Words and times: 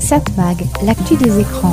Satmag, 0.00 0.66
l'actu 0.82 1.16
des 1.16 1.40
écrans. 1.40 1.70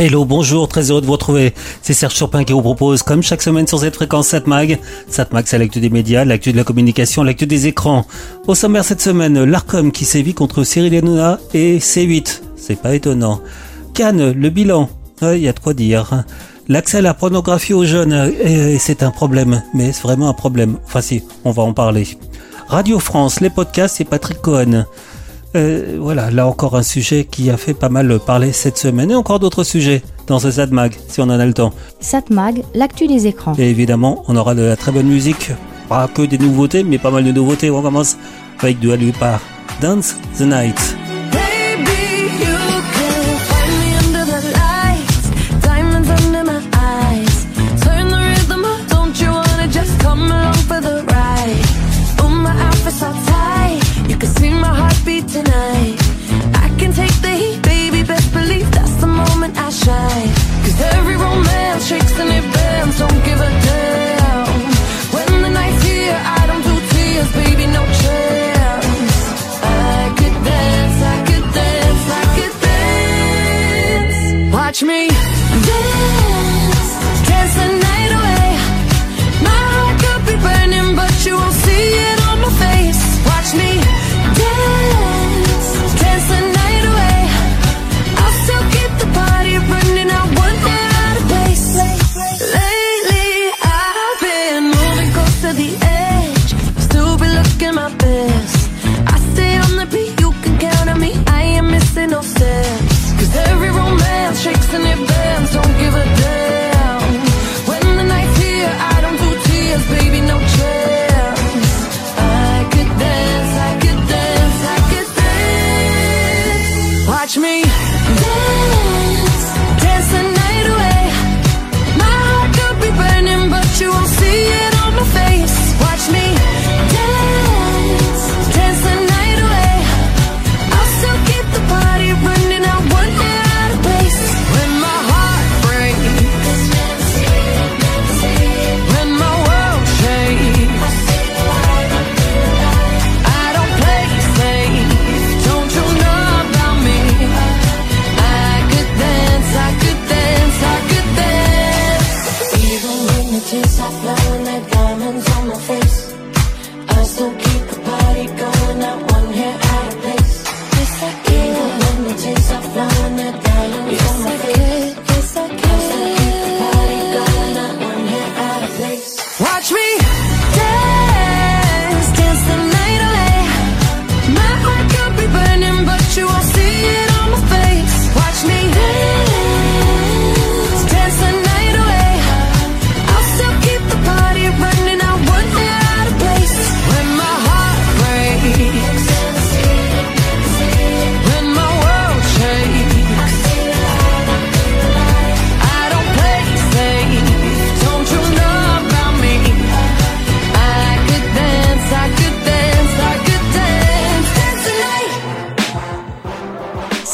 Hello, 0.00 0.24
bonjour, 0.24 0.68
très 0.68 0.92
heureux 0.92 1.00
de 1.00 1.06
vous 1.06 1.12
retrouver. 1.12 1.52
C'est 1.82 1.92
Serge 1.92 2.14
Surpin 2.14 2.44
qui 2.44 2.52
vous 2.52 2.62
propose, 2.62 3.02
comme 3.02 3.20
chaque 3.20 3.42
semaine 3.42 3.66
sur 3.66 3.80
cette 3.80 3.96
fréquence 3.96 4.28
Satmag. 4.28 4.78
Satmag, 5.08 5.46
c'est 5.48 5.58
l'actu 5.58 5.80
des 5.80 5.90
médias, 5.90 6.24
l'actu 6.24 6.52
de 6.52 6.56
la 6.56 6.62
communication, 6.62 7.24
l'actu 7.24 7.48
des 7.48 7.66
écrans. 7.66 8.06
Au 8.46 8.54
sommaire 8.54 8.84
cette 8.84 9.00
semaine, 9.00 9.42
l'ARCOM 9.42 9.90
qui 9.90 10.04
sévit 10.04 10.34
contre 10.34 10.62
Cyril 10.62 10.94
Hanouna 10.94 11.40
et 11.52 11.78
C8. 11.78 12.42
C'est 12.54 12.80
pas 12.80 12.94
étonnant. 12.94 13.40
Cannes, 13.92 14.30
le 14.30 14.50
bilan. 14.50 14.88
Il 15.20 15.38
y 15.38 15.48
a 15.48 15.52
de 15.52 15.58
quoi 15.58 15.74
dire. 15.74 16.22
L'accès 16.68 16.98
à 16.98 17.02
la 17.02 17.14
pornographie 17.14 17.74
aux 17.74 17.84
jeunes, 17.84 18.32
c'est 18.78 19.02
un 19.02 19.10
problème, 19.10 19.64
mais 19.74 19.90
c'est 19.90 20.02
vraiment 20.02 20.28
un 20.28 20.34
problème. 20.34 20.78
Enfin 20.84 21.00
si, 21.00 21.24
on 21.44 21.50
va 21.50 21.64
en 21.64 21.72
parler. 21.72 22.06
Radio 22.68 23.00
France, 23.00 23.40
les 23.40 23.50
podcasts 23.50 24.00
et 24.00 24.04
Patrick 24.04 24.40
Cohen. 24.42 24.84
Euh, 25.56 25.96
voilà, 25.98 26.30
là 26.30 26.46
encore 26.46 26.76
un 26.76 26.82
sujet 26.82 27.24
qui 27.24 27.50
a 27.50 27.56
fait 27.56 27.74
pas 27.74 27.88
mal 27.88 28.18
parler 28.24 28.52
cette 28.52 28.76
semaine 28.76 29.10
et 29.10 29.14
encore 29.14 29.38
d'autres 29.38 29.64
sujets 29.64 30.02
dans 30.26 30.38
ce 30.38 30.50
Satmag, 30.50 30.94
si 31.08 31.20
on 31.20 31.24
en 31.24 31.30
a 31.30 31.46
le 31.46 31.54
temps. 31.54 31.72
Satmag, 32.00 32.62
l'actu 32.74 33.06
des 33.06 33.26
écrans. 33.26 33.54
Et 33.58 33.70
évidemment, 33.70 34.24
on 34.28 34.36
aura 34.36 34.54
de 34.54 34.62
la 34.62 34.76
très 34.76 34.92
bonne 34.92 35.08
musique, 35.08 35.52
pas 35.88 36.06
que 36.08 36.22
des 36.22 36.38
nouveautés, 36.38 36.82
mais 36.82 36.98
pas 36.98 37.10
mal 37.10 37.24
de 37.24 37.32
nouveautés. 37.32 37.70
On 37.70 37.82
commence 37.82 38.18
avec 38.60 38.78
Dua 38.78 38.96
Lipa, 38.96 39.40
Dance 39.80 40.16
the 40.38 40.42
Night. 40.42 41.07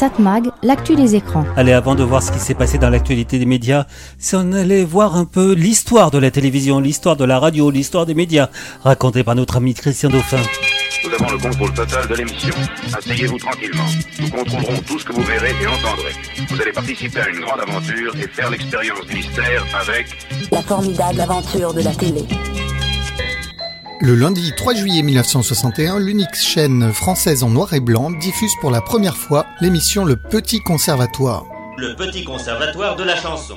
Satmag, 0.05 0.51
l'actu 0.63 0.97
des 0.97 1.15
écrans. 1.15 1.47
Allez, 1.57 1.73
avant 1.73 1.95
de 1.95 2.03
voir 2.03 2.23
ce 2.23 2.31
qui 2.31 2.39
s'est 2.39 2.53
passé 2.53 2.77
dans 2.77 2.91
l'actualité 2.91 3.39
des 3.39 3.47
médias, 3.47 3.87
si 4.19 4.37
on 4.37 4.53
allait 4.53 4.85
voir 4.85 5.17
un 5.17 5.25
peu 5.25 5.55
l'histoire 5.55 6.11
de 6.11 6.19
la 6.19 6.31
télévision, 6.31 6.79
l'histoire 6.79 7.17
de 7.17 7.25
la 7.25 7.39
radio, 7.39 7.71
l'histoire 7.71 8.05
des 8.05 8.13
médias, 8.13 8.51
racontée 8.83 9.25
par 9.25 9.35
notre 9.35 9.57
ami 9.57 9.73
Christian 9.73 10.11
Dauphin. 10.11 10.43
Nous 11.07 11.15
avons 11.15 11.33
le 11.33 11.39
contrôle 11.39 11.73
total 11.73 12.07
de 12.07 12.17
l'émission. 12.17 12.55
Asseyez-vous 12.99 13.39
tranquillement. 13.39 13.87
Nous 14.21 14.29
contrôlerons 14.29 14.79
tout 14.87 14.99
ce 14.99 15.07
que 15.07 15.13
vous 15.15 15.23
verrez 15.23 15.53
et 15.63 15.67
entendrez. 15.67 16.13
Vous 16.51 16.61
allez 16.61 16.73
participer 16.73 17.21
à 17.21 17.29
une 17.31 17.41
grande 17.41 17.61
aventure 17.63 18.15
et 18.17 18.29
faire 18.29 18.51
l'expérience 18.51 19.07
du 19.07 19.15
mystère 19.15 19.65
avec... 19.81 20.07
La 20.53 20.61
formidable 20.61 21.19
aventure 21.19 21.73
de 21.73 21.81
la 21.81 21.95
télé. 21.95 22.25
Le 24.01 24.15
lundi 24.17 24.53
3 24.57 24.75
juillet 24.75 25.03
1961, 25.03 26.01
l'unique 26.01 26.35
chaîne 26.35 26.93
française 26.93 27.45
en 27.45 27.51
noir 27.51 27.73
et 27.75 27.81
blanc 27.81 28.11
diffuse 28.11 28.53
pour 28.61 28.73
la 28.73 28.81
première 28.81 29.17
fois 29.17 29.47
l'émission 29.61 30.05
Le 30.05 30.17
Petit 30.17 30.61
Conservatoire. 30.61 31.45
Le 31.79 31.95
Petit 31.95 32.25
Conservatoire 32.25 32.97
de 32.97 33.05
la 33.05 33.15
chanson. 33.15 33.57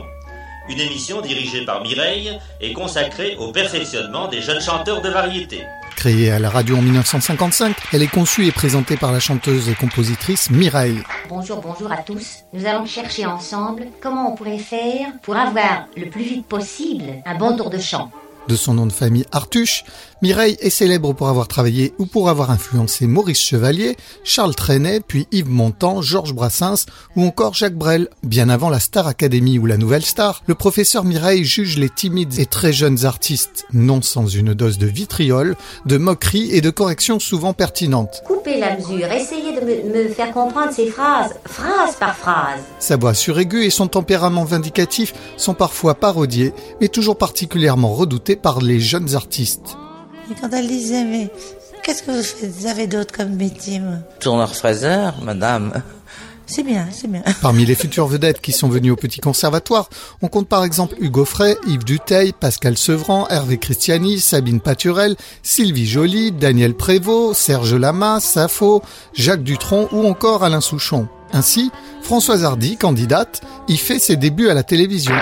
Une 0.70 0.80
émission 0.80 1.22
dirigée 1.22 1.66
par 1.66 1.82
Mireille 1.82 2.38
et 2.62 2.72
consacrée 2.74 3.36
au 3.40 3.52
perfectionnement 3.52 4.28
des 4.28 4.42
jeunes 4.42 4.62
chanteurs 4.62 5.02
de 5.02 5.10
variété. 5.10 5.64
Créée 5.96 6.30
à 6.30 6.38
la 6.38 6.52
radio 6.52 6.78
en 6.78 6.82
1955, 6.84 7.76
elle 7.92 8.04
est 8.04 8.08
conçue 8.08 8.46
et 8.46 8.52
présentée 8.52 8.96
par 8.96 9.12
la 9.12 9.20
chanteuse 9.20 9.70
et 9.70 9.74
compositrice 9.74 10.52
Mireille. 10.52 11.02
Bonjour, 11.30 11.62
bonjour 11.62 11.92
à 11.92 11.98
tous. 11.98 12.44
Nous 12.54 12.68
allons 12.68 12.86
chercher 12.86 13.26
ensemble 13.26 13.88
comment 14.02 14.32
on 14.32 14.36
pourrait 14.36 14.60
faire 14.60 15.08
pour 15.24 15.36
avoir 15.36 15.88
le 15.98 16.10
plus 16.10 16.24
vite 16.24 16.46
possible 16.46 17.06
un 17.26 17.36
bon 17.36 17.58
tour 17.58 17.72
de 17.72 17.80
chant. 17.80 18.12
De 18.48 18.56
son 18.56 18.76
nom 18.76 18.86
de 18.86 18.94
famille 18.94 19.26
Artuche, 19.34 19.84
Mireille 20.24 20.58
est 20.62 20.72
célèbre 20.72 21.14
pour 21.14 21.30
avoir 21.30 21.48
travaillé 21.48 21.94
ou 22.00 22.08
pour 22.08 22.28
avoir 22.28 22.50
influencé 22.50 23.06
Maurice 23.06 23.40
Chevalier, 23.40 23.96
Charles 24.24 24.56
Trenet, 24.56 25.00
puis 25.00 25.28
Yves 25.32 25.48
Montand, 25.48 26.02
Georges 26.02 26.34
Brassens 26.34 26.88
ou 27.16 27.24
encore 27.24 27.54
Jacques 27.54 27.76
Brel. 27.76 28.10
Bien 28.24 28.50
avant 28.50 28.72
la 28.72 28.80
Star 28.80 29.06
Academy 29.06 29.60
ou 29.60 29.68
la 29.68 29.78
Nouvelle 29.78 30.04
Star, 30.04 30.42
le 30.48 30.56
professeur 30.56 31.04
Mireille 31.04 31.46
juge 31.46 31.78
les 31.78 31.92
timides 31.92 32.40
et 32.40 32.48
très 32.48 32.74
jeunes 32.74 33.06
artistes, 33.06 33.68
non 33.74 34.02
sans 34.02 34.26
une 34.26 34.56
dose 34.56 34.80
de 34.80 34.88
vitriol, 34.88 35.56
de 35.86 35.98
moquerie 35.98 36.50
et 36.52 36.62
de 36.62 36.72
corrections 36.72 37.20
souvent 37.20 37.54
pertinentes. 37.54 38.24
Coupez 38.26 38.60
la 38.60 38.76
mesure, 38.76 39.12
essayez 39.12 39.54
de 39.54 39.62
me, 39.62 40.04
me 40.04 40.10
faire 40.10 40.32
comprendre 40.32 40.74
ces 40.74 40.88
phrases, 40.88 41.36
phrase 41.46 41.96
par 42.00 42.16
phrase. 42.16 42.62
Sa 42.80 42.98
voix 42.98 43.14
suraiguë 43.14 43.66
et 43.66 43.70
son 43.70 43.86
tempérament 43.86 44.46
vindicatif 44.46 45.14
sont 45.38 45.54
parfois 45.54 45.94
parodiés, 45.94 46.54
mais 46.82 46.88
toujours 46.88 47.20
particulièrement 47.20 47.94
redoutés 47.94 48.36
par 48.36 48.62
les 48.62 48.80
jeunes 48.80 49.14
artistes. 49.14 49.78
Et 50.32 50.36
quand 50.40 50.50
elle 50.54 50.68
disait, 50.68 51.04
mais 51.04 51.30
qu'est-ce 51.84 52.04
que 52.04 52.12
vous 52.12 52.24
faites- 52.24 52.52
vous 52.52 52.66
avez 52.68 52.88
d'autre 52.88 53.14
comme 53.16 53.36
métier 53.36 53.82
Tourneur-fraiseur, 54.20 55.22
madame. 55.24 55.82
C'est 56.50 56.64
bien, 56.64 56.88
c'est 56.92 57.10
bien. 57.12 57.24
Parmi 57.42 57.66
les 57.66 57.76
futures 57.76 58.08
vedettes 58.08 58.40
qui 58.40 58.54
sont 58.54 58.70
venues 58.70 58.92
au 58.92 58.96
Petit 58.96 59.20
Conservatoire, 59.20 59.90
on 60.22 60.30
compte 60.30 60.48
par 60.48 60.64
exemple 60.64 60.96
Hugo 61.00 61.26
Frey, 61.26 61.58
Yves 61.68 61.84
Duteil, 61.84 62.32
Pascal 62.32 62.78
Sevran, 62.78 63.28
Hervé 63.30 63.58
Christiani, 63.58 64.20
Sabine 64.22 64.62
Paturel, 64.62 65.18
Sylvie 65.44 65.88
Joly, 65.88 66.32
Daniel 66.32 66.74
Prévost, 66.74 67.40
Serge 67.42 67.74
Lama, 67.76 68.20
Sappho, 68.22 68.82
Jacques 69.14 69.44
Dutronc 69.44 69.90
ou 69.92 70.08
encore 70.08 70.44
Alain 70.46 70.62
Souchon. 70.62 71.10
Ainsi, 71.34 71.70
Françoise 72.02 72.46
Hardy, 72.46 72.78
candidate, 72.78 73.42
y 73.68 73.76
fait 73.76 74.00
ses 74.00 74.16
débuts 74.16 74.48
à 74.48 74.54
la 74.54 74.64
télévision. 74.64 75.16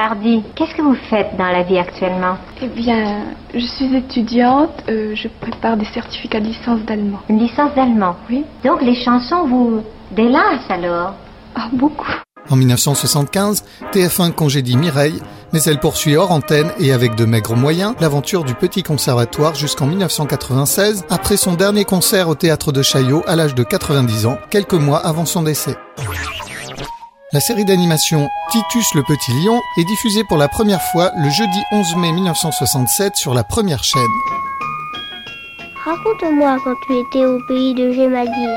Hardy, 0.00 0.42
qu'est-ce 0.54 0.74
que 0.74 0.80
vous 0.80 0.96
faites 1.10 1.36
dans 1.36 1.50
la 1.50 1.62
vie 1.62 1.76
actuellement? 1.76 2.38
Eh 2.62 2.68
bien, 2.68 3.26
je 3.52 3.66
suis 3.66 3.94
étudiante, 3.94 4.82
euh, 4.88 5.14
je 5.14 5.28
prépare 5.28 5.76
des 5.76 5.84
certificats 5.84 6.40
de 6.40 6.46
licence 6.46 6.80
d'allemand. 6.86 7.20
Une 7.28 7.38
licence 7.38 7.74
d'allemand? 7.76 8.16
Oui. 8.30 8.46
Donc 8.64 8.80
les 8.80 8.94
chansons 8.94 9.46
vous 9.46 9.82
délassent 10.12 10.70
alors? 10.70 11.16
Ah, 11.54 11.68
beaucoup. 11.74 12.10
En 12.48 12.56
1975, 12.56 13.62
TF1 13.92 14.32
congédie 14.32 14.78
Mireille, 14.78 15.20
mais 15.52 15.60
elle 15.64 15.78
poursuit 15.78 16.16
hors 16.16 16.32
antenne 16.32 16.70
et 16.78 16.92
avec 16.92 17.14
de 17.14 17.26
maigres 17.26 17.54
moyens 17.54 17.94
l'aventure 18.00 18.44
du 18.44 18.54
Petit 18.54 18.82
Conservatoire 18.82 19.54
jusqu'en 19.54 19.86
1996, 19.86 21.04
après 21.10 21.36
son 21.36 21.52
dernier 21.52 21.84
concert 21.84 22.28
au 22.28 22.34
théâtre 22.34 22.72
de 22.72 22.80
Chaillot 22.80 23.22
à 23.26 23.36
l'âge 23.36 23.54
de 23.54 23.64
90 23.64 24.24
ans, 24.24 24.38
quelques 24.48 24.72
mois 24.72 24.98
avant 24.98 25.26
son 25.26 25.42
décès. 25.42 25.76
La 27.32 27.38
série 27.38 27.64
d'animation 27.64 28.28
Titus 28.50 28.92
le 28.96 29.04
Petit 29.04 29.30
Lion 29.30 29.60
est 29.78 29.84
diffusée 29.84 30.24
pour 30.24 30.36
la 30.36 30.48
première 30.48 30.82
fois 30.82 31.12
le 31.16 31.30
jeudi 31.30 31.58
11 31.70 31.94
mai 31.98 32.10
1967 32.10 33.14
sur 33.14 33.34
la 33.34 33.44
première 33.44 33.84
chaîne. 33.84 34.02
Raconte-moi 35.84 36.56
quand 36.64 36.74
tu 36.88 36.98
étais 36.98 37.24
au 37.24 37.38
pays 37.46 37.72
de 37.74 37.92
Gémadir. 37.92 38.50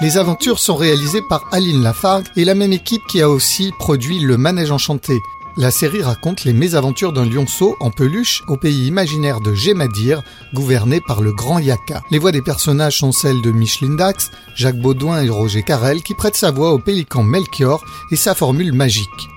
Les 0.00 0.18
aventures 0.18 0.60
sont 0.60 0.76
réalisées 0.76 1.22
par 1.28 1.42
Aline 1.50 1.82
Lafargue 1.82 2.28
et 2.36 2.44
la 2.44 2.54
même 2.54 2.72
équipe 2.72 3.02
qui 3.10 3.20
a 3.20 3.28
aussi 3.28 3.72
produit 3.80 4.20
Le 4.20 4.36
Manège 4.36 4.70
Enchanté. 4.70 5.14
La 5.58 5.70
série 5.70 6.02
raconte 6.02 6.44
les 6.44 6.54
mésaventures 6.54 7.12
d'un 7.12 7.26
lionceau 7.26 7.76
en 7.78 7.90
peluche 7.90 8.42
au 8.48 8.56
pays 8.56 8.86
imaginaire 8.86 9.40
de 9.40 9.52
Gémadir, 9.52 10.22
gouverné 10.54 11.02
par 11.02 11.20
le 11.20 11.30
Grand 11.30 11.58
Yaka. 11.58 12.02
Les 12.10 12.18
voix 12.18 12.32
des 12.32 12.40
personnages 12.40 12.98
sont 12.98 13.12
celles 13.12 13.42
de 13.42 13.50
Micheline 13.50 13.96
Dax, 13.96 14.30
Jacques 14.54 14.80
Baudouin 14.80 15.22
et 15.22 15.28
Roger 15.28 15.62
Carrel 15.62 16.02
qui 16.02 16.14
prêtent 16.14 16.36
sa 16.36 16.50
voix 16.50 16.72
au 16.72 16.78
pélican 16.78 17.22
Melchior 17.22 17.84
et 18.10 18.16
sa 18.16 18.34
formule 18.34 18.72
magique. 18.72 19.28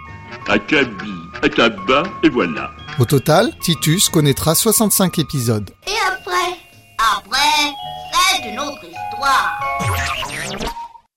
Akabi, 0.48 1.12
Akaba, 1.42 2.04
et 2.24 2.30
voilà. 2.30 2.72
Au 2.98 3.04
total, 3.04 3.52
Titus 3.60 4.08
connaîtra 4.08 4.56
65 4.56 5.20
épisodes. 5.20 5.70
Et 5.86 5.92
après 6.08 6.58
Après, 6.98 7.74
c'est 8.14 8.50
une 8.52 8.60
autre 8.60 8.86
histoire. 8.86 9.60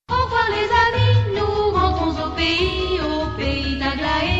Au 0.09 0.23
revoir 0.23 0.49
les 0.49 0.67
amis, 0.99 1.39
nous 1.39 1.71
rentrons 1.71 2.21
au 2.21 2.31
pays, 2.31 2.99
au 2.99 3.37
pays 3.37 3.79
d'Agla 3.79 4.38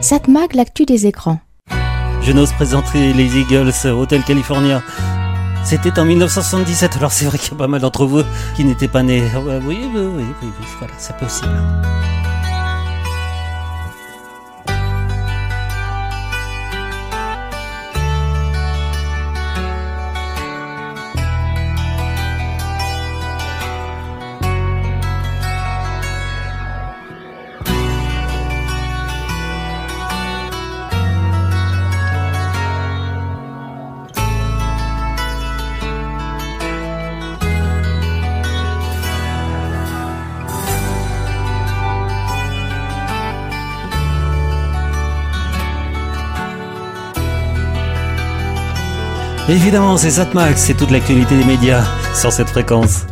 Satmag, 0.00 0.54
l'actu 0.54 0.84
des 0.84 1.06
écrans. 1.06 1.40
Je 2.22 2.32
n'ose 2.32 2.52
présenter 2.52 3.12
les 3.12 3.38
Eagles 3.38 3.72
Hotel 3.86 4.22
California. 4.22 4.82
C'était 5.64 5.98
en 5.98 6.04
1977, 6.04 6.96
alors 6.96 7.10
c'est 7.10 7.24
vrai 7.24 7.38
qu'il 7.38 7.52
y 7.52 7.54
a 7.54 7.58
pas 7.58 7.66
mal 7.66 7.80
d'entre 7.80 8.06
vous 8.06 8.22
qui 8.54 8.64
n'étaient 8.64 8.88
pas 8.88 9.02
nés. 9.02 9.22
Oui, 9.34 9.52
oui, 9.66 9.78
oui, 9.94 10.00
oui, 10.16 10.24
oui, 10.42 10.48
voilà, 10.78 10.94
c'est 10.98 11.16
possible. 11.16 11.50
Évidemment, 49.48 49.96
c'est 49.96 50.10
Satmax, 50.10 50.60
c'est 50.60 50.74
toute 50.74 50.90
l'actualité 50.90 51.36
des 51.38 51.44
médias 51.44 51.84
sur 52.14 52.32
cette 52.32 52.48
fréquence. 52.48 53.06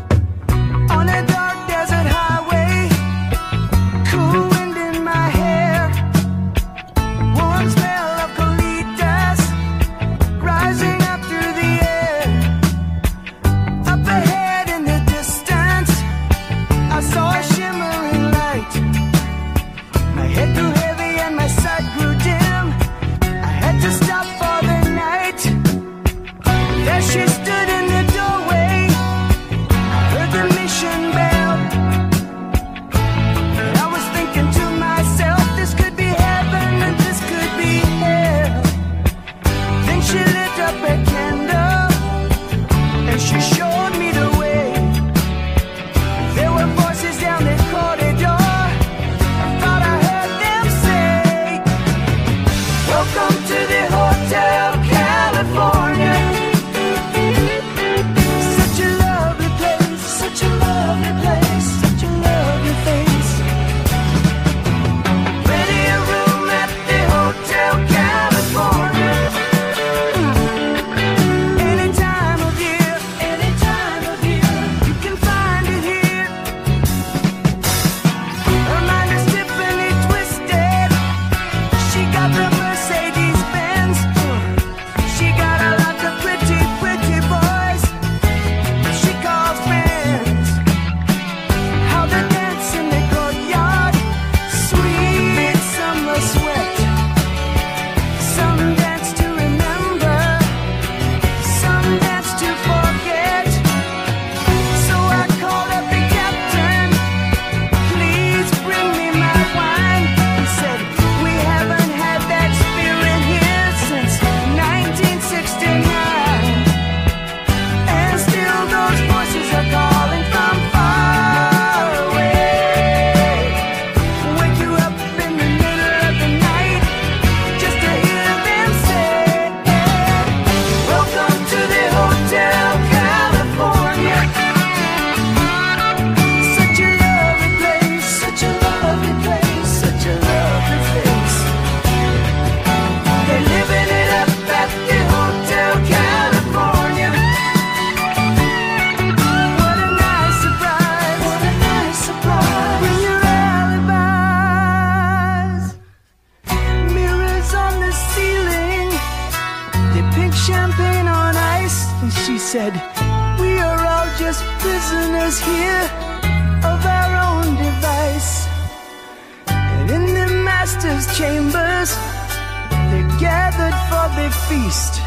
Feast. 174.49 175.01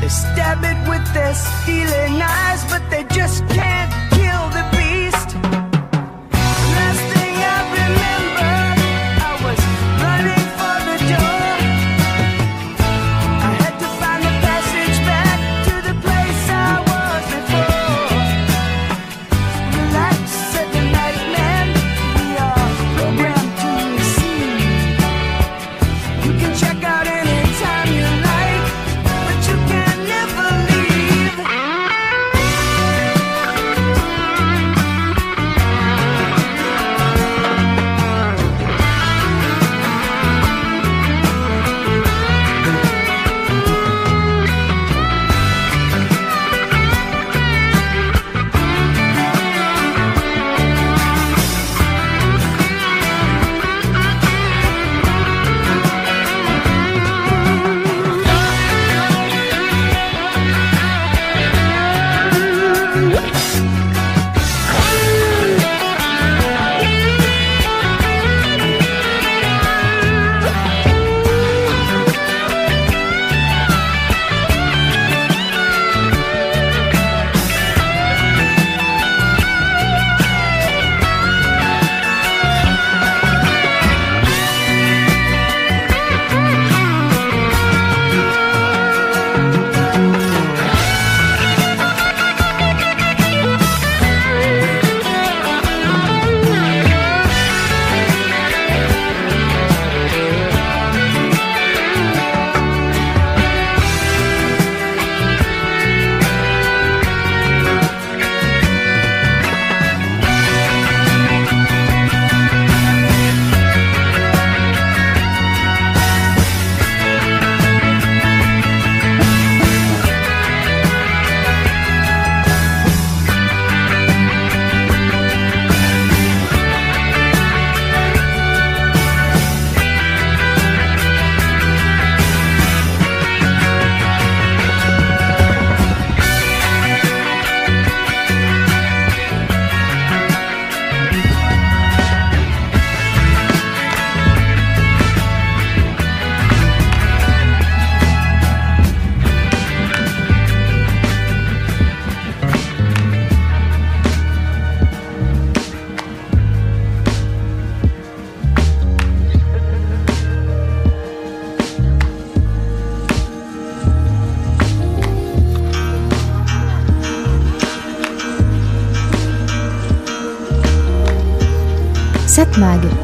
They 0.00 0.08
stab 0.08 0.64
it 0.64 0.78
with 0.88 1.04
their 1.14 1.34
steely 1.34 2.18
knives, 2.18 2.64
but 2.70 2.82
they 2.90 3.04
just 3.04 3.46
can't 3.48 4.11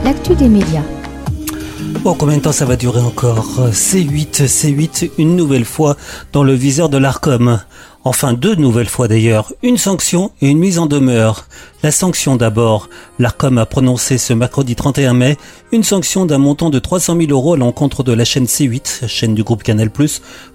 l'actu 0.05 0.35
des 0.35 0.49
médias. 0.49 0.83
Bon, 2.02 2.14
combien 2.14 2.37
de 2.37 2.43
temps 2.43 2.52
ça 2.52 2.64
va 2.64 2.76
durer 2.76 3.00
encore? 3.00 3.69
C8, 3.71 4.47
C8, 4.47 5.11
une 5.19 5.37
nouvelle 5.37 5.64
fois 5.64 5.97
dans 6.33 6.45
le 6.45 6.52
viseur 6.52 6.88
de 6.88 6.99
l'ARCOM. 6.99 7.61
Enfin, 8.05 8.33
deux 8.33 8.55
nouvelles 8.55 8.88
fois 8.88 9.09
d'ailleurs. 9.09 9.52
Une 9.62 9.78
sanction 9.78 10.31
et 10.40 10.49
une 10.49 10.59
mise 10.59 10.78
en 10.78 10.87
demeure. 10.87 11.48
La 11.85 11.93
sanction 11.93 12.35
d'abord. 12.35 12.88
L'ARCOM 13.21 13.57
a 13.57 13.65
prononcé 13.65 14.19
ce 14.19 14.33
mercredi 14.33 14.75
31 14.75 15.15
mai 15.15 15.37
une 15.71 15.85
sanction 15.85 16.27
d'un 16.27 16.38
montant 16.38 16.71
de 16.71 16.79
300 16.81 17.17
000 17.17 17.31
euros 17.31 17.55
à 17.55 17.57
l'encontre 17.57 18.03
de 18.03 18.12
la 18.12 18.25
chaîne 18.25 18.47
C8, 18.47 19.07
chaîne 19.07 19.35
du 19.35 19.45
groupe 19.45 19.62
Canal+, 19.62 19.91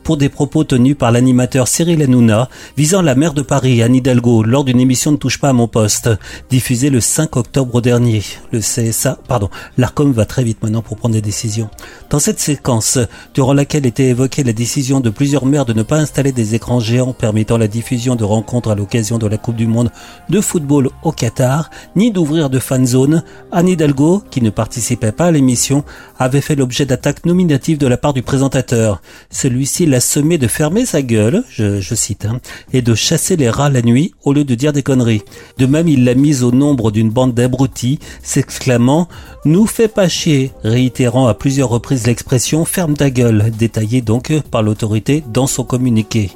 pour 0.04 0.18
des 0.18 0.28
propos 0.28 0.66
tenus 0.66 0.98
par 0.98 1.14
l'animateur 1.14 1.70
Cyril 1.70 2.02
Hanouna 2.02 2.50
visant 2.76 3.02
la 3.02 3.16
maire 3.16 3.34
de 3.34 3.42
Paris, 3.42 3.82
Anne 3.82 3.96
Hidalgo, 3.96 4.44
lors 4.44 4.66
d'une 4.66 4.82
émission 4.82 5.12
Ne 5.12 5.18
touche 5.18 5.40
pas 5.40 5.50
à 5.50 5.54
mon 5.54 5.70
poste, 5.70 6.10
diffusée 6.50 6.90
le 6.90 7.00
5 7.00 7.38
octobre 7.38 7.80
dernier. 7.80 8.22
Le 8.52 8.60
CSA, 8.60 9.20
pardon, 9.26 9.50
l'ARCOM 9.78 10.12
va 10.12 10.26
très 10.26 10.44
vite 10.44 10.62
maintenant 10.62 10.82
pour 10.82 10.98
prendre 10.98 11.14
des 11.14 11.22
décisions. 11.22 11.70
Dans 12.10 12.20
cette 12.20 12.40
séquence, 12.40 13.00
durant 13.34 13.54
laquelle 13.54 13.86
était 13.86 14.10
évoquée 14.10 14.44
la 14.44 14.54
décision 14.54 15.00
de 15.00 15.10
plusieurs 15.10 15.46
maires 15.46 15.66
de 15.66 15.74
ne 15.74 15.84
pas 15.84 16.00
installer 16.00 16.34
des 16.34 16.54
écrans 16.54 16.82
géants 16.82 17.14
permettant 17.14 17.58
la 17.58 17.70
diffusion 17.70 18.16
de 18.16 18.26
rencontres 18.26 18.72
à 18.72 18.76
l'occasion 18.76 19.18
de 19.18 19.28
la 19.28 19.38
Coupe 19.38 19.56
du 19.56 19.68
Monde 19.68 19.90
de 20.30 20.42
football 20.42 20.90
au 21.04 21.12
Qatar, 21.12 21.70
ni 21.96 22.12
d'ouvrir 22.12 22.50
de 22.50 22.60
fan 22.60 22.86
zone, 22.86 23.24
Anne 23.52 23.70
Hidalgo, 23.70 24.24
qui 24.30 24.42
ne 24.42 24.50
participait 24.50 25.12
pas 25.12 25.26
à 25.26 25.32
l'émission, 25.32 25.84
avait 26.20 26.42
fait 26.42 26.56
l'objet 26.56 26.86
d'attaques 26.86 27.26
nominatives 27.26 27.78
de 27.78 27.88
la 27.88 27.98
part 27.98 28.14
du 28.14 28.22
présentateur. 28.22 29.02
Celui-ci 29.30 29.86
l'a 29.86 30.00
sommé 30.00 30.38
de 30.38 30.48
fermer 30.48 30.86
sa 30.86 31.02
gueule, 31.02 31.44
je, 31.50 31.96
cite, 31.96 32.26
hein, 32.26 32.40
et 32.72 32.82
de 32.82 32.96
chasser 32.96 33.36
les 33.36 33.50
rats 33.50 33.70
la 33.70 33.82
nuit 33.82 34.14
au 34.24 34.34
lieu 34.34 34.44
de 34.44 34.56
dire 34.56 34.74
des 34.74 34.84
conneries. 34.84 35.24
De 35.58 35.66
même, 35.66 35.88
il 35.88 36.06
l'a 36.06 36.16
mise 36.16 36.44
au 36.44 36.52
nombre 36.52 36.92
d'une 36.92 37.10
bande 37.10 37.34
d'abrutis, 37.34 38.00
s'exclamant 38.22 39.08
«Nous 39.46 39.66
fais 39.66 39.88
pas 39.88 40.08
chier», 40.08 40.52
réitérant 40.64 41.28
à 41.28 41.34
plusieurs 41.34 41.70
reprises 41.70 42.08
l'expression 42.08 42.66
«ferme 42.66 42.96
ta 42.96 43.10
gueule», 43.10 43.52
détaillée 43.58 44.02
donc 44.02 44.32
par 44.52 44.64
l'autorité 44.64 45.24
dans 45.34 45.48
son 45.48 45.64
communiqué. 45.64 46.32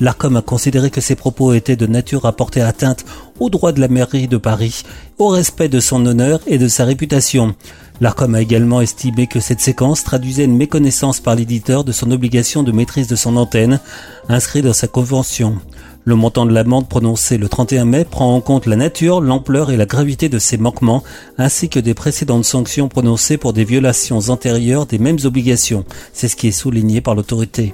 L'ARCOM 0.00 0.36
a 0.36 0.42
considéré 0.42 0.90
que 0.90 1.00
ces 1.00 1.14
propos 1.14 1.52
étaient 1.52 1.76
de 1.76 1.86
nature 1.86 2.26
à 2.26 2.32
porter 2.32 2.60
atteinte 2.60 3.04
aux 3.40 3.50
droits 3.50 3.72
de 3.72 3.80
la 3.80 3.88
mairie 3.88 4.28
de 4.28 4.36
Paris, 4.36 4.82
au 5.18 5.28
respect 5.28 5.68
de 5.68 5.80
son 5.80 6.04
honneur 6.06 6.40
et 6.46 6.58
de 6.58 6.68
sa 6.68 6.84
réputation. 6.84 7.54
L'ARCOM 8.00 8.34
a 8.34 8.40
également 8.40 8.80
estimé 8.80 9.26
que 9.26 9.40
cette 9.40 9.60
séquence 9.60 10.02
traduisait 10.02 10.44
une 10.44 10.56
méconnaissance 10.56 11.20
par 11.20 11.34
l'éditeur 11.34 11.84
de 11.84 11.92
son 11.92 12.10
obligation 12.10 12.62
de 12.62 12.72
maîtrise 12.72 13.06
de 13.06 13.16
son 13.16 13.36
antenne, 13.36 13.80
inscrite 14.28 14.64
dans 14.64 14.72
sa 14.72 14.88
convention. 14.88 15.58
Le 16.04 16.16
montant 16.16 16.46
de 16.46 16.52
l'amende 16.52 16.88
prononcée 16.88 17.38
le 17.38 17.48
31 17.48 17.84
mai 17.84 18.04
prend 18.04 18.34
en 18.34 18.40
compte 18.40 18.66
la 18.66 18.74
nature, 18.74 19.20
l'ampleur 19.20 19.70
et 19.70 19.76
la 19.76 19.86
gravité 19.86 20.28
de 20.28 20.40
ces 20.40 20.56
manquements, 20.56 21.04
ainsi 21.38 21.68
que 21.68 21.78
des 21.78 21.94
précédentes 21.94 22.44
sanctions 22.44 22.88
prononcées 22.88 23.36
pour 23.36 23.52
des 23.52 23.64
violations 23.64 24.18
antérieures 24.28 24.86
des 24.86 24.98
mêmes 24.98 25.20
obligations. 25.22 25.84
C'est 26.12 26.26
ce 26.26 26.34
qui 26.34 26.48
est 26.48 26.52
souligné 26.52 27.00
par 27.00 27.14
l'autorité. 27.14 27.72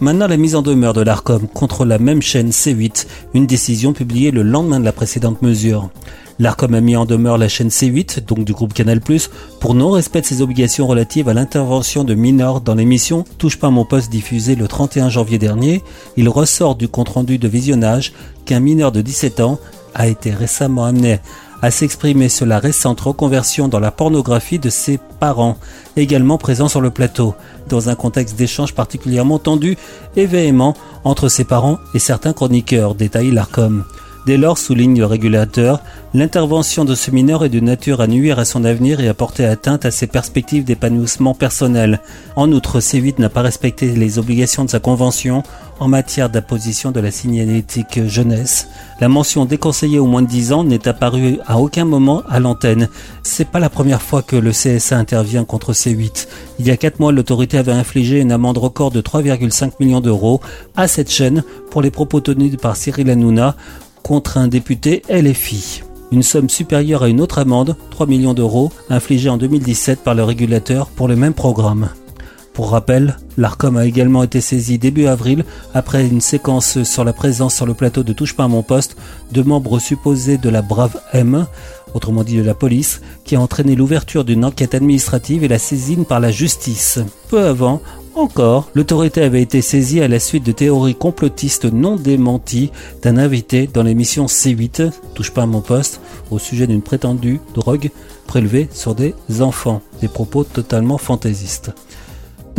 Maintenant, 0.00 0.28
la 0.28 0.38
mise 0.38 0.54
en 0.54 0.62
demeure 0.62 0.94
de 0.94 1.02
l'ARCOM 1.02 1.46
contre 1.46 1.84
la 1.84 1.98
même 1.98 2.22
chaîne 2.22 2.48
C8, 2.48 3.06
une 3.34 3.46
décision 3.46 3.92
publiée 3.92 4.30
le 4.30 4.42
lendemain 4.42 4.80
de 4.80 4.84
la 4.86 4.92
précédente 4.92 5.42
mesure. 5.42 5.90
L'ARCOM 6.38 6.72
a 6.72 6.80
mis 6.80 6.96
en 6.96 7.04
demeure 7.04 7.36
la 7.36 7.48
chaîne 7.48 7.68
C8, 7.68 8.24
donc 8.24 8.44
du 8.44 8.54
groupe 8.54 8.72
Canal+, 8.72 9.00
pour 9.60 9.74
non-respect 9.74 10.22
de 10.22 10.26
ses 10.26 10.40
obligations 10.40 10.86
relatives 10.86 11.28
à 11.28 11.34
l'intervention 11.34 12.02
de 12.02 12.14
mineurs 12.14 12.62
dans 12.62 12.74
l'émission 12.74 13.26
Touche 13.36 13.58
pas 13.58 13.68
mon 13.68 13.84
poste 13.84 14.10
diffusée 14.10 14.54
le 14.54 14.66
31 14.66 15.10
janvier 15.10 15.36
dernier. 15.36 15.82
Il 16.16 16.30
ressort 16.30 16.76
du 16.76 16.88
compte-rendu 16.88 17.36
de 17.36 17.46
visionnage 17.46 18.14
qu'un 18.46 18.60
mineur 18.60 18.92
de 18.92 19.02
17 19.02 19.40
ans 19.40 19.60
a 19.94 20.08
été 20.08 20.30
récemment 20.30 20.86
amené 20.86 21.18
à 21.62 21.70
s'exprimer 21.70 22.28
sur 22.28 22.46
la 22.46 22.58
récente 22.58 23.00
reconversion 23.00 23.68
dans 23.68 23.80
la 23.80 23.90
pornographie 23.90 24.58
de 24.58 24.70
ses 24.70 24.98
parents, 25.18 25.58
également 25.96 26.38
présents 26.38 26.68
sur 26.68 26.80
le 26.80 26.90
plateau, 26.90 27.34
dans 27.68 27.88
un 27.88 27.94
contexte 27.94 28.36
d'échange 28.36 28.74
particulièrement 28.74 29.38
tendu 29.38 29.76
et 30.16 30.26
véhément 30.26 30.74
entre 31.04 31.28
ses 31.28 31.44
parents 31.44 31.78
et 31.94 31.98
certains 31.98 32.32
chroniqueurs, 32.32 32.94
détaille 32.94 33.30
l'ARCOM. 33.30 33.84
Dès 34.26 34.36
lors, 34.36 34.58
souligne 34.58 34.98
le 34.98 35.06
régulateur, 35.06 35.80
l'intervention 36.12 36.84
de 36.84 36.94
ce 36.94 37.10
mineur 37.10 37.44
est 37.44 37.48
de 37.48 37.60
nature 37.60 38.02
à 38.02 38.06
nuire 38.06 38.38
à 38.38 38.44
son 38.44 38.64
avenir 38.64 39.00
et 39.00 39.08
à 39.08 39.14
porter 39.14 39.46
atteinte 39.46 39.86
à 39.86 39.90
ses 39.90 40.06
perspectives 40.06 40.64
d'épanouissement 40.64 41.34
personnel. 41.34 42.00
En 42.36 42.52
outre, 42.52 42.80
C8 42.80 43.18
n'a 43.18 43.30
pas 43.30 43.40
respecté 43.40 43.92
les 43.92 44.18
obligations 44.18 44.64
de 44.64 44.70
sa 44.70 44.78
convention 44.78 45.42
en 45.78 45.88
matière 45.88 46.28
d'apposition 46.28 46.90
de 46.90 47.00
la 47.00 47.10
signalétique 47.10 48.06
jeunesse. 48.06 48.68
La 49.00 49.08
mention 49.08 49.46
déconseillée 49.46 49.98
au 49.98 50.04
moins 50.04 50.20
de 50.20 50.28
10 50.28 50.52
ans 50.52 50.64
n'est 50.64 50.86
apparue 50.86 51.38
à 51.46 51.58
aucun 51.58 51.86
moment 51.86 52.22
à 52.28 52.38
l'antenne. 52.38 52.88
C'est 53.22 53.48
pas 53.48 53.58
la 53.58 53.70
première 53.70 54.02
fois 54.02 54.20
que 54.20 54.36
le 54.36 54.50
CSA 54.50 54.98
intervient 54.98 55.44
contre 55.44 55.72
C8. 55.72 56.28
Il 56.58 56.66
y 56.66 56.70
a 56.70 56.76
4 56.76 57.00
mois, 57.00 57.12
l'autorité 57.12 57.56
avait 57.56 57.72
infligé 57.72 58.20
une 58.20 58.32
amende 58.32 58.58
record 58.58 58.90
de 58.90 59.00
3,5 59.00 59.72
millions 59.80 60.02
d'euros 60.02 60.42
à 60.76 60.86
cette 60.86 61.10
chaîne 61.10 61.42
pour 61.70 61.80
les 61.80 61.90
propos 61.90 62.20
tenus 62.20 62.56
par 62.58 62.76
Cyril 62.76 63.08
Hanouna 63.08 63.56
contre 64.02 64.38
un 64.38 64.48
député 64.48 65.02
LFI. 65.08 65.82
Une 66.12 66.22
somme 66.22 66.48
supérieure 66.48 67.04
à 67.04 67.08
une 67.08 67.20
autre 67.20 67.38
amende, 67.38 67.76
3 67.90 68.06
millions 68.06 68.34
d'euros, 68.34 68.72
infligée 68.88 69.28
en 69.28 69.36
2017 69.36 70.00
par 70.00 70.14
le 70.14 70.24
régulateur 70.24 70.88
pour 70.88 71.06
le 71.06 71.16
même 71.16 71.34
programme. 71.34 71.90
Pour 72.52 72.72
rappel, 72.72 73.16
l'ARCOM 73.36 73.76
a 73.76 73.86
également 73.86 74.24
été 74.24 74.40
saisi 74.40 74.76
début 74.76 75.06
avril 75.06 75.44
après 75.72 76.06
une 76.06 76.20
séquence 76.20 76.82
sur 76.82 77.04
la 77.04 77.12
présence 77.12 77.54
sur 77.54 77.64
le 77.64 77.74
plateau 77.74 78.02
de 78.02 78.12
Touche 78.12 78.34
pas 78.34 78.44
à 78.44 78.48
mon 78.48 78.62
poste 78.62 78.96
de 79.30 79.42
membres 79.42 79.78
supposés 79.78 80.36
de 80.36 80.50
la 80.50 80.60
Brave 80.60 81.00
M, 81.12 81.46
autrement 81.94 82.24
dit 82.24 82.36
de 82.36 82.42
la 82.42 82.54
police, 82.54 83.00
qui 83.24 83.36
a 83.36 83.40
entraîné 83.40 83.74
l'ouverture 83.74 84.24
d'une 84.24 84.44
enquête 84.44 84.74
administrative 84.74 85.44
et 85.44 85.48
la 85.48 85.58
saisine 85.58 86.04
par 86.04 86.20
la 86.20 86.30
justice. 86.30 86.98
Peu 87.28 87.46
avant, 87.46 87.80
encore, 88.14 88.70
l'autorité 88.74 89.22
avait 89.22 89.42
été 89.42 89.62
saisie 89.62 90.00
à 90.00 90.08
la 90.08 90.18
suite 90.18 90.44
de 90.44 90.52
théories 90.52 90.96
complotistes 90.96 91.66
non 91.66 91.96
démenties 91.96 92.72
d'un 93.02 93.16
invité 93.16 93.68
dans 93.72 93.84
l'émission 93.84 94.26
C8, 94.26 94.90
Touche 95.14 95.30
pas 95.30 95.42
à 95.42 95.46
mon 95.46 95.60
poste, 95.60 96.00
au 96.30 96.38
sujet 96.38 96.66
d'une 96.66 96.82
prétendue 96.82 97.40
drogue 97.54 97.90
prélevée 98.26 98.68
sur 98.72 98.94
des 98.94 99.14
enfants. 99.40 99.80
Des 100.00 100.08
propos 100.08 100.44
totalement 100.44 100.98
fantaisistes. 100.98 101.72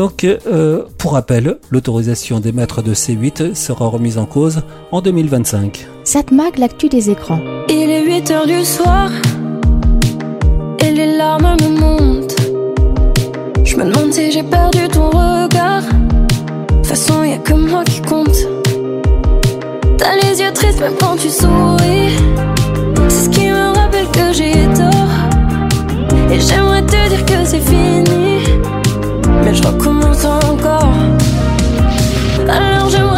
Donc, 0.01 0.24
euh, 0.24 0.81
pour 0.98 1.13
rappel, 1.13 1.60
l'autorisation 1.70 2.39
d'émettre 2.39 2.81
de 2.81 2.96
C8 2.96 3.53
sera 3.53 3.86
remise 3.86 4.17
en 4.17 4.25
cause 4.25 4.63
en 4.91 5.00
2025. 5.00 5.86
Satmag, 6.05 6.57
l'actu 6.57 6.90
des 6.90 7.11
écrans. 7.11 7.40
Il 7.70 7.87
est 7.87 8.03
8 8.03 8.31
heures 8.31 8.48
du 8.48 8.66
soir 8.66 9.11
et 10.79 10.90
les 10.90 11.05
larmes 11.05 11.55
me 11.61 11.79
montent. 11.79 12.35
Je 13.64 13.75
me 13.75 13.83
demande 13.83 14.11
si 14.11 14.31
j'ai 14.31 14.42
perdu 14.42 14.87
ton 14.87 15.11
regard. 15.11 15.83
De 15.83 16.77
toute 16.77 16.87
façon, 16.87 17.24
y 17.24 17.33
a 17.33 17.37
que 17.37 17.53
moi 17.53 17.83
qui 17.83 18.01
compte. 18.01 18.48
T'as 20.00 20.16
les 20.16 20.42
yeux 20.42 20.51
tristes 20.51 20.79
même 20.79 20.96
quand 21.00 21.16
tu 21.16 21.29
souris. 21.29 22.09
C'est 23.07 23.25
ce 23.25 23.29
qui 23.29 23.46
me 23.46 23.75
rappelle 23.77 24.07
que 24.07 24.33
j'ai 24.33 24.53
tort. 24.74 26.33
Et 26.33 26.40
j'aimerais 26.40 26.81
te 26.87 27.09
dire 27.09 27.24
que 27.24 27.46
c'est 27.46 27.59
fini. 27.59 28.21
Je 29.53 29.61
recommence 29.64 30.24
encore. 30.24 30.94
Alors 32.48 32.90
j'aimerais 32.90 33.10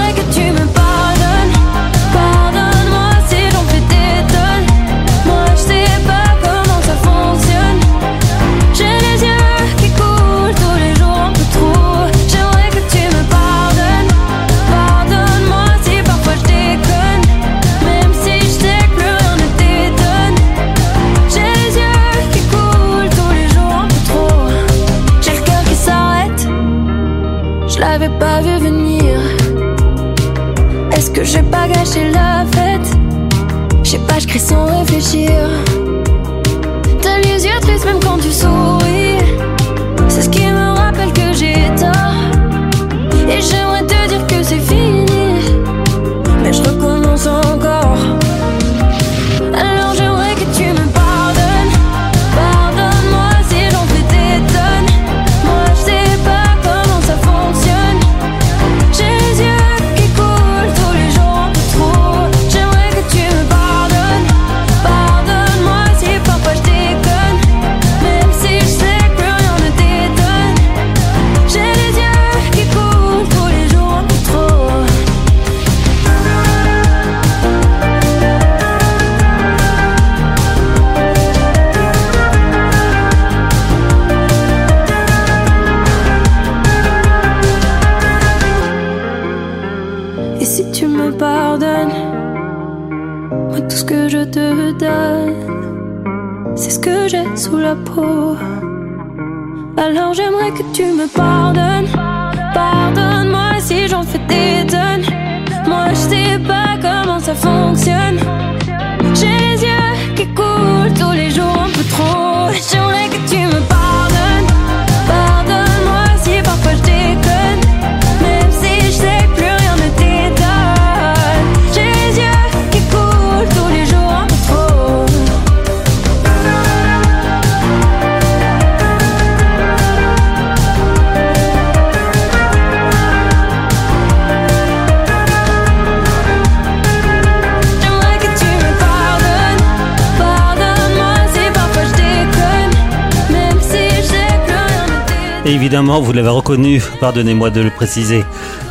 évidemment, 145.64 146.02
vous 146.02 146.12
l'avez 146.12 146.28
reconnu, 146.28 146.84
pardonnez-moi 147.00 147.50
de 147.50 147.62
le 147.62 147.70
préciser. 147.70 148.26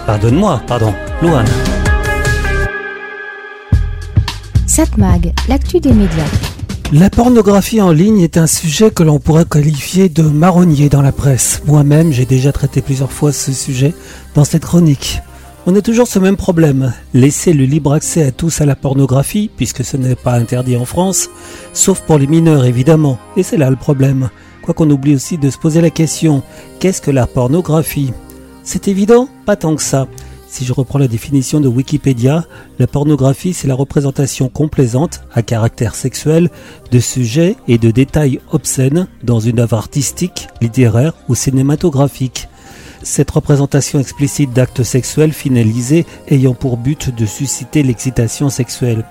Pardonne-moi, 0.05 0.61
pardon, 0.67 0.93
Louane. 1.23 1.47
Satmag, 4.67 5.33
l'actu 5.49 5.81
des 5.81 5.95
médias. 5.95 6.29
La 6.93 7.09
pornographie 7.09 7.81
en 7.81 7.93
ligne 7.93 8.21
est 8.21 8.37
un 8.37 8.47
sujet 8.47 8.91
que 8.91 9.03
l'on 9.03 9.19
pourrait 9.19 9.47
qualifier 9.47 10.11
de 10.11 10.23
marronnier 10.23 10.91
dans 10.91 11.01
la 11.01 11.13
presse. 11.13 11.63
Moi-même, 11.67 12.13
j'ai 12.13 12.27
déjà 12.27 12.53
traité 12.53 12.83
plusieurs 12.83 13.11
fois 13.11 13.33
ce 13.33 13.53
sujet 13.53 13.95
dans 14.35 14.45
cette 14.45 14.67
chronique. 14.67 15.23
On 15.65 15.75
a 15.75 15.81
toujours 15.81 16.09
ce 16.09 16.19
même 16.19 16.37
problème, 16.37 16.93
laisser 17.15 17.55
le 17.55 17.65
libre 17.65 17.95
accès 17.95 18.23
à 18.23 18.33
tous 18.33 18.61
à 18.61 18.67
la 18.67 18.77
pornographie, 18.77 19.51
puisque 19.57 19.83
ce 19.83 19.97
n'est 19.97 20.15
pas 20.15 20.35
interdit 20.35 20.77
en 20.77 20.85
France, 20.85 21.31
sauf 21.73 22.01
pour 22.01 22.19
les 22.19 22.27
mineurs 22.27 22.67
évidemment, 22.67 23.19
et 23.39 23.43
c'est 23.43 23.57
là 23.57 23.71
le 23.71 23.77
problème. 23.77 24.29
Quoi 24.63 24.75
qu'on 24.75 24.91
oublie 24.91 25.15
aussi 25.15 25.39
de 25.39 25.51
se 25.51 25.59
poser 25.59 25.81
la 25.81 25.91
question, 25.91 26.43
qu'est-ce 26.79 27.03
que 27.03 27.11
la 27.11 27.27
pornographie? 27.27 28.13
C'est 28.63 28.87
évident 28.87 29.29
Pas 29.45 29.57
tant 29.57 29.75
que 29.75 29.83
ça. 29.83 30.07
Si 30.47 30.65
je 30.65 30.73
reprends 30.73 30.99
la 30.99 31.09
définition 31.09 31.61
de 31.61 31.67
Wikipédia, 31.67 32.45
la 32.79 32.87
pornographie 32.87 33.55
c'est 33.55 33.67
la 33.67 33.75
représentation 33.75 34.49
complaisante, 34.49 35.23
à 35.33 35.43
caractère 35.43 35.95
sexuel, 35.95 36.51
de 36.91 37.01
sujets 37.01 37.57
et 37.67 37.79
de 37.79 37.91
détails 37.91 38.39
obscènes 38.53 39.09
dans 39.25 39.41
une 39.41 39.61
œuvre 39.61 39.79
artistique, 39.79 40.49
littéraire 40.61 41.15
ou 41.29 41.35
cinématographique. 41.35 42.49
Cette 43.03 43.31
représentation 43.31 43.99
explicite 43.99 44.53
d'actes 44.53 44.85
sexuels 44.85 45.33
finalisés 45.33 46.07
ayant 46.29 46.55
pour 46.55 46.77
but 46.77 47.13
de 47.13 47.27
susciter 47.27 47.83
l'excitation 47.83 48.49
sexuelle. 48.49 49.05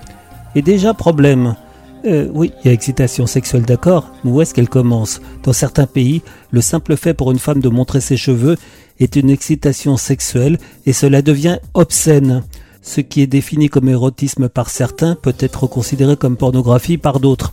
Et 0.54 0.62
déjà 0.62 0.94
problème. 0.94 1.56
Euh, 2.04 2.28
oui, 2.32 2.52
il 2.60 2.66
y 2.66 2.70
a 2.70 2.72
excitation 2.72 3.26
sexuelle, 3.26 3.62
d'accord, 3.62 4.10
mais 4.24 4.30
où 4.30 4.40
est-ce 4.40 4.54
qu'elle 4.54 4.68
commence? 4.68 5.20
Dans 5.44 5.52
certains 5.52 5.86
pays, 5.86 6.22
le 6.50 6.60
simple 6.60 6.96
fait 6.96 7.14
pour 7.14 7.30
une 7.30 7.38
femme 7.38 7.60
de 7.60 7.68
montrer 7.68 8.00
ses 8.00 8.16
cheveux 8.16 8.56
est 8.98 9.16
une 9.16 9.30
excitation 9.30 9.96
sexuelle 9.96 10.58
et 10.84 10.92
cela 10.92 11.22
devient 11.22 11.58
obscène. 11.74 12.42
Ce 12.82 13.00
qui 13.00 13.22
est 13.22 13.28
défini 13.28 13.68
comme 13.68 13.88
érotisme 13.88 14.48
par 14.48 14.68
certains 14.68 15.14
peut 15.14 15.36
être 15.38 15.68
considéré 15.68 16.16
comme 16.16 16.36
pornographie 16.36 16.98
par 16.98 17.20
d'autres. 17.20 17.52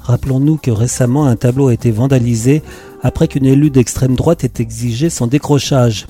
Rappelons-nous 0.00 0.56
que 0.56 0.70
récemment 0.70 1.26
un 1.26 1.36
tableau 1.36 1.68
a 1.68 1.74
été 1.74 1.90
vandalisé 1.90 2.62
après 3.02 3.28
qu'une 3.28 3.46
élue 3.46 3.70
d'extrême 3.70 4.16
droite 4.16 4.42
ait 4.42 4.60
exigé 4.60 5.10
son 5.10 5.26
décrochage. 5.26 6.06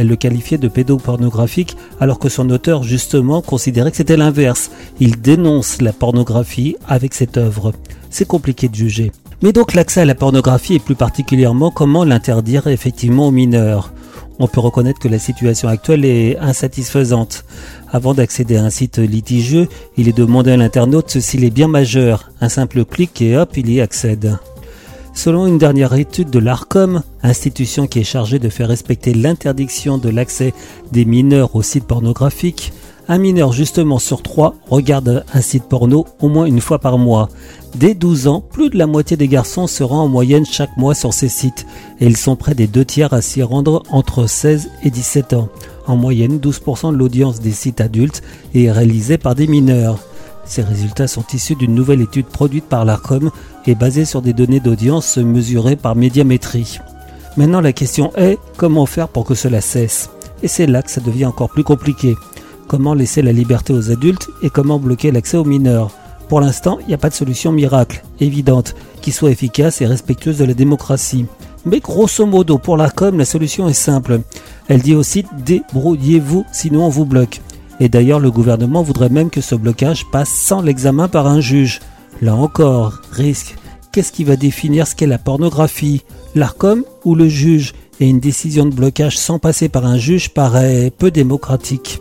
Elle 0.00 0.08
le 0.08 0.16
qualifiait 0.16 0.56
de 0.56 0.68
pédopornographique 0.68 1.76
alors 2.00 2.18
que 2.18 2.30
son 2.30 2.48
auteur 2.48 2.84
justement 2.84 3.42
considérait 3.42 3.90
que 3.90 3.98
c'était 3.98 4.16
l'inverse. 4.16 4.70
Il 4.98 5.20
dénonce 5.20 5.82
la 5.82 5.92
pornographie 5.92 6.76
avec 6.88 7.12
cette 7.12 7.36
œuvre. 7.36 7.74
C'est 8.08 8.26
compliqué 8.26 8.70
de 8.70 8.74
juger. 8.74 9.12
Mais 9.42 9.52
donc 9.52 9.74
l'accès 9.74 10.00
à 10.00 10.06
la 10.06 10.14
pornographie 10.14 10.76
et 10.76 10.78
plus 10.78 10.94
particulièrement 10.94 11.70
comment 11.70 12.04
l'interdire 12.04 12.66
effectivement 12.68 13.28
aux 13.28 13.30
mineurs? 13.30 13.92
On 14.38 14.48
peut 14.48 14.60
reconnaître 14.60 15.00
que 15.00 15.08
la 15.08 15.18
situation 15.18 15.68
actuelle 15.68 16.06
est 16.06 16.38
insatisfaisante. 16.38 17.44
Avant 17.92 18.14
d'accéder 18.14 18.56
à 18.56 18.64
un 18.64 18.70
site 18.70 18.96
litigieux, 18.96 19.68
il 19.98 20.08
est 20.08 20.16
demandé 20.16 20.52
à 20.52 20.56
l'internaute 20.56 21.20
s'il 21.20 21.44
est 21.44 21.50
bien 21.50 21.68
majeur. 21.68 22.30
Un 22.40 22.48
simple 22.48 22.86
clic 22.86 23.20
et 23.20 23.36
hop, 23.36 23.54
il 23.58 23.70
y 23.70 23.82
accède. 23.82 24.38
Selon 25.12 25.46
une 25.46 25.58
dernière 25.58 25.94
étude 25.94 26.30
de 26.30 26.38
l'ARCOM, 26.38 27.02
institution 27.22 27.86
qui 27.86 27.98
est 27.98 28.04
chargée 28.04 28.38
de 28.38 28.48
faire 28.48 28.68
respecter 28.68 29.12
l'interdiction 29.12 29.98
de 29.98 30.08
l'accès 30.08 30.54
des 30.92 31.04
mineurs 31.04 31.54
aux 31.56 31.62
sites 31.62 31.86
pornographiques, 31.86 32.72
un 33.08 33.18
mineur 33.18 33.52
justement 33.52 33.98
sur 33.98 34.22
trois 34.22 34.54
regarde 34.68 35.24
un 35.34 35.40
site 35.40 35.64
porno 35.64 36.06
au 36.20 36.28
moins 36.28 36.46
une 36.46 36.60
fois 36.60 36.78
par 36.78 36.96
mois. 36.96 37.28
Dès 37.74 37.94
12 37.94 38.28
ans, 38.28 38.40
plus 38.40 38.70
de 38.70 38.78
la 38.78 38.86
moitié 38.86 39.16
des 39.16 39.26
garçons 39.26 39.66
se 39.66 39.82
rend 39.82 40.04
en 40.04 40.08
moyenne 40.08 40.46
chaque 40.46 40.76
mois 40.76 40.94
sur 40.94 41.12
ces 41.12 41.28
sites 41.28 41.66
et 41.98 42.06
ils 42.06 42.16
sont 42.16 42.36
près 42.36 42.54
des 42.54 42.68
deux 42.68 42.84
tiers 42.84 43.12
à 43.12 43.20
s'y 43.20 43.42
rendre 43.42 43.82
entre 43.90 44.28
16 44.28 44.70
et 44.84 44.90
17 44.90 45.32
ans. 45.32 45.48
En 45.88 45.96
moyenne, 45.96 46.38
12% 46.38 46.92
de 46.92 46.96
l'audience 46.96 47.40
des 47.40 47.50
sites 47.50 47.80
adultes 47.80 48.22
est 48.54 48.70
réalisée 48.70 49.18
par 49.18 49.34
des 49.34 49.48
mineurs. 49.48 49.98
Ces 50.50 50.62
résultats 50.62 51.06
sont 51.06 51.24
issus 51.32 51.54
d'une 51.54 51.76
nouvelle 51.76 52.00
étude 52.00 52.26
produite 52.26 52.64
par 52.64 52.84
l'ARCOM 52.84 53.30
et 53.66 53.76
basée 53.76 54.04
sur 54.04 54.20
des 54.20 54.32
données 54.32 54.58
d'audience 54.58 55.16
mesurées 55.16 55.76
par 55.76 55.94
médiamétrie. 55.94 56.80
Maintenant 57.36 57.60
la 57.60 57.72
question 57.72 58.10
est 58.16 58.36
comment 58.56 58.84
faire 58.84 59.06
pour 59.06 59.24
que 59.24 59.36
cela 59.36 59.60
cesse? 59.60 60.10
Et 60.42 60.48
c'est 60.48 60.66
là 60.66 60.82
que 60.82 60.90
ça 60.90 61.00
devient 61.00 61.26
encore 61.26 61.50
plus 61.50 61.62
compliqué. 61.62 62.16
Comment 62.66 62.94
laisser 62.94 63.22
la 63.22 63.30
liberté 63.30 63.72
aux 63.72 63.92
adultes 63.92 64.28
et 64.42 64.50
comment 64.50 64.80
bloquer 64.80 65.12
l'accès 65.12 65.36
aux 65.36 65.44
mineurs? 65.44 65.92
Pour 66.28 66.40
l'instant, 66.40 66.78
il 66.80 66.88
n'y 66.88 66.94
a 66.94 66.98
pas 66.98 67.10
de 67.10 67.14
solution 67.14 67.52
miracle, 67.52 68.02
évidente, 68.18 68.74
qui 69.02 69.12
soit 69.12 69.30
efficace 69.30 69.80
et 69.80 69.86
respectueuse 69.86 70.38
de 70.38 70.44
la 70.44 70.54
démocratie. 70.54 71.26
Mais 71.64 71.78
grosso 71.78 72.26
modo, 72.26 72.58
pour 72.58 72.76
l'ARCOM, 72.76 73.16
la 73.16 73.24
solution 73.24 73.68
est 73.68 73.72
simple. 73.72 74.20
Elle 74.66 74.82
dit 74.82 74.96
aussi 74.96 75.24
débrouillez-vous, 75.46 76.44
sinon 76.50 76.86
on 76.86 76.88
vous 76.88 77.04
bloque. 77.04 77.40
Et 77.80 77.88
d'ailleurs, 77.88 78.20
le 78.20 78.30
gouvernement 78.30 78.82
voudrait 78.82 79.08
même 79.08 79.30
que 79.30 79.40
ce 79.40 79.54
blocage 79.54 80.06
passe 80.12 80.28
sans 80.28 80.60
l'examen 80.60 81.08
par 81.08 81.26
un 81.26 81.40
juge. 81.40 81.80
Là 82.22 82.34
encore, 82.34 83.00
risque. 83.10 83.56
Qu'est-ce 83.90 84.12
qui 84.12 84.22
va 84.24 84.36
définir 84.36 84.86
ce 84.86 84.94
qu'est 84.94 85.06
la 85.06 85.18
pornographie? 85.18 86.02
L'ARCOM 86.34 86.84
ou 87.04 87.14
le 87.14 87.28
juge? 87.28 87.72
Et 87.98 88.08
une 88.08 88.20
décision 88.20 88.64
de 88.64 88.74
blocage 88.74 89.18
sans 89.18 89.38
passer 89.38 89.68
par 89.68 89.84
un 89.84 89.98
juge 89.98 90.30
paraît 90.30 90.92
peu 90.96 91.10
démocratique. 91.10 92.00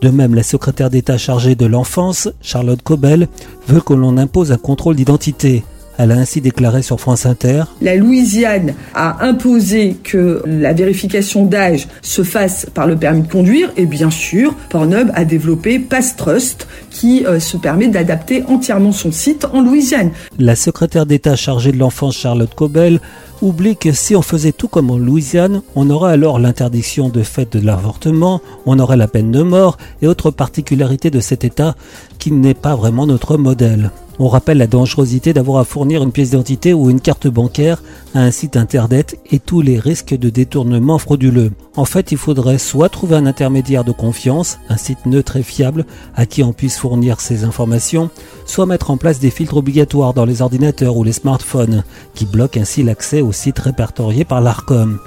De 0.00 0.10
même, 0.10 0.34
la 0.34 0.42
secrétaire 0.42 0.90
d'État 0.90 1.18
chargée 1.18 1.54
de 1.54 1.66
l'enfance, 1.66 2.28
Charlotte 2.40 2.82
Cobel, 2.82 3.28
veut 3.66 3.80
que 3.80 3.94
l'on 3.94 4.16
impose 4.16 4.52
un 4.52 4.58
contrôle 4.58 4.96
d'identité. 4.96 5.64
Elle 5.98 6.12
a 6.12 6.14
ainsi 6.14 6.40
déclaré 6.40 6.82
sur 6.82 7.00
France 7.00 7.26
Inter 7.26 7.64
La 7.82 7.96
Louisiane 7.96 8.74
a 8.94 9.26
imposé 9.26 9.96
que 10.02 10.42
la 10.46 10.72
vérification 10.72 11.44
d'âge 11.44 11.88
se 12.02 12.22
fasse 12.22 12.66
par 12.72 12.86
le 12.86 12.96
permis 12.96 13.22
de 13.22 13.30
conduire 13.30 13.72
et 13.76 13.84
bien 13.84 14.10
sûr, 14.10 14.54
Pornhub 14.70 15.10
a 15.14 15.24
développé 15.24 15.80
Pass 15.80 16.14
Trust 16.14 16.68
qui 16.90 17.26
euh, 17.26 17.40
se 17.40 17.56
permet 17.56 17.88
d'adapter 17.88 18.44
entièrement 18.44 18.92
son 18.92 19.10
site 19.10 19.46
en 19.52 19.60
Louisiane. 19.60 20.12
La 20.38 20.54
secrétaire 20.54 21.04
d'État 21.04 21.34
chargée 21.34 21.72
de 21.72 21.78
l'enfance 21.78 22.16
Charlotte 22.16 22.54
Cobel 22.54 23.00
oublie 23.42 23.76
que 23.76 23.92
si 23.92 24.16
on 24.16 24.22
faisait 24.22 24.52
tout 24.52 24.68
comme 24.68 24.90
en 24.90 24.98
Louisiane, 24.98 25.62
on 25.76 25.90
aurait 25.90 26.12
alors 26.12 26.38
l'interdiction 26.38 27.08
de 27.08 27.22
fait 27.22 27.56
de 27.56 27.64
l'avortement, 27.64 28.40
on 28.66 28.78
aurait 28.78 28.96
la 28.96 29.08
peine 29.08 29.30
de 29.30 29.42
mort 29.42 29.76
et 30.02 30.06
autres 30.06 30.30
particularités 30.30 31.10
de 31.10 31.20
cet 31.20 31.44
État 31.44 31.74
qui 32.18 32.32
n'est 32.32 32.54
pas 32.54 32.74
vraiment 32.74 33.06
notre 33.06 33.36
modèle. 33.36 33.90
On 34.20 34.28
rappelle 34.28 34.58
la 34.58 34.66
dangerosité 34.66 35.32
d'avoir 35.32 35.60
à 35.60 35.64
fournir 35.64 36.02
une 36.02 36.10
pièce 36.10 36.30
d'identité 36.30 36.74
ou 36.74 36.90
une 36.90 37.00
carte 37.00 37.28
bancaire 37.28 37.82
un 38.14 38.30
site 38.30 38.56
internet 38.56 39.18
et 39.30 39.38
tous 39.38 39.60
les 39.60 39.78
risques 39.78 40.16
de 40.16 40.30
détournement 40.30 40.98
frauduleux. 40.98 41.52
En 41.76 41.84
fait, 41.84 42.12
il 42.12 42.18
faudrait 42.18 42.58
soit 42.58 42.88
trouver 42.88 43.16
un 43.16 43.26
intermédiaire 43.26 43.84
de 43.84 43.92
confiance, 43.92 44.58
un 44.68 44.76
site 44.76 45.06
neutre 45.06 45.36
et 45.36 45.42
fiable 45.42 45.84
à 46.14 46.26
qui 46.26 46.42
on 46.42 46.52
puisse 46.52 46.78
fournir 46.78 47.20
ces 47.20 47.44
informations, 47.44 48.10
soit 48.46 48.66
mettre 48.66 48.90
en 48.90 48.96
place 48.96 49.20
des 49.20 49.30
filtres 49.30 49.56
obligatoires 49.56 50.14
dans 50.14 50.24
les 50.24 50.42
ordinateurs 50.42 50.96
ou 50.96 51.04
les 51.04 51.12
smartphones 51.12 51.84
qui 52.14 52.24
bloquent 52.24 52.60
ainsi 52.60 52.82
l'accès 52.82 53.20
aux 53.20 53.32
sites 53.32 53.58
répertoriés 53.58 54.24
par 54.24 54.40
l'ARCOM. 54.40 54.98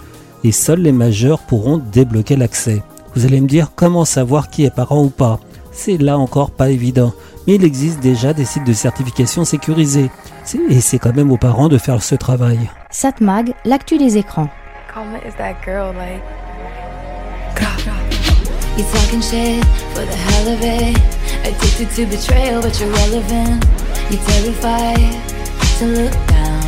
Et 0.44 0.52
seuls 0.52 0.82
les 0.82 0.92
majeurs 0.92 1.40
pourront 1.40 1.82
débloquer 1.92 2.36
l'accès. 2.36 2.82
Vous 3.16 3.26
allez 3.26 3.42
me 3.42 3.48
dire 3.48 3.72
comment 3.76 4.06
savoir 4.06 4.50
qui 4.50 4.64
est 4.64 4.76
parent 4.76 5.04
ou 5.04 5.10
pas? 5.10 5.40
C'est 5.72 5.98
là 5.98 6.18
encore 6.18 6.52
pas 6.52 6.70
évident 6.70 7.14
mais 7.48 7.56
il 7.56 7.64
existe 7.64 8.00
déjà 8.00 8.34
des 8.34 8.46
sites 8.46 8.66
de 8.66 8.74
certification 8.74 9.46
sécurisés. 9.46 10.10
Et 10.70 10.82
c'est 10.82 11.00
quand 11.00 11.16
même 11.16 11.32
aux 11.32 11.38
parents 11.38 11.70
de 11.70 11.78
faire 11.78 12.04
ce 12.04 12.16
travail. 12.16 12.70
Satmag, 12.92 13.54
l'actu 13.64 13.98
des 13.98 14.18
écrans. 14.18 14.50
You 18.78 18.86
talking 18.86 19.22
shit 19.22 19.64
for 19.94 20.06
the 20.06 20.16
hell 20.16 20.48
of 20.48 20.62
it. 20.62 20.98
Addicted 21.46 21.90
to 21.96 22.06
betrayal, 22.06 22.62
but 22.62 22.78
you're 22.80 22.90
relevant. 22.90 23.66
You're 24.10 24.24
terrified 24.24 25.14
to 25.80 25.86
look 25.86 26.12
down. 26.28 26.62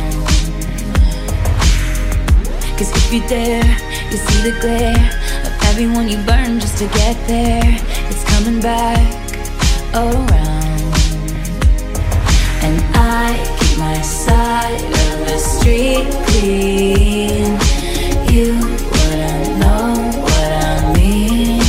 Cause 2.78 2.90
if 2.90 3.12
you 3.12 3.20
dare, 3.28 3.64
you 4.10 4.16
see 4.16 4.50
the 4.50 4.58
glare 4.60 5.10
of 5.44 5.52
everyone 5.68 6.08
you 6.08 6.18
burn 6.24 6.58
just 6.58 6.78
to 6.78 6.86
get 6.88 7.16
there. 7.26 7.62
It's 8.10 8.24
coming 8.24 8.60
back 8.60 9.00
around. 9.94 10.73
And 12.66 12.80
I 12.94 13.36
keep 13.60 13.78
my 13.78 14.00
side 14.00 14.80
of 14.80 15.16
the 15.28 15.38
street 15.38 16.08
clean. 16.28 17.60
You 18.32 18.56
wouldn't 18.88 19.58
know 19.60 19.92
what 20.24 20.50
I 20.64 20.92
mean. 20.96 21.60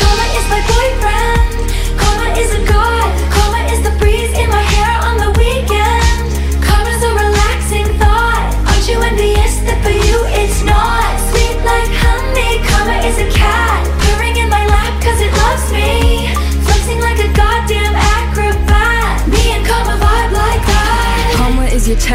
Karma 0.00 0.26
is 0.38 0.46
my 0.48 0.62
boyfriend. 0.72 1.52
Karma 2.00 2.28
is 2.40 2.50
a 2.56 2.62
god. 2.64 3.08
Karma 3.28 3.60
is 3.74 3.80
the 3.84 3.92
breeze 4.00 4.32
in 4.38 4.48
my 4.48 4.64
hair 4.74 4.96
on 5.08 5.16
the 5.20 5.30
weekend. 5.36 6.64
Karma's 6.64 7.02
a 7.04 7.12
relaxing 7.12 7.88
thought. 8.00 8.48
Aren't 8.68 8.88
you 8.88 8.98
envious 9.02 9.60
that 9.68 9.84
for 9.84 9.92
you 9.92 10.18
it's 10.40 10.64
not? 10.64 11.12
Sweet 11.28 11.60
like 11.60 11.92
honey. 12.00 12.64
Karma 12.64 12.96
is 13.04 13.18
a 13.20 13.28
cat. 13.36 13.93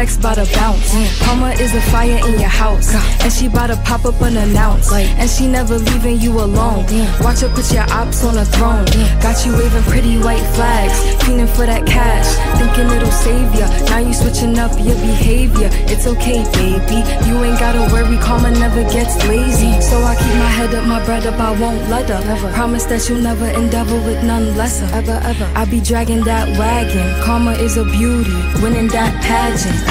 Text 0.00 0.22
by 0.22 0.34
the 0.34 0.48
bounce. 0.56 0.88
Karma 1.20 1.50
is 1.60 1.74
a 1.74 1.82
fire 1.92 2.20
in 2.28 2.40
your 2.40 2.54
house. 2.64 2.88
And 3.22 3.30
she 3.30 3.48
bout 3.48 3.66
to 3.66 3.76
pop 3.84 4.06
up 4.06 4.16
unannounced. 4.22 4.90
And 4.92 5.28
she 5.28 5.46
never 5.46 5.76
leaving 5.76 6.18
you 6.18 6.32
alone. 6.40 6.86
Watch 7.20 7.40
her 7.40 7.52
put 7.52 7.70
your 7.70 7.84
ops 7.92 8.24
on 8.24 8.38
a 8.38 8.46
throne. 8.46 8.86
Got 9.20 9.44
you 9.44 9.52
waving 9.52 9.84
pretty 9.92 10.16
white 10.16 10.46
flags. 10.56 10.96
Feeling 11.24 11.50
for 11.56 11.66
that 11.66 11.84
cash. 11.84 12.28
Thinking 12.58 12.88
it'll 12.96 13.12
save 13.24 13.52
ya. 13.60 13.66
Now 13.90 13.98
you 13.98 14.14
switching 14.14 14.58
up 14.58 14.72
your 14.80 14.96
behavior. 15.04 15.68
It's 15.92 16.06
okay, 16.06 16.40
baby. 16.56 17.04
You 17.28 17.34
ain't 17.44 17.60
gotta 17.60 17.84
worry. 17.92 18.16
Karma 18.24 18.50
never 18.52 18.82
gets 18.84 19.14
lazy. 19.28 19.72
So 19.82 20.00
I 20.00 20.14
keep 20.16 20.34
my 20.44 20.50
head 20.58 20.72
up, 20.74 20.86
my 20.86 21.04
bread 21.04 21.26
up. 21.26 21.38
I 21.38 21.52
won't 21.60 21.82
let 21.90 22.08
her. 22.08 22.20
Promise 22.54 22.86
that 22.86 23.06
you'll 23.06 23.20
never 23.20 23.48
endeavor 23.60 24.00
with 24.06 24.24
none 24.24 24.56
lesser. 24.56 24.88
Ever, 24.96 25.20
ever. 25.30 25.46
I 25.54 25.66
be 25.66 25.80
dragging 25.80 26.24
that 26.24 26.48
wagon. 26.58 27.06
Karma 27.22 27.52
is 27.52 27.76
a 27.76 27.84
beauty. 27.84 28.38
Winning 28.62 28.88
that 28.96 29.12
pageant. 29.28 29.89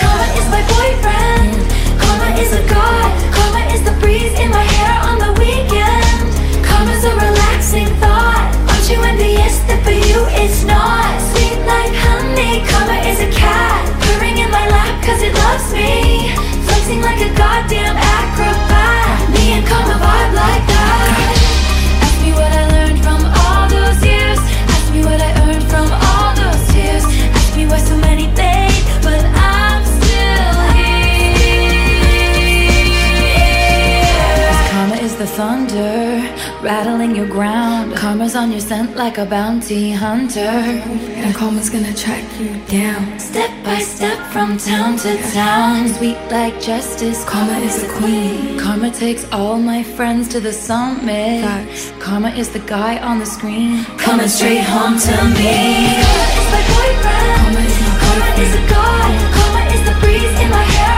Karma 0.00 0.26
is 0.38 0.46
my 0.50 0.62
boyfriend. 0.74 1.52
Karma 1.98 2.28
is 2.38 2.52
a 2.52 2.62
god. 2.70 3.10
Karma 3.34 3.62
is 3.74 3.82
the 3.82 3.94
breeze 4.00 4.34
in 4.38 4.50
my 4.50 4.62
hair 4.62 4.94
on 5.10 5.16
the 5.18 5.32
weekend. 5.42 6.22
Karma's 6.62 7.04
a 7.04 7.12
relaxing 7.14 7.90
thought. 8.02 8.46
Aren't 8.70 8.86
you 8.90 8.98
envious 9.02 9.58
that 9.66 9.80
for 9.82 9.90
you 9.94 10.20
it's 10.38 10.62
not? 10.64 11.10
Sweet 11.34 11.58
like 11.66 11.94
honey. 12.06 12.62
Karma 12.70 12.98
is 13.10 13.18
a 13.20 13.30
cat. 13.34 13.82
Purring 14.02 14.38
in 14.38 14.50
my 14.50 14.66
lap 14.70 14.94
cause 15.02 15.22
it 15.22 15.34
loves 15.34 15.68
me. 15.74 16.30
Flexing 16.66 17.00
like 17.02 17.18
a 17.18 17.30
goddamn 17.34 17.96
acrobat. 17.98 19.30
Me 19.34 19.58
and 19.58 19.64
karma 19.66 19.96
vibe 19.98 20.34
like 20.38 20.64
that. 20.70 21.34
Ask 22.06 22.16
me 22.22 22.30
what 22.38 22.52
I 22.54 22.62
learned 22.74 23.00
from 23.02 23.20
all 23.42 23.64
those 23.66 23.98
years. 24.04 24.38
Ask 24.70 24.86
me 24.94 25.00
what 25.02 25.18
I 25.18 25.30
earned 25.46 25.66
from 25.66 25.88
all 25.90 26.30
those 26.38 26.62
tears. 26.70 27.04
Ask 27.34 27.56
me 27.56 27.66
why 27.66 27.78
so 27.78 27.96
many 27.98 28.30
thunder, 35.42 36.22
rattling 36.62 37.16
your 37.16 37.26
ground. 37.26 37.96
Karma's 37.96 38.36
on 38.36 38.48
your 38.52 38.60
scent 38.68 38.94
like 38.94 39.16
a 39.18 39.26
bounty 39.26 39.90
hunter. 39.90 40.54
And 41.24 41.34
karma's 41.34 41.68
gonna 41.74 41.96
track 42.04 42.24
you 42.40 42.50
down. 42.78 43.02
Step 43.18 43.50
by 43.64 43.78
step 43.96 44.18
from 44.32 44.48
town 44.56 44.90
to 45.04 45.12
town. 45.32 45.88
Sweet 45.96 46.20
like 46.36 46.54
justice, 46.70 47.20
karma 47.24 47.58
is 47.68 47.76
a 47.86 47.88
queen. 47.98 48.56
Karma 48.64 48.90
takes 49.04 49.24
all 49.32 49.58
my 49.72 49.82
friends 49.96 50.24
to 50.32 50.38
the 50.38 50.54
summit. 50.68 51.42
Karma 52.04 52.30
is 52.42 52.48
the 52.56 52.64
guy 52.76 52.92
on 53.08 53.18
the 53.22 53.28
screen. 53.36 53.84
Coming 54.06 54.30
straight 54.36 54.66
home 54.74 54.96
to 55.08 55.16
me. 55.38 55.56
My 56.54 56.62
boyfriend. 56.72 57.30
Karma 57.40 57.62
is 57.70 57.76
my 57.84 57.92
Karma 58.02 58.28
is 58.44 58.52
a 58.60 58.64
god. 58.74 59.12
Karma 59.36 59.62
is 59.74 59.82
the 59.88 59.94
breeze 60.02 60.36
in 60.44 60.50
my 60.58 60.66
hair 60.76 60.91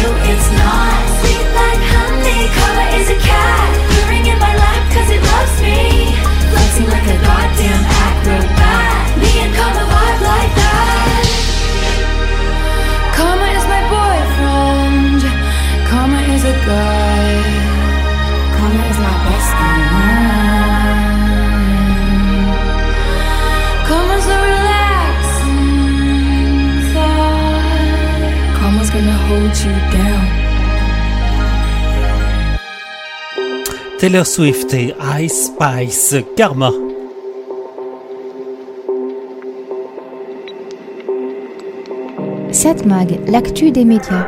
you 0.00 0.08
it's 0.32 0.50
not? 0.52 0.99
Taylor 34.00 34.26
Swift 34.26 34.72
et 34.72 34.94
Ice 35.20 35.52
Spice, 35.52 36.16
Karma. 36.34 36.70
Cette 42.50 42.86
mag, 42.86 43.20
l'actu 43.26 43.70
des 43.70 43.84
médias. 43.84 44.26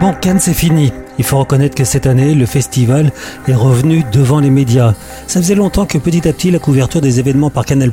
Bon, 0.00 0.12
Cannes, 0.20 0.38
c'est 0.38 0.52
fini. 0.52 0.92
Il 1.18 1.24
faut 1.24 1.38
reconnaître 1.38 1.74
que 1.74 1.84
cette 1.84 2.06
année, 2.06 2.34
le 2.34 2.44
festival 2.44 3.10
est 3.48 3.54
revenu 3.54 4.04
devant 4.12 4.38
les 4.38 4.50
médias. 4.50 4.92
Ça 5.26 5.40
faisait 5.40 5.54
longtemps 5.54 5.86
que 5.86 5.96
petit 5.96 6.28
à 6.28 6.34
petit, 6.34 6.50
la 6.50 6.58
couverture 6.58 7.00
des 7.00 7.18
événements 7.20 7.48
par 7.48 7.64
Canal+, 7.64 7.90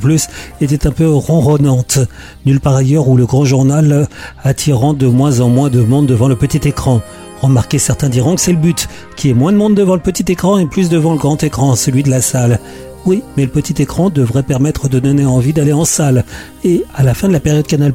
était 0.60 0.88
un 0.88 0.92
peu 0.92 1.08
ronronnante. 1.08 2.00
Nulle 2.46 2.60
part 2.60 2.76
ailleurs 2.76 3.08
où 3.08 3.16
le 3.16 3.26
grand 3.26 3.46
journal 3.46 4.10
attirant 4.44 4.94
de 4.94 5.08
moins 5.08 5.40
en 5.40 5.48
moins 5.48 5.70
de 5.70 5.80
monde 5.80 6.06
devant 6.06 6.28
le 6.28 6.36
petit 6.36 6.68
écran. 6.68 7.00
Remarquez, 7.42 7.80
certains 7.80 8.10
diront 8.10 8.36
que 8.36 8.42
c'est 8.42 8.52
le 8.52 8.58
but, 8.58 8.88
qu'il 9.16 9.30
y 9.30 9.32
ait 9.32 9.36
moins 9.36 9.52
de 9.52 9.58
monde 9.58 9.76
devant 9.76 9.96
le 9.96 10.02
petit 10.02 10.32
écran 10.32 10.58
et 10.58 10.66
plus 10.66 10.90
devant 10.90 11.14
le 11.14 11.18
grand 11.18 11.42
écran, 11.44 11.76
celui 11.76 12.04
de 12.04 12.10
la 12.10 12.22
salle. 12.22 12.60
Oui, 13.06 13.22
mais 13.38 13.44
le 13.44 13.52
petit 13.52 13.80
écran 13.82 14.10
devrait 14.10 14.44
permettre 14.44 14.90
de 14.90 15.00
donner 15.00 15.26
envie 15.26 15.54
d'aller 15.54 15.74
en 15.74 15.86
salle. 15.86 16.24
Et 16.64 16.84
à 16.96 17.04
la 17.04 17.14
fin 17.14 17.28
de 17.28 17.34
la 17.34 17.40
période 17.40 17.68
Canal+, 17.68 17.94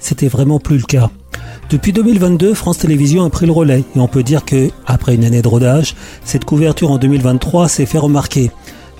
c'était 0.00 0.28
vraiment 0.28 0.58
plus 0.58 0.78
le 0.78 0.84
cas. 0.84 1.10
Depuis 1.70 1.92
2022, 1.92 2.54
France 2.54 2.78
Télévisions 2.78 3.24
a 3.24 3.30
pris 3.30 3.46
le 3.46 3.52
relais 3.52 3.84
et 3.94 4.00
on 4.00 4.08
peut 4.08 4.22
dire 4.22 4.44
que, 4.44 4.70
après 4.86 5.14
une 5.14 5.24
année 5.24 5.42
de 5.42 5.48
rodage, 5.48 5.94
cette 6.24 6.44
couverture 6.44 6.90
en 6.90 6.98
2023 6.98 7.68
s'est 7.68 7.86
fait 7.86 7.98
remarquer. 7.98 8.50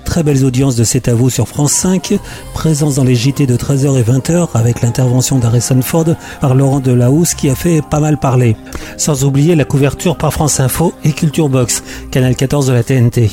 Très 0.08 0.22
belles 0.22 0.42
audiences 0.42 0.74
de 0.74 0.84
C'est 0.84 1.06
à 1.06 1.12
sur 1.28 1.46
France 1.46 1.72
5, 1.72 2.18
présence 2.54 2.94
dans 2.94 3.04
les 3.04 3.14
JT 3.14 3.46
de 3.46 3.56
13h 3.58 3.98
et 3.98 4.02
20h 4.02 4.48
avec 4.54 4.80
l'intervention 4.80 5.38
d'Harrison 5.38 5.82
Ford 5.82 6.06
par 6.40 6.54
Laurent 6.54 6.80
Delahousse 6.80 7.34
qui 7.34 7.50
a 7.50 7.54
fait 7.54 7.82
pas 7.82 8.00
mal 8.00 8.18
parler. 8.18 8.56
Sans 8.96 9.24
oublier 9.24 9.54
la 9.54 9.66
couverture 9.66 10.16
par 10.16 10.32
France 10.32 10.60
Info 10.60 10.94
et 11.04 11.12
Culture 11.12 11.50
Box, 11.50 11.82
canal 12.10 12.34
14 12.36 12.68
de 12.68 12.72
la 12.72 12.82
TNT. 12.82 13.30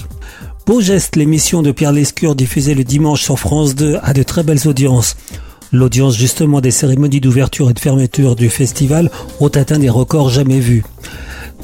Beau 0.65 0.81
geste, 0.81 1.15
l'émission 1.15 1.61
de 1.61 1.71
Pierre 1.71 1.93
Lescure 1.93 2.35
diffusée 2.35 2.73
le 2.73 2.83
dimanche 2.83 3.23
sur 3.23 3.39
France 3.39 3.73
2 3.75 3.97
a 4.03 4.11
de 4.11 4.23
très 4.23 4.43
belles 4.43 4.67
audiences. 4.67 5.15
L'audience 5.71 6.17
justement 6.17 6.59
des 6.59 6.71
cérémonies 6.71 7.21
d'ouverture 7.21 7.69
et 7.69 7.73
de 7.73 7.79
fermeture 7.79 8.35
du 8.35 8.49
festival 8.49 9.09
ont 9.39 9.47
atteint 9.47 9.79
des 9.79 9.89
records 9.89 10.29
jamais 10.29 10.59
vus. 10.59 10.83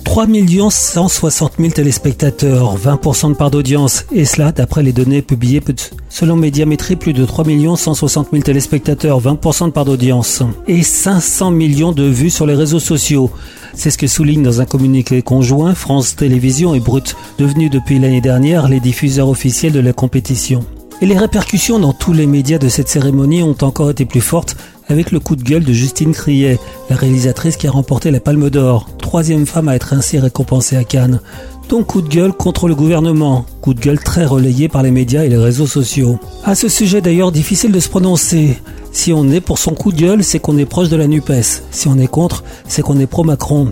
3 0.04 0.28
160 0.70 1.54
000 1.60 1.72
téléspectateurs, 1.72 2.78
20% 2.78 3.30
de 3.30 3.36
part 3.36 3.52
d'audience, 3.52 4.06
et 4.12 4.26
cela 4.26 4.52
d'après 4.52 4.84
les 4.84 4.92
données 4.92 5.22
publiées 5.22 5.62
selon 6.10 6.36
Médiamétrie, 6.36 6.96
plus 6.96 7.14
de 7.14 7.26
3 7.26 7.46
160 7.78 8.28
000 8.32 8.44
téléspectateurs, 8.44 9.22
20% 9.22 9.68
de 9.68 9.72
part 9.72 9.86
d'audience, 9.86 10.44
et 10.68 10.84
500 10.84 11.52
millions 11.52 11.92
de 11.92 12.04
vues 12.04 12.30
sur 12.30 12.46
les 12.46 12.56
réseaux 12.56 12.80
sociaux. 12.80 13.30
C'est 13.74 13.90
ce 13.90 13.98
que 13.98 14.08
souligne 14.08 14.44
dans 14.44 14.60
un 14.60 14.66
communiqué 14.66 15.22
conjoint 15.22 15.76
France 15.76 16.16
Télévisions 16.16 16.76
et 16.76 16.80
Brut, 16.80 17.16
devenus 17.38 17.70
depuis 17.70 18.00
l'année 18.00 18.22
dernière 18.22 18.68
les 18.68 18.80
diffuseurs 18.80 19.30
officiels 19.30 19.72
de 19.72 19.80
la 19.80 19.94
compétition. 19.94 20.66
Et 21.02 21.08
les 21.08 21.18
répercussions 21.18 21.80
dans 21.80 21.94
tous 21.94 22.14
les 22.14 22.28
médias 22.28 22.60
de 22.60 22.70
cette 22.70 22.90
cérémonie 22.90 23.42
ont 23.42 23.58
encore 23.62 23.90
été 23.90 24.06
plus 24.06 24.22
fortes 24.22 24.56
avec 24.92 25.12
le 25.12 25.20
coup 25.20 25.36
de 25.36 25.44
gueule 25.44 25.64
de 25.64 25.74
Justine 25.74 26.12
Criet, 26.12 26.60
la 26.90 26.96
réalisatrice 26.96 27.56
qui 27.56 27.66
a 27.66 27.72
remporté 27.72 28.12
la 28.12 28.20
Palme 28.20 28.50
d'Or, 28.50 28.90
troisième 29.00 29.46
femme 29.46 29.70
à 29.70 29.76
être 29.76 29.94
ainsi 29.94 30.20
récompensée 30.20 30.76
à 30.76 30.84
Cannes. 30.84 31.22
Donc 31.70 31.88
coup 31.88 32.02
de 32.02 32.10
gueule 32.10 32.34
contre 32.34 32.68
le 32.68 32.76
gouvernement, 32.76 33.46
coup 33.62 33.74
de 33.74 33.80
gueule 33.80 34.00
très 34.00 34.26
relayé 34.26 34.68
par 34.68 34.84
les 34.84 34.92
médias 34.92 35.24
et 35.24 35.30
les 35.30 35.38
réseaux 35.38 35.68
sociaux. 35.68 36.20
À 36.44 36.56
ce 36.56 36.68
sujet 36.68 37.00
d'ailleurs 37.00 37.32
difficile 37.32 37.72
de 37.72 37.80
se 37.80 37.88
prononcer. 37.88 38.60
Si 38.92 39.14
on 39.14 39.30
est 39.32 39.40
pour 39.40 39.58
son 39.58 39.72
coup 39.72 39.94
de 39.94 40.02
gueule, 40.02 40.24
c'est 40.24 40.40
qu'on 40.40 40.58
est 40.58 40.66
proche 40.66 40.90
de 40.90 40.98
la 40.98 41.08
NUPES. 41.08 41.64
Si 41.72 41.88
on 41.88 41.98
est 41.98 42.08
contre, 42.08 42.44
c'est 42.68 42.82
qu'on 42.82 43.00
est 43.00 43.08
pro-Macron. 43.08 43.72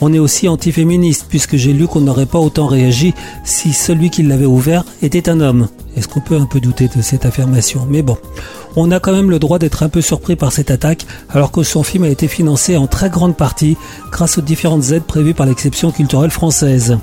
On 0.00 0.12
est 0.12 0.18
aussi 0.18 0.48
antiféministe 0.48 1.26
puisque 1.28 1.56
j'ai 1.56 1.72
lu 1.72 1.86
qu'on 1.86 2.00
n'aurait 2.00 2.26
pas 2.26 2.38
autant 2.38 2.66
réagi 2.66 3.14
si 3.44 3.72
celui 3.72 4.10
qui 4.10 4.22
l'avait 4.22 4.46
ouvert 4.46 4.84
était 5.02 5.28
un 5.28 5.40
homme. 5.40 5.68
Est-ce 5.96 6.08
qu'on 6.08 6.20
peut 6.20 6.36
un 6.36 6.46
peu 6.46 6.60
douter 6.60 6.88
de 6.88 7.02
cette 7.02 7.26
affirmation? 7.26 7.86
Mais 7.88 8.02
bon, 8.02 8.16
on 8.76 8.90
a 8.92 9.00
quand 9.00 9.12
même 9.12 9.30
le 9.30 9.38
droit 9.38 9.58
d'être 9.58 9.82
un 9.82 9.88
peu 9.88 10.00
surpris 10.00 10.36
par 10.36 10.52
cette 10.52 10.70
attaque 10.70 11.06
alors 11.28 11.50
que 11.50 11.62
son 11.62 11.82
film 11.82 12.04
a 12.04 12.08
été 12.08 12.28
financé 12.28 12.76
en 12.76 12.86
très 12.86 13.10
grande 13.10 13.36
partie 13.36 13.76
grâce 14.10 14.38
aux 14.38 14.42
différentes 14.42 14.90
aides 14.92 15.04
prévues 15.04 15.34
par 15.34 15.46
l'exception 15.46 15.90
culturelle 15.90 16.30
française. 16.30 16.96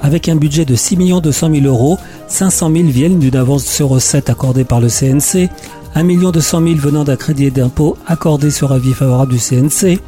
Avec 0.00 0.28
un 0.28 0.34
budget 0.34 0.64
de 0.64 0.74
6 0.74 0.96
200 1.22 1.50
000 1.54 1.66
euros, 1.66 1.96
500 2.26 2.72
000 2.74 2.88
viennent 2.88 3.18
d'une 3.20 3.36
avance 3.36 3.64
sur 3.64 3.88
recette 3.90 4.30
accordée 4.30 4.64
par 4.64 4.80
le 4.80 4.88
CNC, 4.88 5.48
1 5.94 6.04
200 6.04 6.62
000 6.62 6.74
venant 6.76 7.04
d'un 7.04 7.14
crédit 7.14 7.52
d'impôt 7.52 7.96
accordé 8.06 8.50
sur 8.50 8.72
avis 8.72 8.94
favorable 8.94 9.32
du 9.32 9.38
CNC, 9.38 10.00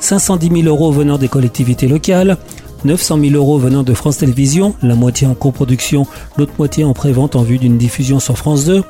510 0.00 0.62
000 0.62 0.62
euros 0.62 0.92
venant 0.92 1.18
des 1.18 1.28
collectivités 1.28 1.86
locales, 1.86 2.36
900 2.84 3.18
000 3.20 3.34
euros 3.34 3.58
venant 3.58 3.82
de 3.82 3.94
France 3.94 4.18
Télévisions, 4.18 4.74
la 4.82 4.94
moitié 4.94 5.26
en 5.26 5.34
coproduction, 5.34 6.06
l'autre 6.38 6.52
moitié 6.58 6.84
en 6.84 6.94
prévente 6.94 7.36
en 7.36 7.42
vue 7.42 7.58
d'une 7.58 7.78
diffusion 7.78 8.20
sur 8.20 8.38
France 8.38 8.64
2. 8.64 8.82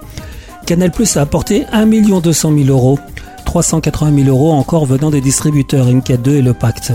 Canal 0.66 0.92
Plus 0.92 1.16
a 1.16 1.22
apporté 1.22 1.64
1 1.72 1.86
200 1.86 2.52
000 2.56 2.68
euros, 2.68 2.98
380 3.44 4.24
000 4.24 4.28
euros 4.28 4.52
encore 4.52 4.86
venant 4.86 5.10
des 5.10 5.20
distributeurs 5.20 5.88
Inca 5.88 6.16
2 6.16 6.36
et 6.36 6.42
Le 6.42 6.54
Pacte, 6.54 6.92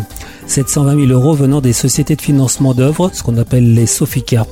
720 0.47 1.07
000 1.07 1.11
euros 1.11 1.33
venant 1.33 1.59
des 1.59 1.73
sociétés 1.73 2.15
de 2.15 2.21
financement 2.21 2.73
d'œuvres, 2.73 3.11
ce 3.13 3.23
qu'on 3.23 3.37
appelle 3.37 3.73
les 3.73 3.85
Sofica, 3.85 4.47